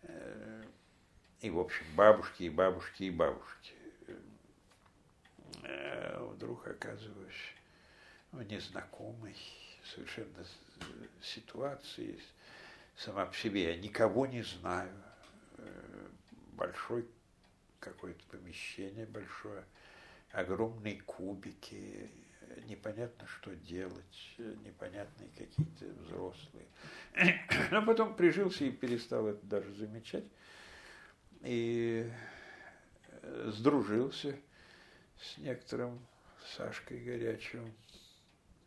[0.02, 0.64] э,
[1.40, 3.74] и, в общем, бабушки, и бабушки, и бабушки.
[5.62, 7.54] Э, вдруг оказываюсь
[8.32, 9.36] в незнакомой
[9.84, 10.44] совершенно
[11.22, 12.18] ситуации,
[12.96, 13.74] сама по себе.
[13.74, 14.92] Я никого не знаю.
[15.58, 16.08] Э,
[16.52, 17.06] большой
[17.80, 19.64] какое-то помещение большое,
[20.32, 22.10] огромные кубики,
[22.66, 24.34] непонятно, что делать,
[24.64, 26.66] непонятные какие-то взрослые.
[27.70, 30.24] Но потом прижился и перестал это даже замечать.
[31.46, 32.10] И
[33.22, 34.36] э, сдружился
[35.20, 36.04] с некоторым
[36.56, 37.72] Сашкой Горячевым.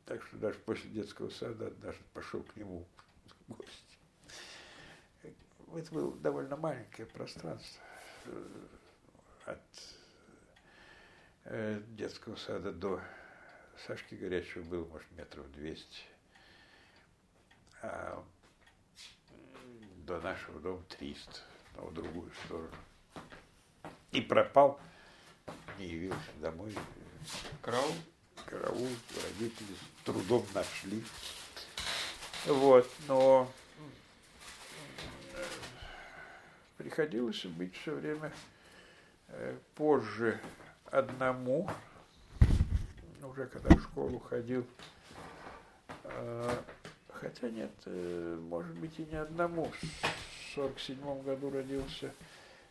[0.05, 2.87] Так что даже после детского сада даже пошел к нему
[3.47, 3.97] в гости.
[5.23, 7.83] Это было довольно маленькое пространство
[8.25, 8.67] э,
[9.45, 9.59] от
[11.43, 13.01] э, детского сада до
[13.87, 15.85] Сашки Горячего было, может, метров 200.
[17.81, 18.25] А
[20.05, 22.69] до нашего дома 300, но в другую сторону.
[24.11, 24.79] И пропал,
[25.77, 26.73] не явился домой.
[27.61, 27.93] Караул?
[28.45, 28.87] Караул,
[29.23, 31.03] родители с трудом нашли.
[32.45, 33.51] Вот, но
[36.77, 38.31] приходилось быть все время
[39.27, 40.39] э, позже
[40.85, 41.69] одному,
[43.21, 44.65] уже когда в школу ходил,
[46.05, 46.63] а,
[47.09, 49.71] хотя нет, э, может быть и не одному.
[50.49, 52.11] В 47 году родился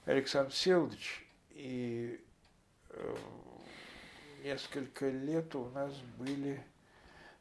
[0.05, 2.21] Александр Селдович, и
[2.91, 3.17] э,
[4.43, 6.61] несколько лет у нас были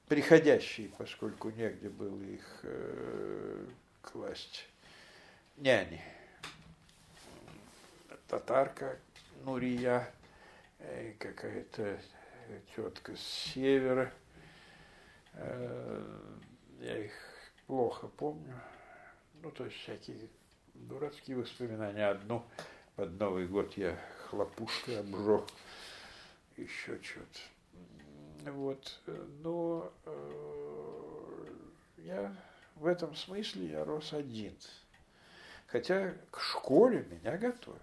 [0.08, 3.66] приходящие, поскольку негде было их э,
[4.04, 4.68] класть,
[5.56, 6.04] няни.
[8.28, 9.00] Татарка
[9.44, 10.08] Нурия,
[11.18, 12.00] какая-то
[12.76, 14.14] тетка с севера.
[15.34, 16.28] Э,
[16.80, 17.14] я их
[17.66, 18.54] плохо помню.
[19.42, 20.30] Ну, то есть всякие
[20.74, 22.08] дурацкие воспоминания.
[22.08, 22.46] Одну
[22.96, 25.46] под Новый год я хлопушкой обжег,
[26.56, 28.52] еще что-то.
[28.52, 29.00] Вот.
[29.44, 31.46] Но э,
[31.98, 32.36] я
[32.76, 34.56] в этом смысле я рос один.
[35.68, 37.82] Хотя к школе меня готовили.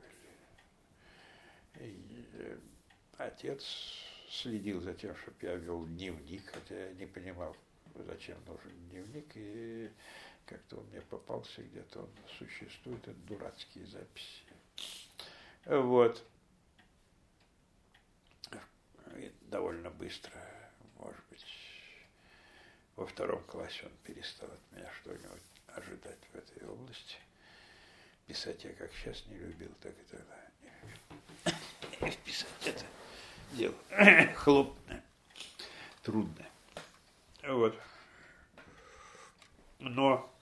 [1.80, 2.58] И э,
[3.18, 3.64] отец
[4.30, 7.56] следил за тем, чтобы я вел дневник, хотя я не понимал,
[7.94, 9.90] зачем нужен дневник, и
[10.46, 14.42] как-то он мне попался где-то, он существует, это дурацкие записи.
[15.66, 16.22] Вот.
[19.16, 20.32] И довольно быстро,
[20.98, 21.44] может быть,
[22.96, 27.16] во втором классе он перестал от меня что-нибудь ожидать в этой области.
[28.26, 30.70] Писать я как сейчас не любил, так и тогда не
[32.00, 32.16] любил.
[32.24, 32.84] Писать это
[33.52, 33.76] дело
[34.34, 35.04] хлопное,
[36.02, 36.50] трудное.
[37.42, 37.78] Вот.
[39.78, 40.33] Но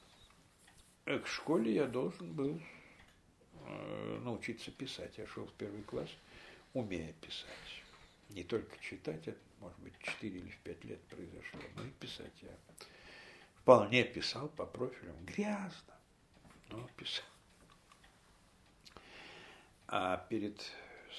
[1.05, 2.61] к школе я должен был
[3.67, 5.19] э, научиться писать.
[5.19, 6.09] Я шел в первый класс,
[6.75, 7.83] умея писать.
[8.31, 12.51] Не только читать, это, может быть, 4 или 5 лет произошло, но и писать я
[13.57, 15.17] вполне писал по профилям.
[15.25, 15.95] Грязно,
[16.71, 17.25] но писал.
[19.89, 20.63] А перед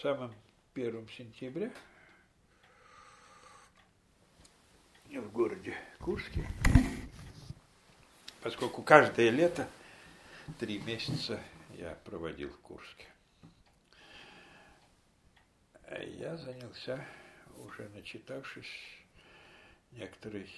[0.02, 0.34] самым
[0.74, 1.72] 1 сентября
[5.12, 6.48] в городе Курске,
[8.44, 9.70] поскольку каждое лето
[10.60, 11.41] три месяца
[11.78, 13.08] я проводил в Курске.
[16.17, 17.05] Я занялся,
[17.58, 18.67] уже начитавшись,
[19.92, 20.50] некоторой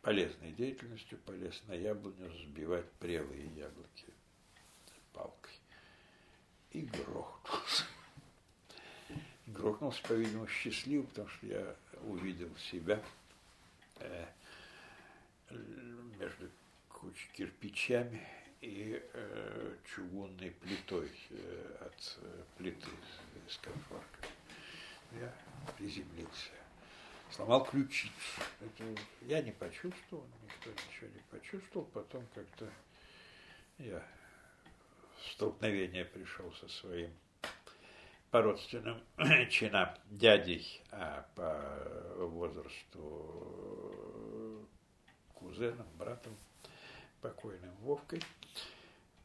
[0.00, 4.06] полезной деятельностью, полез на яблоню сбивать прелые яблоки
[5.12, 5.52] палкой.
[6.70, 7.84] И грохнулся
[9.46, 13.02] грохнулся, по-видимому, счастлив, потому что я увидел себя
[13.96, 14.26] э,
[16.18, 16.48] между
[17.00, 18.26] кучей кирпичами
[18.60, 22.90] и э, чугунной плитой э, от э, плиты
[23.48, 24.26] с конфорка.
[25.12, 25.32] Я
[25.76, 26.50] приземлился.
[27.30, 28.12] Сломал ключицу.
[28.60, 28.84] Это
[29.22, 31.86] я не почувствовал, никто ничего не почувствовал.
[31.86, 32.70] Потом как-то
[33.78, 34.04] я
[35.16, 37.10] в столкновение пришел со своим
[38.30, 39.02] по родственным
[39.50, 43.00] чинам дядей, а по возрасту
[45.34, 46.36] кузеном, братом,
[47.20, 48.22] покойным Вовкой.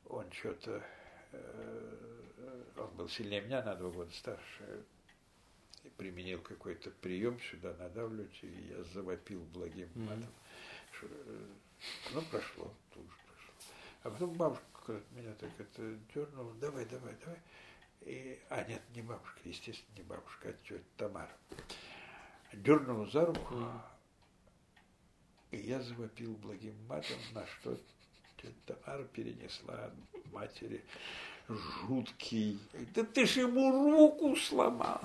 [0.08, 0.84] Он что-то,
[1.32, 4.84] э, он был сильнее меня, на два года старше,
[5.84, 10.24] и применил какой-то прием сюда надавливать, и я завопил благим матом.
[10.24, 11.56] Mm-hmm.
[12.14, 13.54] Ну, прошло, тут же прошло.
[14.04, 17.40] А потом бабушка меня так это дернула, давай, давай, давай.
[18.02, 21.36] И, а нет, не бабушка, естественно, не бабушка, а тетя Тамара.
[22.54, 23.56] Дернула за руку,
[25.56, 27.78] и я завопил благим матом, на что
[28.66, 29.92] Тамара перенесла
[30.32, 30.84] матери
[31.48, 32.60] жуткий.
[32.94, 35.02] Да ты ж ему руку сломал.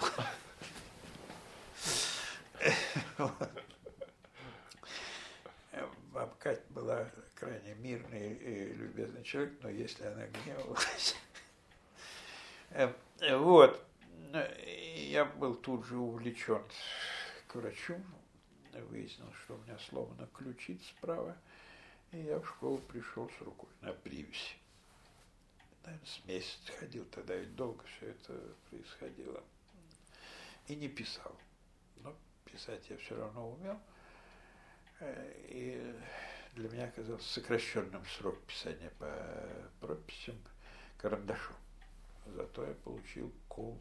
[6.12, 6.36] Баб
[6.70, 11.16] была крайне мирный и любезный человек, но если она гневалась...
[13.38, 13.86] Вот.
[14.96, 16.62] Я был тут же увлечен
[17.46, 18.00] к врачу.
[18.72, 21.36] Выяснилось, что у меня сломана ключица справа.
[22.12, 24.56] И я в школу пришел с рукой на привязи.
[25.84, 29.42] Наверное, с месяц ходил, тогда ведь долго все это происходило.
[30.66, 31.36] И не писал.
[31.96, 32.14] Но
[32.44, 33.80] писать я все равно умел.
[35.00, 35.94] Э, и
[36.54, 40.36] для меня оказался сокращенным срок писания по прописям
[40.98, 41.56] карандашом.
[42.26, 43.78] Зато я получил кол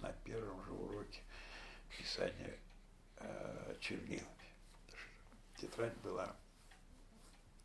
[0.00, 1.20] на первом же уроке
[1.96, 2.58] писания
[3.80, 4.28] чернилами.
[5.56, 6.34] Тетрадь была,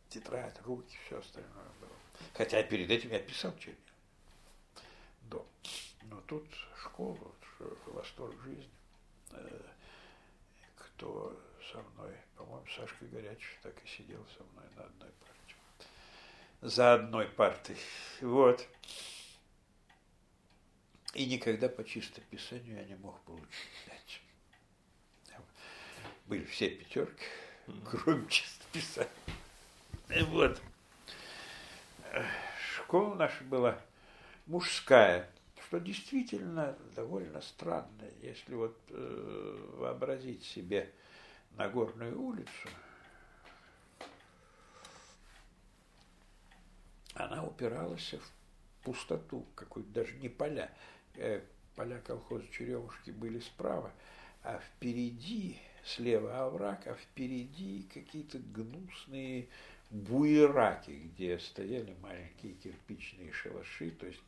[0.10, 1.92] тетрадь, руки, все остальное было.
[2.34, 3.86] Хотя перед этим я писал чернилами.
[5.24, 5.46] До.
[6.04, 6.46] Но тут
[6.78, 7.32] школа,
[7.88, 8.70] восторг жизни.
[9.32, 9.62] Э,
[10.76, 11.40] кто
[11.72, 15.56] со мной, по-моему, Сашка Горячий так и сидел со мной на одной парте.
[16.62, 17.78] За одной партой.
[18.22, 18.68] Вот.
[21.14, 24.22] И никогда по чистописанию я не мог получить.
[26.30, 27.26] Были все пятерки,
[27.90, 29.10] кроме чистописания.
[30.16, 30.62] И вот.
[32.76, 33.82] Школа наша была
[34.46, 35.28] мужская,
[35.66, 40.92] что действительно довольно странно, если вот э, вообразить себе
[41.58, 42.70] Нагорную улицу,
[47.16, 50.72] она упиралась в пустоту, какую-то даже не поля.
[51.16, 51.42] Э,
[51.76, 53.92] поля колхоза Черемушки были справа,
[54.44, 59.48] а впереди, слева овраг, а впереди какие-то гнусные
[59.90, 64.22] буераки, где стояли маленькие кирпичные шалаши, то есть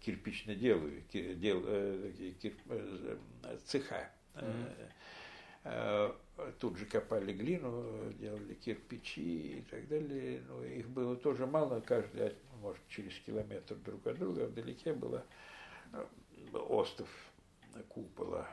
[0.00, 3.16] кирпично делаю, дел, э, кир, э,
[3.66, 4.10] цеха.
[4.34, 6.16] Mm-hmm.
[6.58, 10.42] Тут же копали глину, делали кирпичи и так далее.
[10.48, 14.46] Ну, их было тоже мало, каждый, может, через километр друг от друга.
[14.46, 15.24] Вдалеке было
[16.52, 17.08] остров
[17.88, 18.48] купола,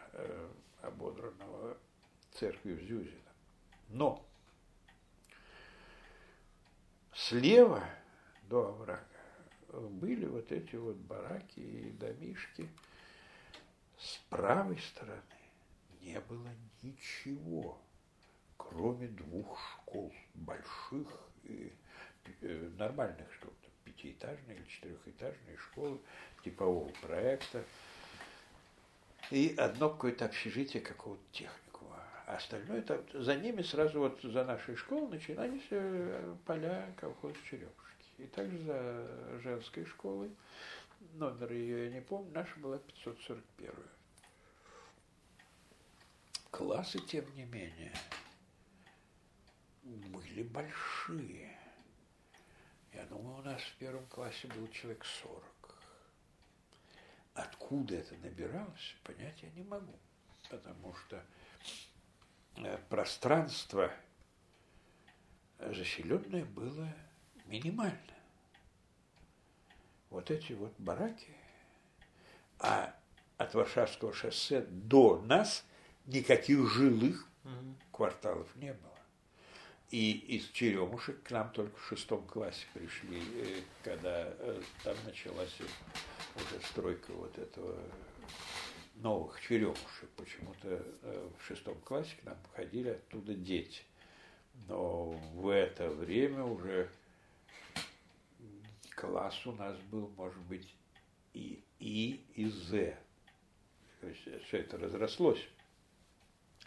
[0.81, 1.77] ободранного
[2.33, 3.21] церковью Зюзина.
[3.89, 4.25] Но
[7.13, 7.83] слева
[8.43, 9.05] до оврага
[9.71, 12.69] были вот эти вот бараки и домишки.
[13.97, 15.21] С правой стороны
[16.01, 16.49] не было
[16.81, 17.77] ничего,
[18.57, 21.07] кроме двух школ, больших
[21.43, 21.73] и
[22.41, 23.51] э, нормальных школ,
[23.83, 25.99] пятиэтажные или четырехэтажные школы
[26.43, 27.63] типового проекта,
[29.31, 31.68] и одно какое-то общежитие какого-то техникума.
[32.29, 38.05] А остальное, там, за ними сразу вот за нашей школой начинались э, поля колхоза Черемушки.
[38.19, 40.29] И также за женской школой,
[41.13, 43.73] номер ее я не помню, наша была 541.
[46.51, 47.93] Классы, тем не менее,
[49.81, 51.57] были большие.
[52.93, 55.43] Я думаю, у нас в первом классе был человек 40.
[57.33, 59.97] Откуда это набиралось, понять я не могу.
[60.51, 61.23] Потому что
[62.89, 63.91] пространство
[65.59, 66.93] заселенное было
[67.45, 67.97] минимально.
[70.09, 71.33] Вот эти вот бараки,
[72.59, 72.95] а
[73.37, 75.63] от Варшавского шоссе до нас
[76.05, 77.75] никаких жилых угу.
[77.91, 78.89] кварталов не было.
[79.91, 85.55] И из Черемушек к нам только в шестом классе пришли, э, когда э, там началась
[86.35, 87.75] уже стройка вот этого
[88.99, 90.09] новых черемушек.
[90.15, 93.81] Почему-то э, в шестом классе к нам ходили оттуда дети.
[94.67, 96.89] Но в это время уже
[98.91, 100.67] класс у нас был, может быть,
[101.33, 102.97] и И, и З.
[104.01, 105.47] То есть все это разрослось.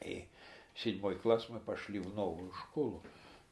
[0.01, 0.27] И
[0.75, 3.03] в седьмой класс мы пошли в новую школу.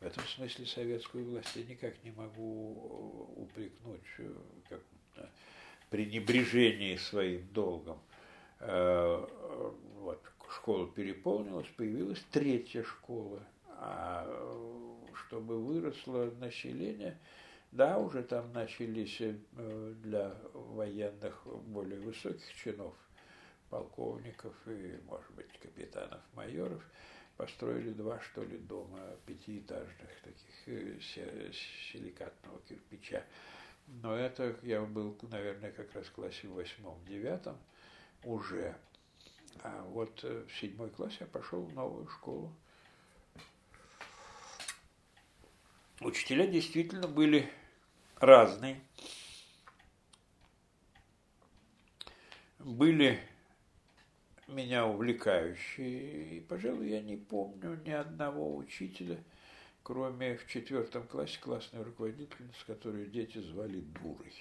[0.01, 4.01] В этом смысле советскую власть я никак не могу упрекнуть
[4.69, 4.81] как
[5.90, 8.01] пренебрежении своим долгом.
[8.61, 9.27] Э,
[9.97, 13.41] вот, школа переполнилась, появилась третья школа.
[13.82, 14.27] А
[15.15, 17.19] чтобы выросло население,
[17.73, 22.95] да, уже там начались э, для военных более высоких чинов–
[23.70, 26.82] полковников и, может быть, капитанов, майоров,
[27.37, 30.69] построили два, что ли, дома пятиэтажных, таких
[31.16, 31.53] э,
[31.93, 33.24] силикатного кирпича.
[33.87, 37.57] Но это я был, наверное, как раз в классе восьмом-девятом
[38.24, 38.76] уже.
[39.62, 42.52] А вот э, в седьмой классе я пошел в новую школу.
[46.01, 47.51] Учителя действительно были
[48.16, 48.80] разные.
[52.64, 53.20] были
[54.48, 56.36] меня увлекающие.
[56.36, 59.18] И, пожалуй, я не помню ни одного учителя,
[59.82, 64.34] кроме в четвертом классе классной руководительницы, которую дети звали Дурой.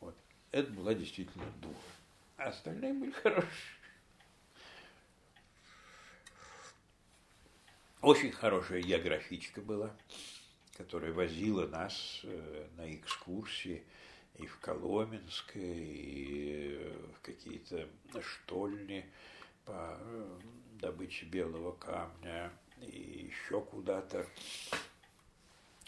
[0.00, 0.16] Вот.
[0.50, 1.74] Это была действительно дура.
[2.44, 3.50] А остальные были хорошие.
[8.00, 9.96] Очень хорошая географичка была,
[10.76, 13.84] которая возила нас э, на экскурсии
[14.38, 17.88] и в Коломенск, и в какие-то
[18.20, 19.08] штольни
[19.64, 20.38] по э,
[20.80, 22.50] добыче белого камня,
[22.80, 24.26] и еще куда-то.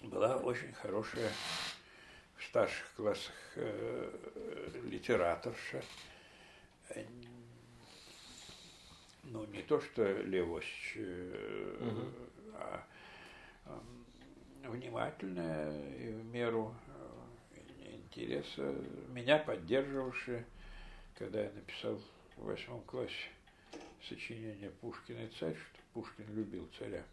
[0.02, 1.32] Была очень хорошая
[2.36, 5.82] в старших классах э, литераторша.
[9.25, 12.11] Ну, не то, что Левось, э, угу.
[12.55, 12.87] а
[13.66, 16.75] э, внимательная и в меру
[18.15, 18.75] интереса,
[19.09, 20.45] меня поддерживавшая,
[21.16, 22.01] когда я написал
[22.37, 23.29] в восьмом классе
[24.09, 27.05] сочинение Пушкина и царь, что Пушкин любил царя.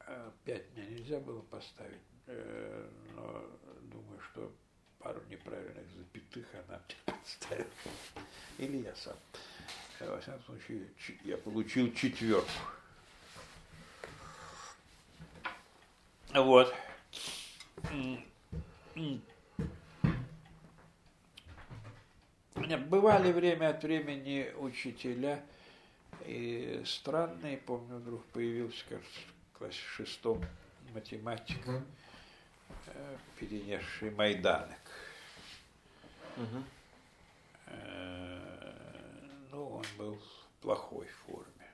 [0.00, 3.44] А пять мне нельзя было поставить, э, но
[3.82, 4.52] думаю, что
[4.98, 7.66] пару неправильных запятых она мне поставила.
[8.58, 9.16] Или я сам.
[10.00, 10.88] Во всяком случае,
[11.24, 12.50] я получил четверку.
[16.34, 16.74] Вот.
[22.88, 25.42] Бывали время от времени учителя
[26.26, 27.58] и странные.
[27.58, 29.20] Помню, вдруг появился, кажется,
[29.52, 30.44] в классе шестом
[30.92, 31.82] математик, mm
[33.38, 34.85] перенесший Майданок.
[36.36, 36.62] Mm-hmm.
[39.50, 41.70] Ну, он был в плохой форме.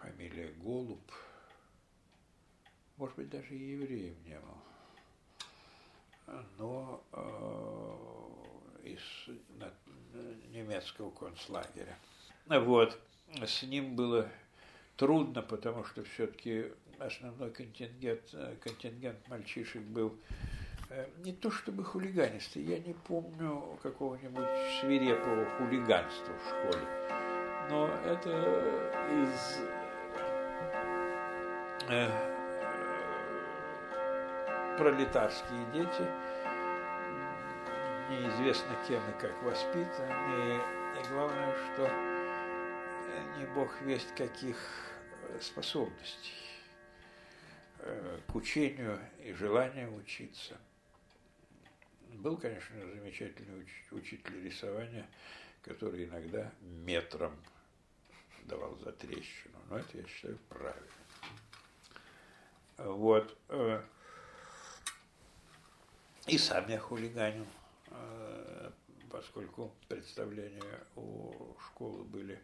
[0.00, 1.00] Фамилия Голуб.
[2.96, 4.56] Может быть, даже и евреем не был.
[6.58, 9.00] Но э, из
[10.52, 11.98] немецкого концлагеря.
[12.46, 12.98] Вот.
[13.44, 14.30] С ним было
[14.96, 20.69] трудно, потому что все-таки основной контингент, контингент мальчишек был э,
[21.18, 24.48] не то чтобы хулиганистый, я не помню какого-нибудь
[24.80, 26.86] свирепого хулиганства в школе,
[27.70, 28.30] но это
[29.22, 29.60] из
[31.88, 32.10] э,
[34.76, 36.06] пролетарские дети,
[38.10, 40.60] неизвестно кем и как воспитаны,
[40.98, 41.88] и главное, что
[43.38, 44.56] не бог весть каких
[45.28, 46.34] э, способностей
[47.78, 50.58] э, к учению и желанию учиться.
[52.14, 55.08] Был, конечно, замечательный учитель рисования,
[55.62, 57.36] который иногда метром
[58.44, 60.86] давал за трещину, но это, я считаю, правильно.
[62.78, 63.36] Вот.
[63.48, 63.82] Э,
[66.26, 67.46] и сам я хулиганил
[69.10, 72.40] поскольку представления у школы были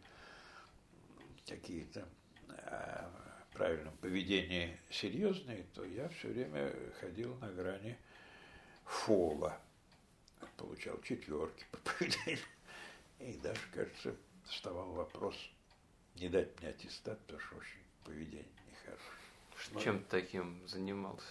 [1.47, 2.07] какие-то
[2.49, 3.09] о
[3.53, 7.97] правильном поведении серьезные, то я все время ходил на грани
[8.87, 9.59] фола.
[10.55, 12.39] Получал четверки по поведению.
[13.19, 14.15] И даже, кажется,
[14.45, 15.35] вставал вопрос
[16.15, 19.83] не дать мне аттестат, потому что очень поведение нехорошее.
[19.83, 21.27] Чем таким занимался?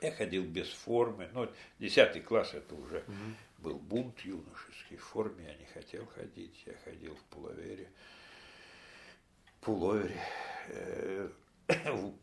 [0.00, 1.30] Я ходил без формы.
[1.32, 3.14] Ну, десятый класс это уже угу.
[3.58, 4.96] был бунт юношеский.
[4.96, 6.62] В форме я не хотел ходить.
[6.66, 7.88] Я ходил в пуловере.
[9.60, 10.20] Пуловере.
[10.68, 11.30] Э,
[11.68, 12.14] в,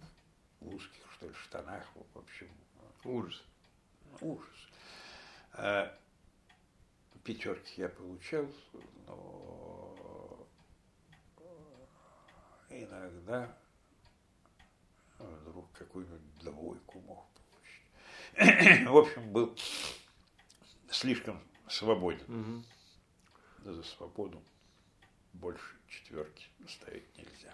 [0.62, 1.88] узких, что ли, штанах.
[2.14, 2.48] В общем.
[3.04, 3.42] Ужас.
[4.20, 4.70] Ужас.
[5.54, 5.98] А,
[7.24, 8.48] пятерки я получал,
[9.08, 10.48] но
[12.70, 13.56] иногда
[15.20, 17.26] вдруг какую-нибудь двойку мог
[18.88, 19.58] в общем, был
[20.90, 22.64] слишком свободен.
[23.64, 23.74] Угу.
[23.74, 24.42] За свободу
[25.34, 27.54] больше четверки ставить нельзя.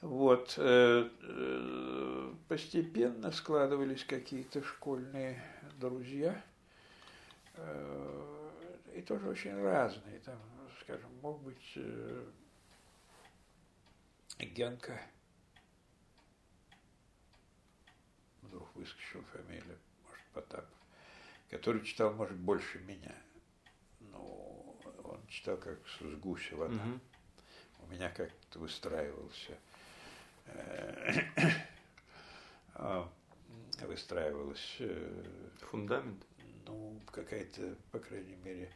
[0.00, 0.54] Вот.
[0.58, 5.42] Э, э, постепенно складывались какие-то школьные
[5.78, 6.42] друзья.
[7.54, 8.50] Э,
[8.94, 10.20] и тоже очень разные.
[10.20, 10.38] Там,
[10.82, 11.78] скажем, мог быть
[14.38, 15.00] Генка
[18.42, 20.78] вдруг выскочила фамилия, может, Потапов,
[21.50, 23.14] который читал, может, больше меня.
[24.00, 26.74] Ну, он читал как с гуся вода.
[26.74, 27.00] Угу.
[27.80, 29.58] У меня как-то выстраивался
[33.98, 35.24] выстраивалась э,
[35.60, 36.24] фундамент.
[36.66, 38.70] Ну, какая-то, по крайней мере,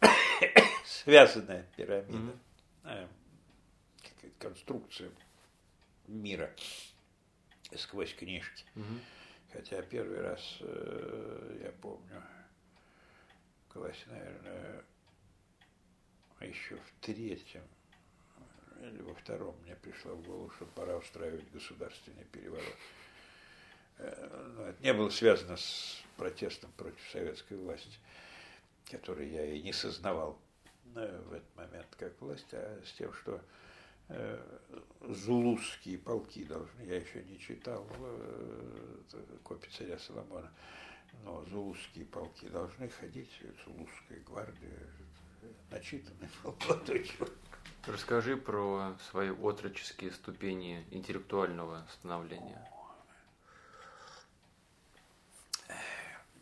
[0.84, 2.36] связанная пирамида,
[2.84, 3.08] mm
[4.02, 5.10] какая-то конструкция
[6.06, 6.50] мира
[7.76, 8.64] сквозь книжки.
[9.52, 12.22] Хотя первый раз, э, я помню,
[13.68, 14.84] классе, наверное,
[16.40, 17.62] еще в третьем
[18.80, 22.76] или во втором мне пришло в голову, что пора устраивать государственный переворот.
[23.98, 27.98] Э, Но ну, это не было связано с протестом против советской власти,
[28.90, 30.38] который я и не сознавал
[30.94, 33.40] э, в этот момент как власть, а с тем, что
[34.08, 34.58] э,
[35.00, 37.86] зулузские полки должны, я еще не читал
[39.42, 40.52] копии царя Соломона,
[41.24, 43.30] но зулузские полки должны ходить,
[43.64, 44.86] зулузская гвардия,
[45.70, 47.47] начитанный молодой человек.
[47.88, 52.70] Расскажи про свои отроческие ступени интеллектуального становления.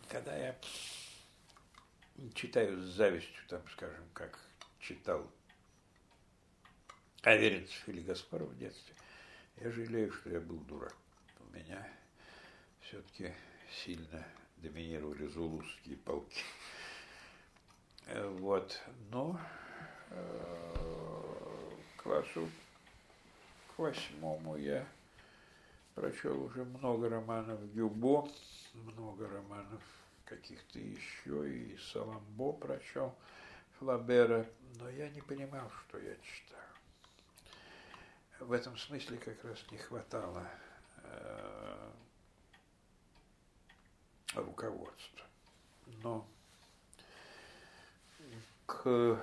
[0.09, 0.59] Когда я
[2.35, 4.41] читаю с завистью, там, скажем, как
[4.81, 5.31] читал
[7.23, 8.97] Аверинцев или Гаспаров в детстве,
[9.59, 10.97] я жалею, что я был дурак.
[11.39, 11.87] У меня
[12.81, 13.33] все-таки
[13.85, 16.43] сильно доминировали зулузские полки.
[18.09, 18.83] Вот.
[19.11, 19.39] Но
[20.11, 22.49] э, классу
[23.69, 24.87] к восьмому я
[25.95, 28.29] прочел уже много романов Гюбо,
[28.75, 29.83] много романов
[30.25, 33.15] каких-то еще, и Саламбо прочел,
[33.79, 34.47] Флабера,
[34.79, 36.63] но я не понимал, что я читаю.
[38.41, 40.47] В этом смысле как раз не хватало
[40.99, 41.91] э,
[44.35, 45.27] руководства.
[46.03, 46.27] Но
[48.67, 49.19] к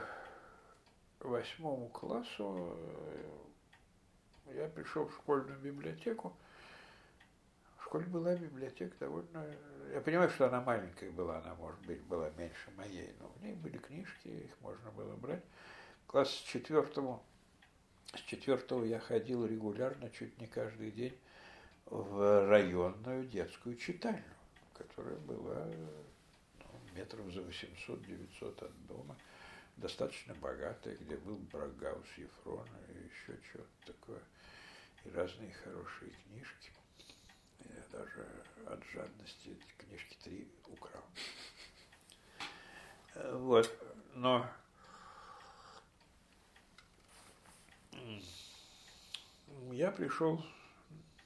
[1.23, 2.77] восьмому классу
[4.47, 6.35] э, я пришел в школьную библиотеку.
[7.77, 9.45] В школе была библиотека довольно...
[9.91, 13.53] Я понимаю, что она маленькая была, она, может быть, была меньше моей, но в ней
[13.53, 15.43] были книжки, их можно было брать.
[16.07, 17.21] Класс с четвертого,
[18.15, 21.17] с четвертого я ходил регулярно, чуть не каждый день,
[21.85, 24.23] в районную детскую читальню,
[24.73, 29.15] которая была ну, метров за 800-900 от дома
[29.77, 34.21] достаточно богатая, где был Брагаус, Ефрон и еще что-то такое.
[35.05, 36.71] И разные хорошие книжки.
[37.59, 41.03] Я даже от жадности книжки три украл.
[43.15, 43.71] Вот,
[44.15, 44.49] но
[49.71, 50.43] я пришел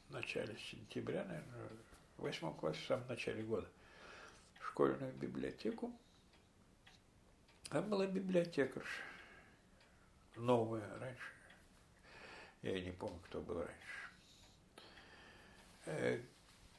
[0.09, 1.69] в начале сентября, наверное,
[2.17, 3.67] в восьмом классе, в самом начале года,
[4.59, 5.93] в школьную библиотеку,
[7.69, 9.03] там была библиотекарша,
[10.35, 11.31] новая раньше.
[12.61, 13.97] Я не помню, кто был раньше.
[15.85, 16.21] Э,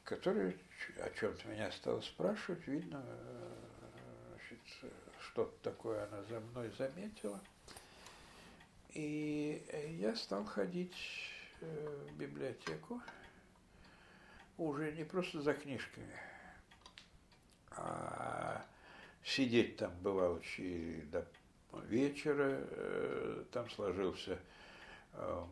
[0.03, 0.55] которая
[1.01, 2.65] о чем-то меня стала спрашивать.
[2.67, 3.03] Видно,
[4.29, 7.39] значит, что-то такое она за мной заметила.
[8.93, 9.63] И
[9.99, 10.97] я стал ходить
[11.61, 13.01] э, в библиотеку
[14.57, 16.19] уже не просто за книжками,
[17.71, 18.65] а
[19.29, 21.27] Сидеть там бывало и до
[21.83, 24.39] вечера, э, там сложился
[25.13, 25.43] э,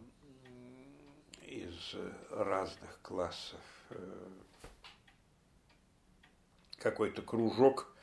[1.44, 1.96] из
[2.32, 4.30] разных классов э,
[6.80, 7.94] какой-то кружок,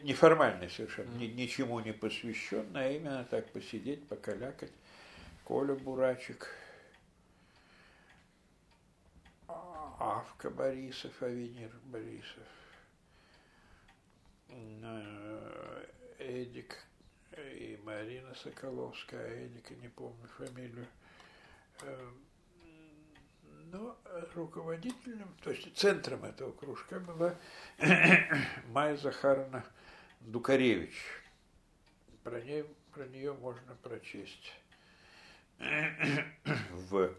[0.00, 4.72] неформальный совершенно, ни, ничему не посвященный, а именно так посидеть, покалякать.
[5.44, 6.48] Коля Бурачек,
[9.46, 12.48] Авка Борисов, Авенир Борисов,
[16.18, 16.76] Эдик
[17.36, 20.86] и Марина Соколовская, Эдика не помню фамилию.
[21.82, 22.10] Э,
[23.72, 23.98] но
[24.34, 27.34] руководителем, то есть центром этого кружка была
[28.68, 29.64] Майя Захаровна
[30.20, 30.94] Дукаревич.
[32.22, 34.52] Про, ней, про нее можно прочесть
[35.58, 37.14] в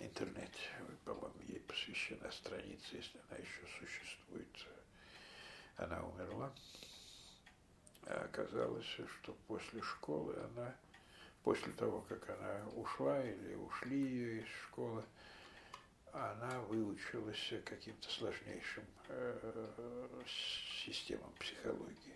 [0.00, 0.70] интернете.
[1.04, 1.34] По-моему,
[1.74, 4.46] посвящена страница, если она еще существует.
[5.76, 6.52] Она умерла.
[8.06, 10.74] А оказалось, что после школы она,
[11.42, 15.02] после того, как она ушла или ушли ее из школы,
[16.12, 20.22] она выучилась каким-то сложнейшим э,
[20.86, 22.14] системам психологии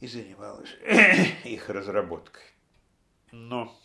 [0.00, 0.70] и занималась
[1.44, 2.44] их разработкой.
[3.30, 3.78] Но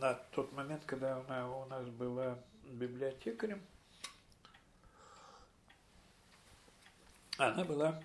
[0.00, 3.62] на тот момент, когда она у нас была библиотекарем,
[7.36, 8.02] она была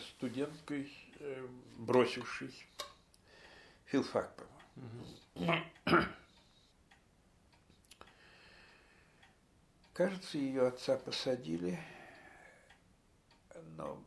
[0.00, 1.46] студенткой, э,
[1.78, 2.54] бросившей
[3.86, 4.46] филфак,
[5.34, 5.64] по-моему.
[9.92, 11.80] Кажется, ее отца посадили,
[13.76, 14.00] но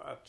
[0.00, 0.26] от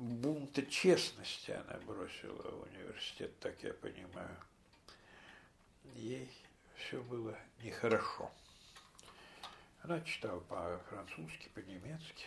[0.00, 4.36] бунта честности она бросила университет, так я понимаю.
[5.94, 6.30] Ей
[6.76, 8.30] все было нехорошо.
[9.82, 12.24] Она читала по-французски, по-немецки,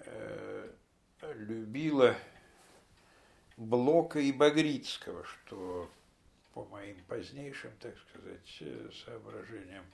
[0.00, 0.72] э,
[1.22, 2.16] любила
[3.56, 5.90] Блока и Багрицкого, что
[6.54, 9.84] по моим позднейшим, так сказать, э, соображениям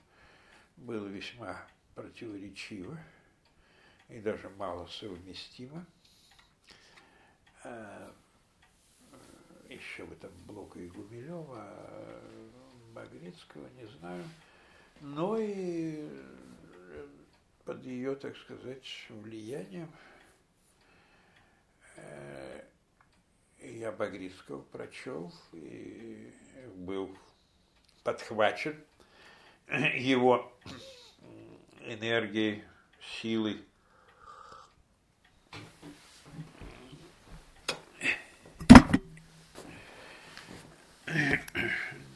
[0.75, 2.99] было весьма противоречиво
[4.09, 5.85] и даже мало совместимо.
[7.63, 8.13] А,
[9.69, 12.51] еще бы там Блока и Гумилева, а
[12.93, 14.23] Багрицкого не знаю.
[15.01, 16.09] Но и
[17.65, 19.91] под ее, так сказать, влиянием
[21.97, 22.63] э,
[23.59, 26.31] я Багрицкого прочел и
[26.75, 27.15] был
[28.03, 28.81] подхвачен
[29.67, 30.51] его
[31.81, 32.63] энергией,
[33.01, 33.66] силой.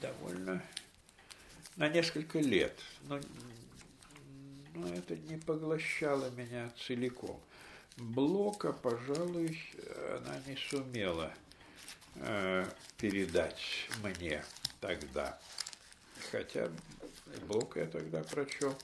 [0.01, 0.61] Довольно
[1.77, 3.19] на несколько лет, но,
[4.75, 7.41] но это не поглощало меня целиком.
[7.97, 9.59] Блока, пожалуй,
[10.17, 11.33] она не сумела
[12.15, 12.65] э,
[12.97, 14.43] передать мне
[14.79, 15.39] тогда.
[16.31, 16.69] Хотя
[17.47, 18.75] Блок я тогда прочел.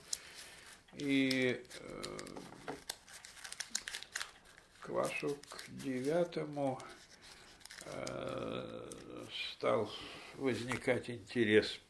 [0.94, 2.02] И э,
[4.80, 6.80] классу к девятому
[7.84, 8.92] э,
[9.52, 9.90] стал
[10.36, 11.80] возникать интерес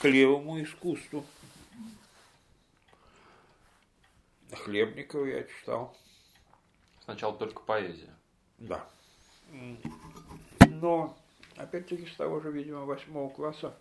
[0.00, 1.24] к левому искусству.
[4.52, 5.96] Хлебникова я читал.
[7.04, 8.14] Сначала только поэзия.
[8.58, 8.88] Да.
[10.68, 11.16] Но,
[11.56, 13.76] опять-таки, с того же, видимо, восьмого класса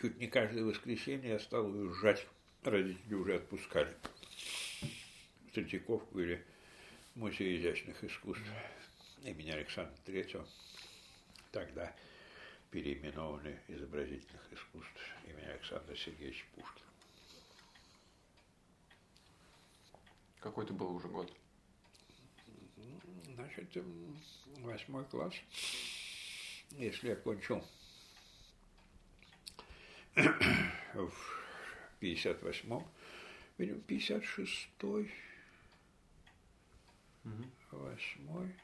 [0.00, 2.26] чуть не каждое воскресенье я стал уезжать.
[2.62, 3.96] Родители уже отпускали.
[5.52, 6.44] Третьяковку или
[7.14, 8.44] Музей изящных искусств
[9.24, 10.46] имени Александра Третьего.
[11.50, 11.94] Тогда
[12.70, 16.86] переименованный изобразительных искусств имени Александра Сергеевича Пушкина.
[20.40, 21.32] Какой это был уже год?
[23.34, 23.84] Значит,
[24.58, 25.34] восьмой класс.
[26.70, 27.64] Если я кончил
[30.14, 31.12] в
[32.00, 32.86] 58-м,
[33.56, 35.10] видимо, 56-й,
[37.70, 38.54] восьмой,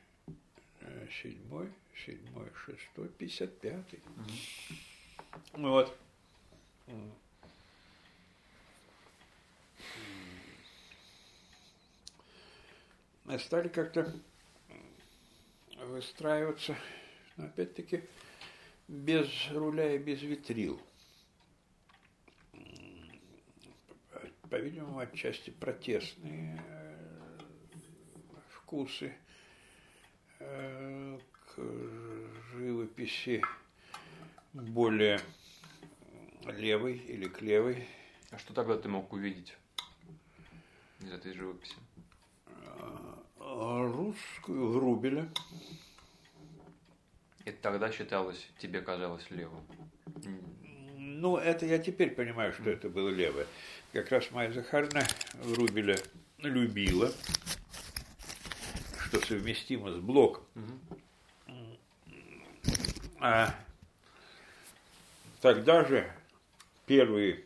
[0.84, 1.72] Э, седьмой,
[2.04, 4.00] седьмой, шестой, пятьдесят пятый.
[4.16, 5.62] Угу.
[5.62, 5.98] Вот.
[13.38, 14.14] Стали как-то
[15.86, 16.76] выстраиваться,
[17.36, 18.04] но опять-таки
[18.86, 20.80] без руля и без витрил.
[24.50, 26.62] По-видимому, отчасти протестные
[28.74, 29.12] вкусы
[30.40, 31.62] к
[32.52, 33.40] живописи
[34.52, 35.20] более
[36.46, 37.86] левой или к левой.
[38.32, 39.56] А что тогда ты мог увидеть
[41.01, 41.76] из этой живописи?
[43.38, 45.28] А, русскую Врубеля.
[47.44, 49.64] Это тогда считалось, тебе казалось левым?
[50.96, 53.46] Ну, это я теперь понимаю, что это было левое.
[53.92, 55.96] Как раз Майя Захарна Врубеля
[56.38, 57.12] любила
[59.14, 60.42] что совместимо с.
[63.20, 63.54] А
[65.40, 66.12] тогда же
[66.86, 67.44] первые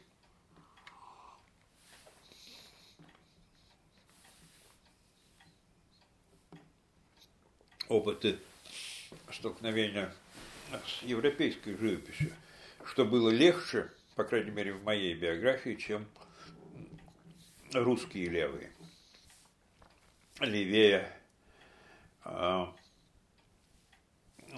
[7.89, 8.39] опыты
[9.31, 10.15] столкновения
[10.87, 12.33] с европейской живописью,
[12.85, 16.07] что было легче, по крайней мере, в моей биографии, чем
[17.75, 18.73] русские левые.
[20.41, 21.18] Левее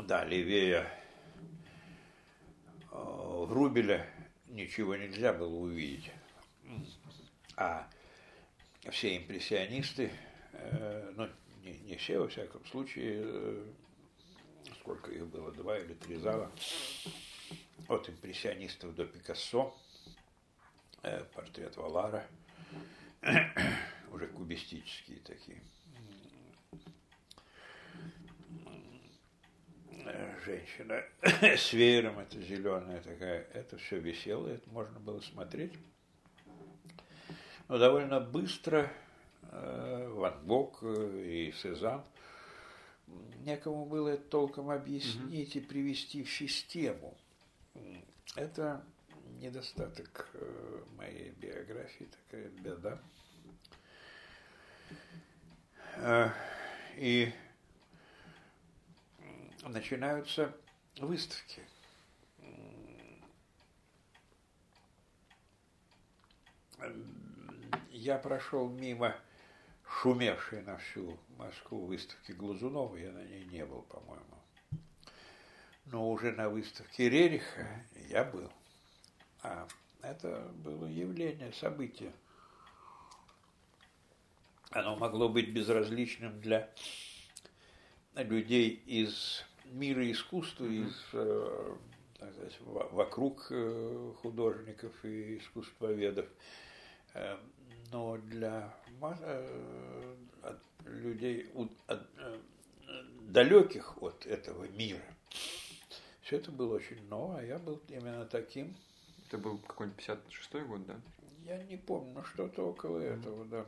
[0.03, 0.91] да, левее
[2.91, 4.07] а, Врубеля
[4.49, 6.11] ничего нельзя было увидеть.
[7.57, 7.89] А
[8.91, 10.11] все импрессионисты,
[10.53, 11.29] э, ну,
[11.63, 13.67] не, не все, во всяком случае, э,
[14.81, 16.51] сколько их было, два или три зала,
[17.87, 19.77] от импрессионистов до Пикассо,
[21.03, 22.27] э, портрет Валара,
[24.13, 25.63] уже кубистические такие–
[30.45, 31.03] женщина
[31.57, 35.73] с веером, это зеленая такая, это все висело, это можно было смотреть.
[37.69, 38.91] Но довольно быстро
[39.51, 42.05] э, Ван Гог э, и Сезанн
[43.45, 45.61] некому было это толком объяснить mm-hmm.
[45.61, 47.17] и привести в систему.
[48.37, 48.85] Это
[49.41, 53.01] недостаток э, моей биографии, такая беда.
[56.97, 57.33] И
[59.69, 60.55] начинаются
[60.99, 61.63] выставки.
[67.91, 69.15] Я прошел мимо
[69.85, 74.25] шумевшей на всю Москву выставки Глазунова, я на ней не был, по-моему.
[75.87, 78.51] Но уже на выставке Рериха я был.
[79.43, 79.67] А
[80.03, 82.13] это было явление, событие.
[84.71, 86.73] Оно могло быть безразличным для
[88.15, 91.77] людей из мира искусства, из э,
[92.17, 96.27] сказать, вокруг э, художников и искусствоведов.
[97.15, 97.37] Э,
[97.93, 98.73] но для
[100.85, 101.51] людей
[103.23, 105.03] далеких от этого мира
[106.23, 108.77] все это было очень новое, а я был именно таким.
[109.27, 111.01] Это был какой-нибудь 56-й год, да?
[111.45, 113.21] Я не помню, но что-то около mm-hmm.
[113.21, 113.67] этого, да.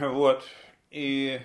[0.08, 0.44] Вот.
[0.90, 1.40] И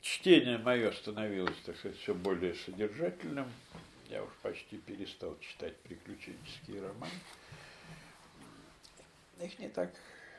[0.00, 3.50] чтение мое становилось, так сказать, все более содержательным.
[4.08, 7.12] Я уж почти перестал читать приключенческие романы.
[9.40, 9.92] Их не так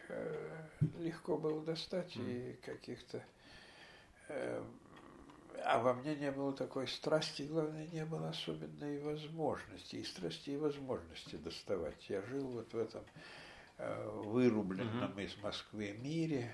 [0.09, 0.67] э,
[0.99, 3.23] легко было достать, и каких-то...
[4.29, 4.63] Э,
[5.63, 10.57] а во мне не было такой страсти, главное, не было особенной возможности, и страсти, и
[10.57, 12.09] возможности доставать.
[12.09, 13.03] Я жил вот в этом
[13.77, 15.26] вырубленном mm-hmm.
[15.26, 16.52] из Москвы мире,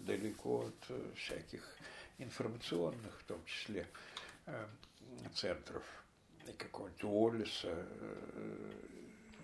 [0.00, 1.62] далеко от э, всяких
[2.18, 3.86] информационных, в том числе,
[4.46, 4.66] э,
[5.34, 5.84] центров
[6.46, 7.72] и какого-нибудь Уоллиса.
[7.72, 8.72] Э,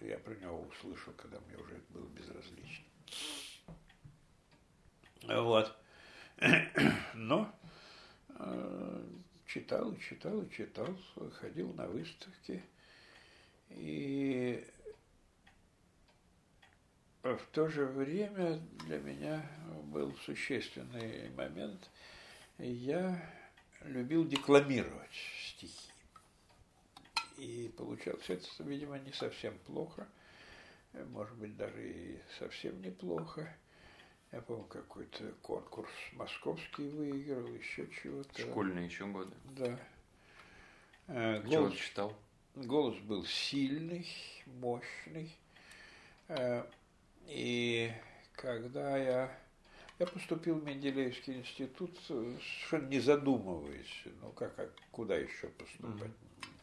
[0.00, 2.84] я про него услышал, когда мне уже это было безразлично.
[5.22, 5.76] Вот.
[7.14, 7.54] Но
[9.46, 10.98] читал, читал, читал,
[11.40, 12.62] ходил на выставки.
[13.70, 14.66] И
[17.22, 19.46] в то же время для меня
[19.84, 21.90] был существенный момент.
[22.58, 23.24] Я
[23.84, 25.10] любил декламировать
[25.48, 25.90] стихи.
[27.38, 30.06] И получалось это, видимо, не совсем плохо,
[31.10, 33.56] может быть, даже и совсем неплохо.
[34.30, 38.40] Я помню, какой-то конкурс московский выиграл, еще чего-то.
[38.40, 39.34] Школьные еще годы.
[39.56, 39.78] Да.
[41.08, 42.16] Э, голос, Чего читал?
[42.54, 44.06] Голос был сильный,
[44.46, 45.36] мощный.
[47.26, 47.92] И
[48.36, 49.38] когда я
[50.02, 56.10] я поступил в Менделеевский институт, совершенно не задумываясь, ну как, а куда еще поступать.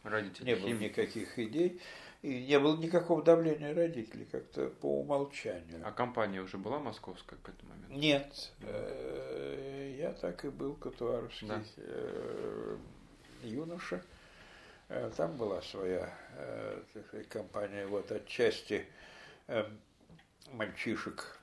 [0.04, 0.46] Родители.
[0.46, 1.82] Не было никаких идей.
[2.22, 5.82] И не было никакого давления родителей, как-то по умолчанию.
[5.86, 7.96] А компания уже была московская к этому моменту?
[7.98, 8.52] Нет.
[8.62, 11.64] Э, я так и был катуаровский да.
[11.78, 12.78] Э,
[13.44, 14.04] юноша.
[14.90, 16.14] Э, там была своя
[17.08, 18.86] сказать, компания, вот отчасти
[20.54, 21.40] мальчишек,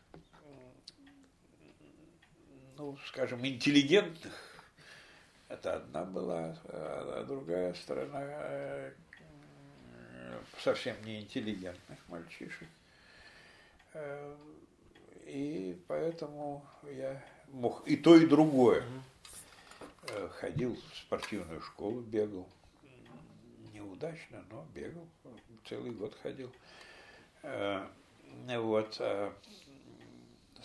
[2.77, 4.35] ну, скажем, интеллигентных.
[5.49, 8.93] Это одна была, а другая сторона
[10.63, 12.69] совсем не интеллигентных мальчишек.
[13.95, 14.37] Э,
[15.27, 18.85] и поэтому я мог и то, и другое.
[20.09, 22.49] Э, ходил в спортивную школу, бегал.
[23.73, 25.07] Неудачно, но бегал.
[25.69, 26.53] Целый год ходил.
[28.49, 28.97] Э, вот.
[29.01, 29.33] А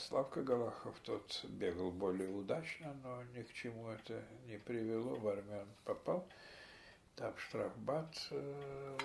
[0.07, 5.15] Славка Галахов тот бегал более удачно, но ни к чему это не привело.
[5.15, 6.27] В армию он попал.
[7.15, 8.97] Там штрафбат, э,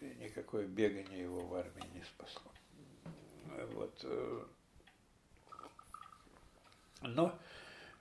[0.00, 2.50] и никакое бегание его в армии не спасло.
[3.74, 4.00] Вот.
[4.04, 4.44] Э,
[7.02, 7.38] но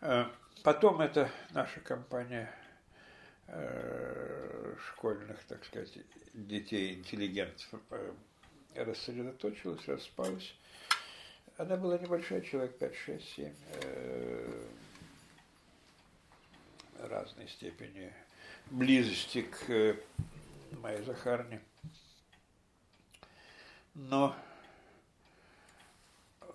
[0.02, 0.26] э,
[0.64, 2.52] потом это наша компания
[4.90, 5.98] школьных, так сказать,
[6.34, 7.80] детей, интеллигентов
[8.76, 10.56] рассредоточилась, распалась.
[11.58, 13.54] Она была небольшая, человек 5, 6, 7,
[17.00, 18.14] разной степени
[18.72, 19.96] близости к э,
[20.82, 21.62] моей Захарне.
[23.94, 24.36] Но
[26.42, 26.46] э,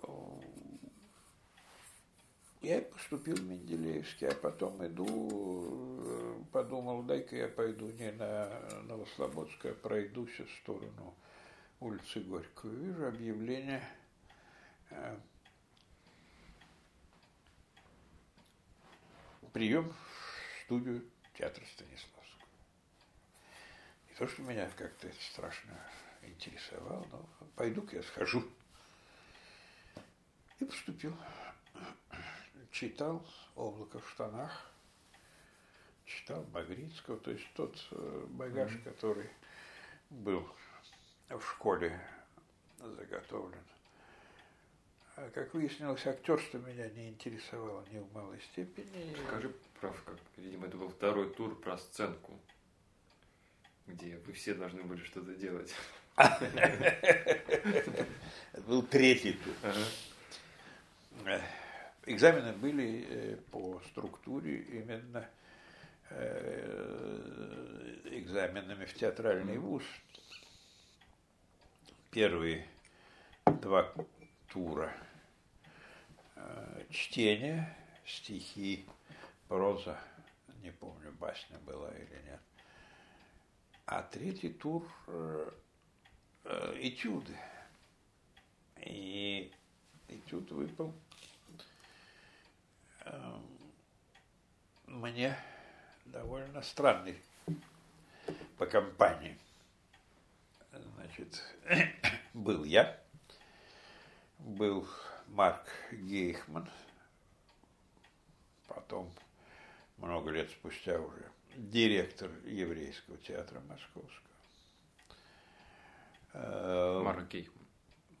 [2.61, 5.07] я поступил в Менделеевский, а потом иду,
[6.05, 8.49] э, подумал, дай-ка я пойду не на
[8.83, 11.15] Новослободское, а пройдусь в сторону
[11.83, 12.71] улицы Горького.
[12.71, 13.83] Вижу объявление
[19.51, 21.03] прием в студию
[21.37, 22.47] театр Станиславского.
[24.09, 25.77] Не то, что меня как-то это страшно
[26.21, 28.43] интересовало, но пойду-ка я схожу.
[30.59, 31.15] И поступил.
[32.71, 33.23] Читал
[33.55, 34.71] «Облако в штанах»,
[36.05, 38.83] читал Багрицкого, то есть тот э, багаж, mm-hmm.
[38.83, 39.29] который
[40.09, 40.47] был
[41.29, 41.99] в школе
[42.79, 43.59] заготовлен.
[45.15, 49.15] А как выяснилось, актерство меня не интересовало ни в малой степени.
[49.27, 52.33] Скажи, прав, как, видимо, это был второй тур про сценку,
[53.85, 55.73] где вы все должны были что-то делать.
[56.17, 58.07] Это
[58.65, 59.53] был третий тур.
[62.05, 65.29] Экзамены были э, по структуре именно
[66.09, 69.83] э, экзаменами в театральный вуз.
[72.13, 72.67] Первые
[73.45, 73.91] два
[74.49, 74.95] тура
[76.35, 77.75] э, чтение,
[78.05, 78.85] стихи,
[79.47, 79.99] проза,
[80.61, 82.39] не помню, басня была или нет.
[83.87, 84.87] А третий тур
[86.45, 87.35] этюды.
[88.81, 89.51] И
[90.07, 90.93] этюд выпал
[94.85, 95.35] мне
[96.05, 97.17] довольно странный
[98.59, 99.35] по компании.
[101.15, 101.43] Значит,
[102.33, 102.99] был я,
[104.39, 104.87] был
[105.27, 106.67] Марк Гейхман,
[108.67, 109.13] потом,
[109.97, 114.23] много лет спустя уже, директор еврейского театра московского.
[117.03, 117.67] Марк Гейхман.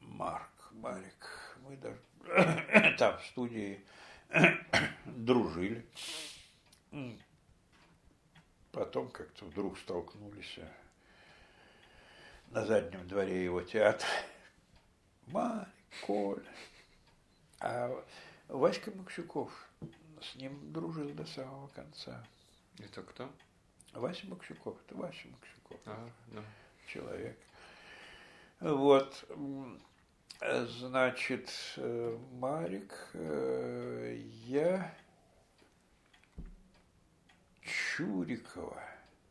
[0.01, 1.57] Марк, Марик.
[1.61, 1.99] Мы даже
[2.99, 3.83] там в студии
[5.05, 5.83] дружили.
[8.71, 10.59] Потом как-то вдруг столкнулись
[12.53, 14.07] на заднем дворе его театра.
[15.27, 15.67] Марик,
[16.05, 16.43] Коля.
[17.59, 18.03] А
[18.47, 19.51] Васька Максюков
[20.21, 22.23] с ним дружил до самого конца.
[22.77, 23.29] Это кто?
[23.93, 24.77] Вася Максюков.
[24.85, 25.79] Это Вася Максюков.
[25.85, 26.43] А, да.
[26.87, 27.37] Человек.
[28.59, 29.25] Вот.
[30.39, 31.49] Значит,
[32.33, 33.09] Марик,
[34.45, 34.95] я
[37.61, 38.83] Чурикова.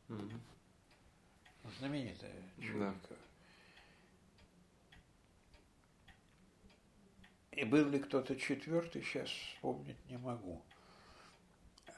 [0.08, 0.51] Угу.
[1.78, 2.94] Знаменитая Чурикова.
[3.08, 3.16] Да.
[7.52, 10.62] И был ли кто-то четвертый, сейчас вспомнить не могу.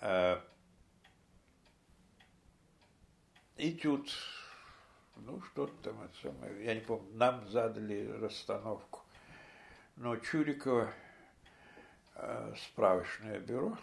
[0.00, 0.44] А,
[3.56, 4.12] этюд,
[5.16, 9.02] ну что-то там, это самое, я не помню, нам задали расстановку.
[9.96, 10.92] Но Чурикова
[12.16, 13.78] э, справочное бюро,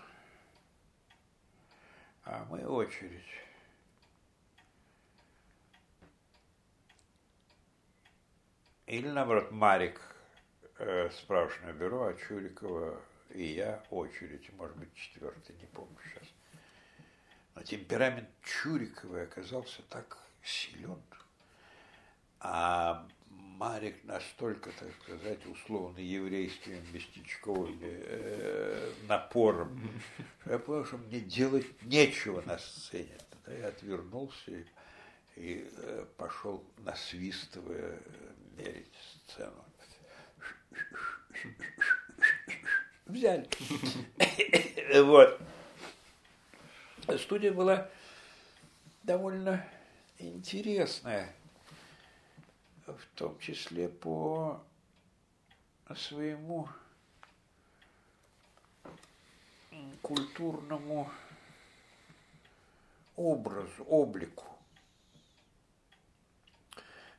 [2.26, 3.24] а мы очередь.
[8.92, 10.02] Или наоборот, Марик
[10.78, 16.28] э, справочное бюро, а Чурикова и я очередь, может быть, четвертый, не помню сейчас.
[17.56, 21.02] Но темперамент Чуриковой оказался так силен,
[22.42, 29.90] а Марик настолько, так сказать, условно еврейским местечковым э, напором,
[30.46, 33.18] я понял, что мне делать нечего на сцене.
[33.30, 34.66] Тогда я отвернулся и,
[35.38, 37.98] и э, пошел насвистывая
[38.62, 38.94] мерить
[39.28, 39.66] сцену.
[43.06, 43.48] Взяли.
[45.02, 45.42] Вот.
[47.18, 47.90] Студия была
[49.04, 49.66] довольно
[50.18, 51.34] интересная
[52.86, 54.62] в том числе по
[55.96, 56.68] своему
[60.02, 61.10] культурному
[63.16, 64.46] образу, облику.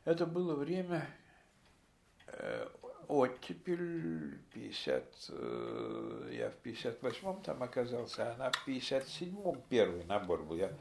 [0.04, 1.08] Это было время
[3.08, 10.72] оттепель, 50, э, я в 58-м там оказался, она в 57-м первый набор был, я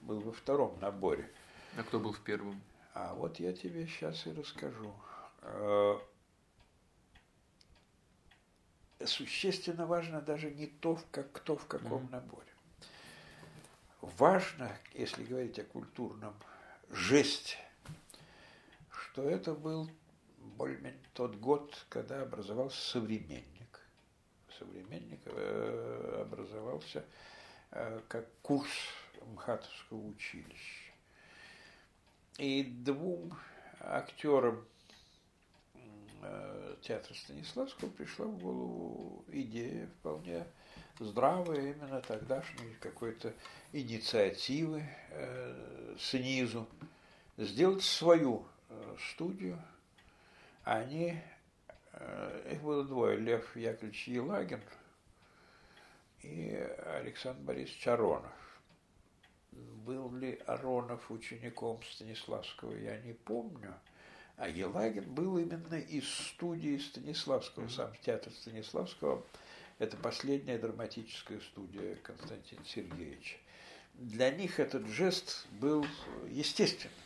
[0.00, 1.30] был во втором наборе.
[1.76, 2.60] А кто был в первом?
[2.94, 4.92] А вот я тебе сейчас и расскажу.
[5.42, 5.98] Э,
[9.04, 12.10] существенно важно даже не то, как, кто в каком mm-hmm.
[12.10, 12.46] наборе.
[14.00, 16.34] Важно, если говорить о культурном
[16.90, 17.58] жесте,
[18.90, 19.90] что это был
[20.56, 23.80] более тот год, когда образовался современник.
[24.58, 27.04] Современник э, образовался
[27.70, 28.70] э, как курс
[29.34, 30.92] МХАТовского училища.
[32.38, 33.36] И двум
[33.80, 34.64] актерам
[36.22, 40.46] э, театра Станиславского пришла в голову идея вполне
[40.98, 43.34] здравая именно тогдашней какой-то
[43.72, 46.66] инициативы э, снизу
[47.36, 48.46] сделать свою
[49.10, 49.62] студию.
[50.66, 51.16] Они,
[51.92, 54.60] э, их было двое, Лев Яковлевич Елагин
[56.22, 56.52] и
[56.98, 58.32] Александр Борисович Аронов
[59.86, 63.74] был ли Аронов учеником Станиславского, я не помню.
[64.36, 69.24] А Елагин был именно из студии Станиславского, сам театр Станиславского.
[69.78, 73.36] Это последняя драматическая студия Константина Сергеевича.
[73.94, 75.86] Для них этот жест был
[76.28, 77.05] естественным.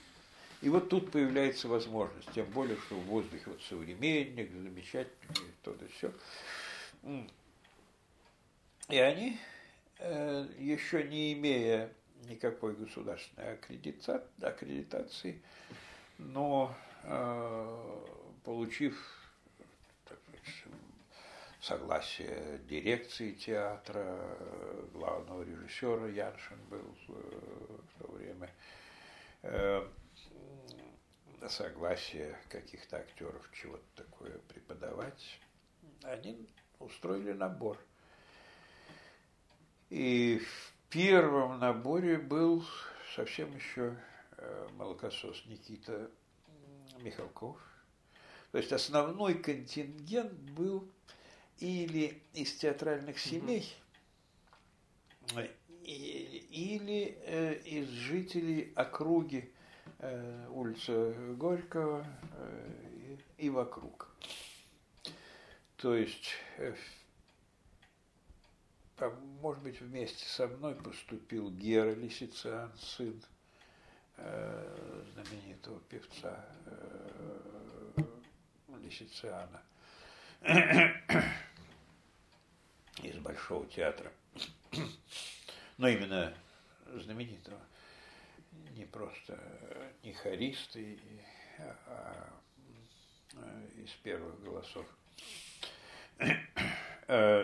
[0.62, 6.12] И вот тут появляется возможность, тем более, что в воздухе вот современник, замечательный, то-то все.
[8.88, 9.38] И они,
[9.98, 11.90] э, еще не имея
[12.28, 13.54] никакой государственной
[14.42, 15.40] аккредитации,
[16.18, 16.74] но
[17.04, 18.04] э,
[18.44, 18.98] получив
[21.62, 24.18] согласие дирекции театра,
[24.92, 28.50] главного режиссера Яншин был в то время,
[31.48, 35.40] согласие каких-то актеров чего-то такое преподавать,
[36.02, 36.48] они
[36.78, 37.78] устроили набор.
[39.88, 42.64] И в первом наборе был
[43.14, 43.96] совсем еще
[44.36, 46.10] э, молокосос Никита
[46.98, 47.58] Михалков.
[48.52, 50.88] То есть основной контингент был
[51.58, 53.72] или из театральных семей,
[55.84, 59.52] или э, из жителей округи
[60.50, 64.08] улица Горького э, и вокруг.
[65.76, 66.74] То есть, э,
[69.40, 73.22] может быть, вместе со мной поступил Гера Лисициан, сын
[74.16, 76.44] знаменитого певца
[78.82, 79.62] Лисициана
[83.02, 84.12] из Большого театра.
[85.78, 86.34] Но именно
[86.92, 87.58] знаменитого
[88.80, 89.38] не просто
[90.02, 90.98] не хористы,
[91.58, 92.32] а,
[93.36, 94.86] а из первых голосов.
[97.12, 97.42] Э,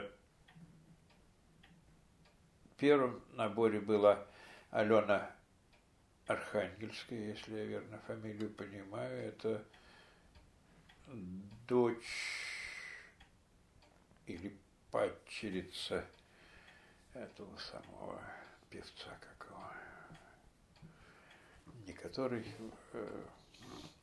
[2.70, 4.24] в первом наборе была
[4.70, 5.34] Алена
[6.26, 9.64] Архангельская, если я верно фамилию понимаю, это
[11.66, 12.46] дочь
[14.26, 14.56] или
[14.90, 16.06] падчерица
[17.12, 18.22] этого самого
[18.70, 19.35] певца, как
[22.06, 22.44] который,
[22.92, 23.22] э,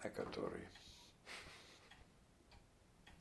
[0.02, 0.68] а который.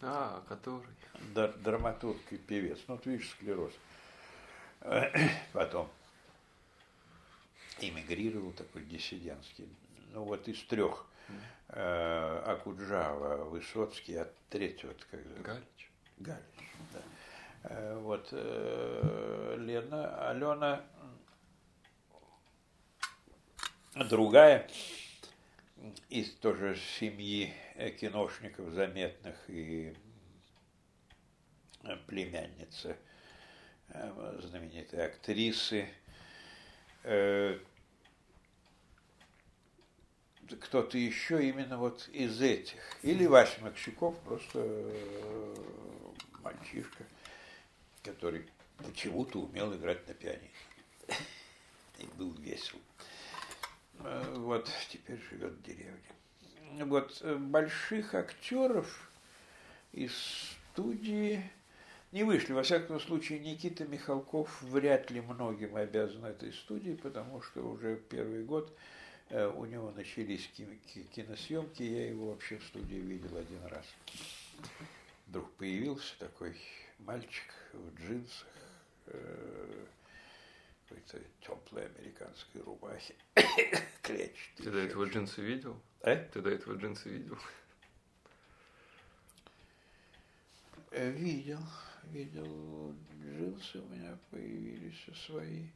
[0.00, 0.96] А, который.
[1.34, 2.80] Дар, драматург и певец.
[2.88, 3.72] Ну, вот видишь, склероз.
[5.52, 5.88] Потом
[7.78, 9.68] эмигрировал такой диссидентский.
[10.12, 11.06] Ну, вот из трех.
[11.68, 15.90] Э, Акуджава, Высоцкий, а третий вот как Галич.
[16.18, 16.42] Галич,
[16.92, 17.00] да.
[17.62, 20.84] Э, вот э, Лена, Алена
[23.94, 24.66] Другая
[26.08, 27.52] из тоже семьи
[28.00, 29.94] киношников заметных и
[32.06, 32.96] племянница
[33.88, 35.86] э, знаменитой актрисы.
[37.02, 37.58] Э,
[40.58, 42.80] кто-то еще именно вот из этих.
[43.02, 45.56] Или Вася Максюков, просто э,
[46.40, 47.04] мальчишка,
[48.02, 48.46] который
[48.78, 50.48] почему-то умел играть на пианино.
[51.98, 52.78] И был весел.
[54.04, 56.84] Э, вот теперь живет в деревне.
[56.84, 59.10] Вот э, больших актеров
[59.92, 60.12] из
[60.72, 61.42] студии
[62.10, 62.52] не вышли.
[62.52, 68.44] Во всяком случае, Никита Михалков вряд ли многим обязан этой студии, потому что уже первый
[68.44, 68.76] год
[69.30, 70.50] э, у него начались
[71.14, 73.86] киносъемки, я его вообще в студии видел один раз.
[75.26, 76.56] Вдруг появился такой
[76.98, 78.46] мальчик в джинсах,
[80.92, 83.14] какой-то теплой американской рубахе.
[84.02, 84.64] Клетчатый.
[84.64, 85.80] Ты до этого джинсы видел?
[86.02, 86.16] А?
[86.16, 87.38] Ты до этого джинсы видел?
[90.90, 91.60] Э, видел,
[92.04, 92.94] видел.
[93.22, 95.66] Джинсы у меня появились свои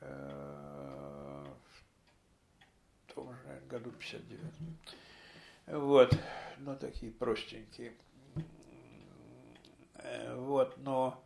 [0.00, 1.46] э,
[3.08, 4.40] в том же, наверное, году 59
[5.66, 6.16] Вот,
[6.58, 7.94] ну, такие простенькие.
[9.96, 11.20] Э, вот, но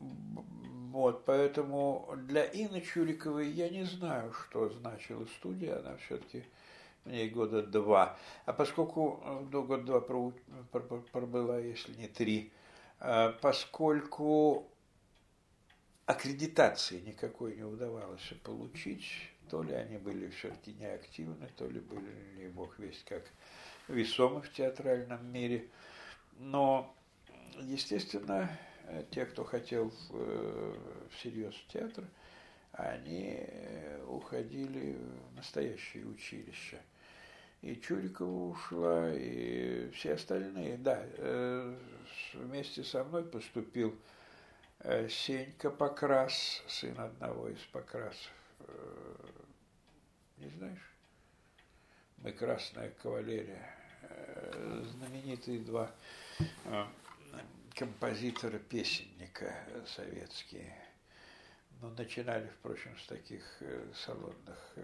[0.00, 6.44] вот, поэтому для Инны Чуриковой я не знаю, что значила студия, она все-таки
[7.04, 8.18] мне года два.
[8.44, 12.52] А поскольку э, до года два пробыла, если не три,
[12.98, 14.68] э, поскольку
[16.06, 19.06] аккредитации никакой не удавалось получить,
[19.48, 23.24] то ли они были все-таки неактивны, то ли были, не бог весть, как
[23.88, 25.68] весомы в театральном мире.
[26.38, 26.94] Но,
[27.60, 28.50] естественно,
[29.10, 30.74] те, кто хотел э,
[31.10, 32.04] всерьез в театр,
[32.72, 34.96] они э, уходили
[35.30, 36.80] в настоящее училище.
[37.62, 40.78] И Чурикова ушла, и все остальные.
[40.78, 41.04] Да,
[42.32, 43.94] вместе со мной поступил
[45.10, 48.32] Сенька Покрас, сын одного из Покрасов.
[50.38, 50.94] Не знаешь?
[52.16, 53.74] Мы красная кавалерия.
[54.96, 55.90] Знаменитые два
[57.80, 59.54] композитора-песенника
[59.86, 60.76] советские.
[61.80, 63.42] Но начинали, впрочем, с таких
[64.04, 64.76] салонных.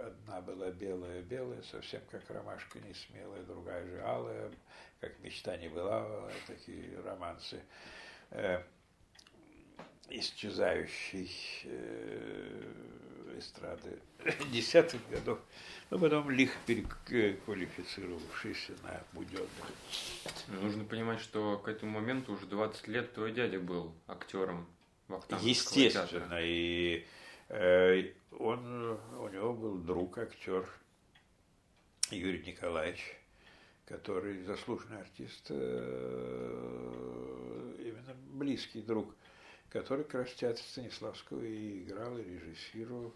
[0.00, 4.52] Одна была белая-белая, совсем как ромашка не смелая, другая же алая,
[5.00, 7.60] как мечта не была, такие романсы
[10.18, 11.30] исчезающей
[13.38, 13.98] эстрады
[14.52, 15.38] десятых годов,
[15.90, 19.48] но потом лихо переквалифицировавшийся на буденных.
[20.48, 24.66] Нужно понимать, что к этому моменту уже 20 лет твой дядя был актером
[25.42, 27.04] Естественно, и
[27.48, 30.66] э, он, у него был друг, актер
[32.10, 33.00] Юрий Николаевич,
[33.84, 36.72] который заслуженный артист, э,
[37.78, 39.14] именно близкий друг,
[39.72, 43.12] который как раз в театре Станиславского и играл, и режиссировал.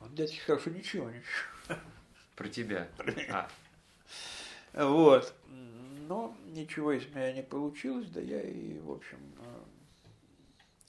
[0.00, 1.78] Он сказал, что ничего, ничего.
[2.36, 2.88] Про тебя.
[3.30, 3.48] А.
[4.74, 5.32] Вот.
[6.08, 9.62] Но ничего из меня не получилось, да я и, в общем, э,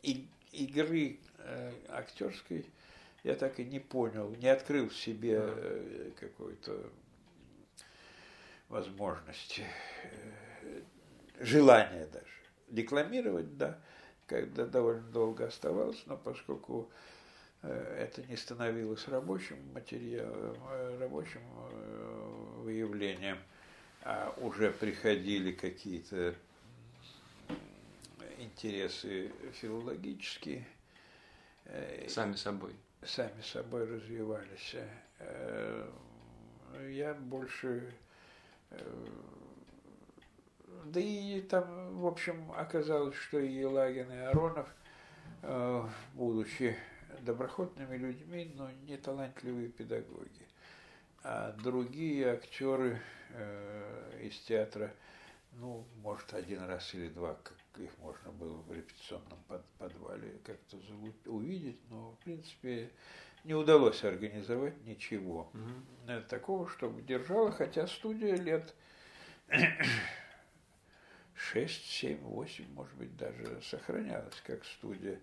[0.02, 2.66] и игры э, актерской
[3.24, 6.90] я так и не понял, не открыл в себе э, какой-то
[8.68, 9.64] возможности,
[10.62, 10.82] э,
[11.40, 12.26] желания даже.
[12.68, 13.80] Декламировать, да,
[14.34, 16.90] когда довольно долго оставалось, но поскольку
[17.62, 23.38] э, это не становилось рабочим материалом, э, рабочим э, выявлением,
[24.02, 26.34] а уже приходили какие-то
[28.40, 29.32] интересы
[29.62, 30.66] филологические.
[32.08, 32.76] Сами собой.
[33.06, 34.76] Сами собой развивались.
[36.90, 37.94] Я больше...
[40.84, 44.68] Э, да и там, в общем, оказалось, что и Елагин, и Аронов,
[46.14, 46.76] будучи
[47.22, 50.48] доброходными людьми, но не талантливые педагоги.
[51.24, 53.02] А другие актеры
[54.22, 54.94] из театра,
[55.54, 59.40] ну, может, один раз или два, как их можно было в репетиционном
[59.78, 60.78] подвале как-то
[61.26, 62.92] увидеть, но, в принципе,
[63.44, 66.22] не удалось организовать ничего угу.
[66.30, 68.74] такого, чтобы держала, хотя студия лет
[71.36, 75.20] 6, 7, 8, может быть, даже сохранялась как студия.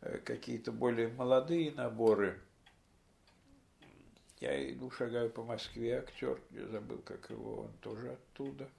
[0.00, 2.40] Э, какие-то более молодые наборы.
[4.40, 8.68] Я иду, шагаю по Москве, актер, я забыл, как его, он тоже оттуда–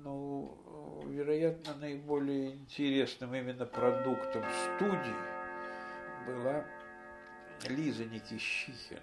[0.00, 4.42] ну, вероятно, наиболее интересным именно продуктом
[4.76, 5.14] студии
[6.26, 6.64] была
[7.68, 9.00] Лиза Никищихина.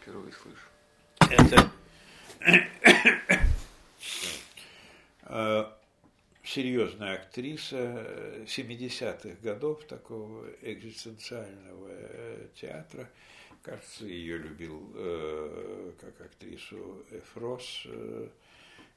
[0.00, 0.68] Впервые слышу.
[1.30, 1.70] Это
[6.44, 13.10] серьезная актриса 70-х годов такого экзистенциального э, театра.
[13.62, 17.86] Кажется, ее любил э, как актрису Эфрос.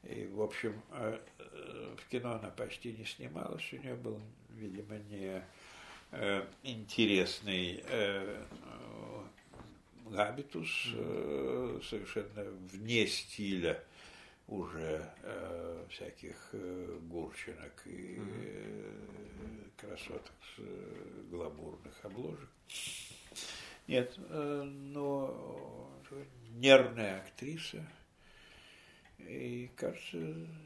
[0.04, 4.20] И, в общем, э, э, в кино она почти не снималась, у нее был,
[4.56, 5.44] видимо, не
[6.12, 7.84] э, интересный
[10.06, 10.68] габитус,
[11.84, 13.84] совершенно вне стиля
[14.50, 15.10] уже
[15.90, 16.54] всяких
[17.04, 18.20] гурчинок и
[19.78, 22.50] красоток с гламурных обложек.
[23.88, 25.92] Нет, но
[26.50, 27.86] нервная актриса–
[29.28, 30.18] и, кажется,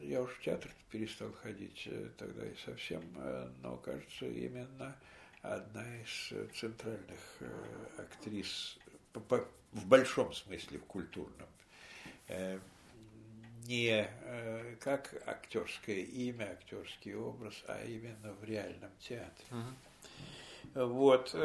[0.01, 4.95] я уж в театр перестал ходить э, тогда и совсем, э, но, кажется, именно
[5.41, 8.77] одна из центральных э, актрис
[9.13, 11.49] в большом смысле, в культурном.
[13.65, 14.07] Не
[14.79, 19.47] как актерское имя, актерский образ, а именно в реальном театре.
[20.73, 20.87] Uh-huh.
[20.87, 21.35] Вот.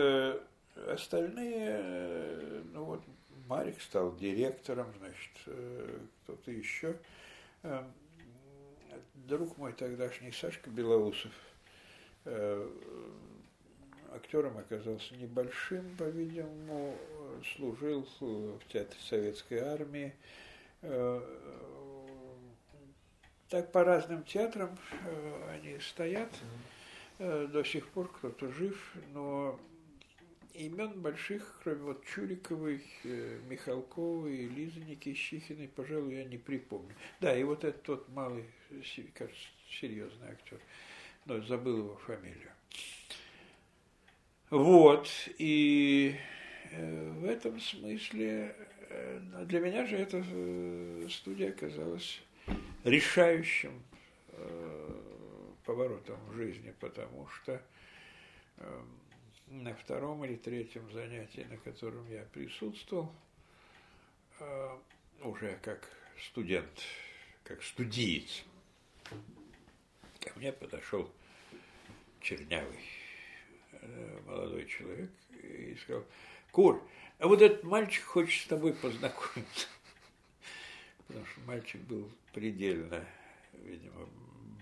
[0.86, 3.03] Остальные, ну вот,
[3.49, 6.97] Марик стал директором, значит, э, кто-то еще.
[7.62, 7.82] Э,
[9.15, 11.32] друг мой тогдашний Сашка Белоусов
[12.27, 12.70] э,
[14.15, 16.95] актером оказался небольшим, по-видимому,
[17.57, 20.15] служил в театре советской армии.
[23.49, 24.77] Так по разным театрам
[25.51, 26.31] они стоят.
[27.19, 29.59] До сих пор кто-то жив, но
[30.59, 36.95] имен больших, кроме вот Чуриковой, э, Михалковой Лизы Никищихиной, пожалуй, я не припомню.
[37.20, 38.45] Да, и вот этот тот малый,
[39.15, 39.49] кажется,
[39.81, 40.59] серьезный актер,
[41.27, 42.51] но забыл его фамилию.
[44.51, 45.09] Вот,
[45.39, 46.16] и
[46.73, 48.57] э, в этом смысле
[48.89, 50.25] э, для меня же эта
[51.11, 52.20] студия оказалась
[52.85, 53.83] решающим
[55.69, 57.63] поворотом в жизни, потому что
[58.57, 58.99] эм,
[59.49, 63.13] на втором или третьем занятии, на котором я присутствовал,
[64.41, 64.79] э,
[65.21, 65.87] уже как
[66.19, 66.71] студент,
[67.45, 68.45] как студиец,
[70.21, 71.13] ко мне подошел
[72.23, 72.81] чернявый
[73.73, 75.11] э, молодой человек
[75.43, 76.07] и сказал,
[76.51, 76.83] Кур,
[77.19, 79.69] а вот этот мальчик хочет с тобой познакомиться.
[81.09, 83.05] Потому что мальчик был предельно,
[83.64, 84.09] видимо,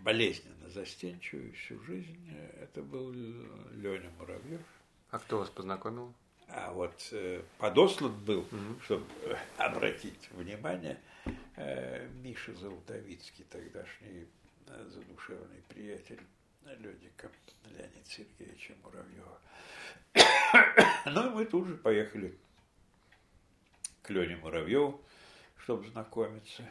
[0.02, 2.30] болезненно застенчивый всю жизнь.
[2.60, 4.62] Это был Леня Муравьев.
[5.10, 6.14] А кто вас познакомил?
[6.48, 8.80] А вот э, подослан был, угу.
[8.84, 9.04] чтобы
[9.56, 10.98] обратить внимание,
[11.56, 14.26] э, Миша Золотовицкий, тогдашний
[14.68, 16.20] э, задушевный приятель
[16.64, 17.30] Ледика
[17.64, 19.38] Леонида Сергеевича Муравьева.
[21.06, 22.36] ну и мы тут же поехали
[24.02, 25.00] к Лене Муравьеву,
[25.66, 26.62] чтобы знакомиться.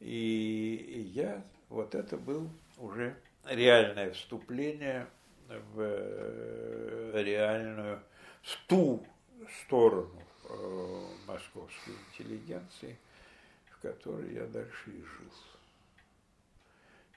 [0.00, 3.14] И, я, вот это был уже
[3.44, 5.06] реальное вступление
[5.48, 8.00] в э, реальную,
[8.40, 9.06] в ту
[9.60, 12.96] сторону э, московской интеллигенции,
[13.72, 15.32] в которой я дальше и жил.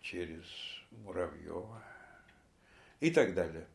[0.01, 0.43] Через
[1.05, 1.81] Муравьева
[2.99, 3.65] и так далее.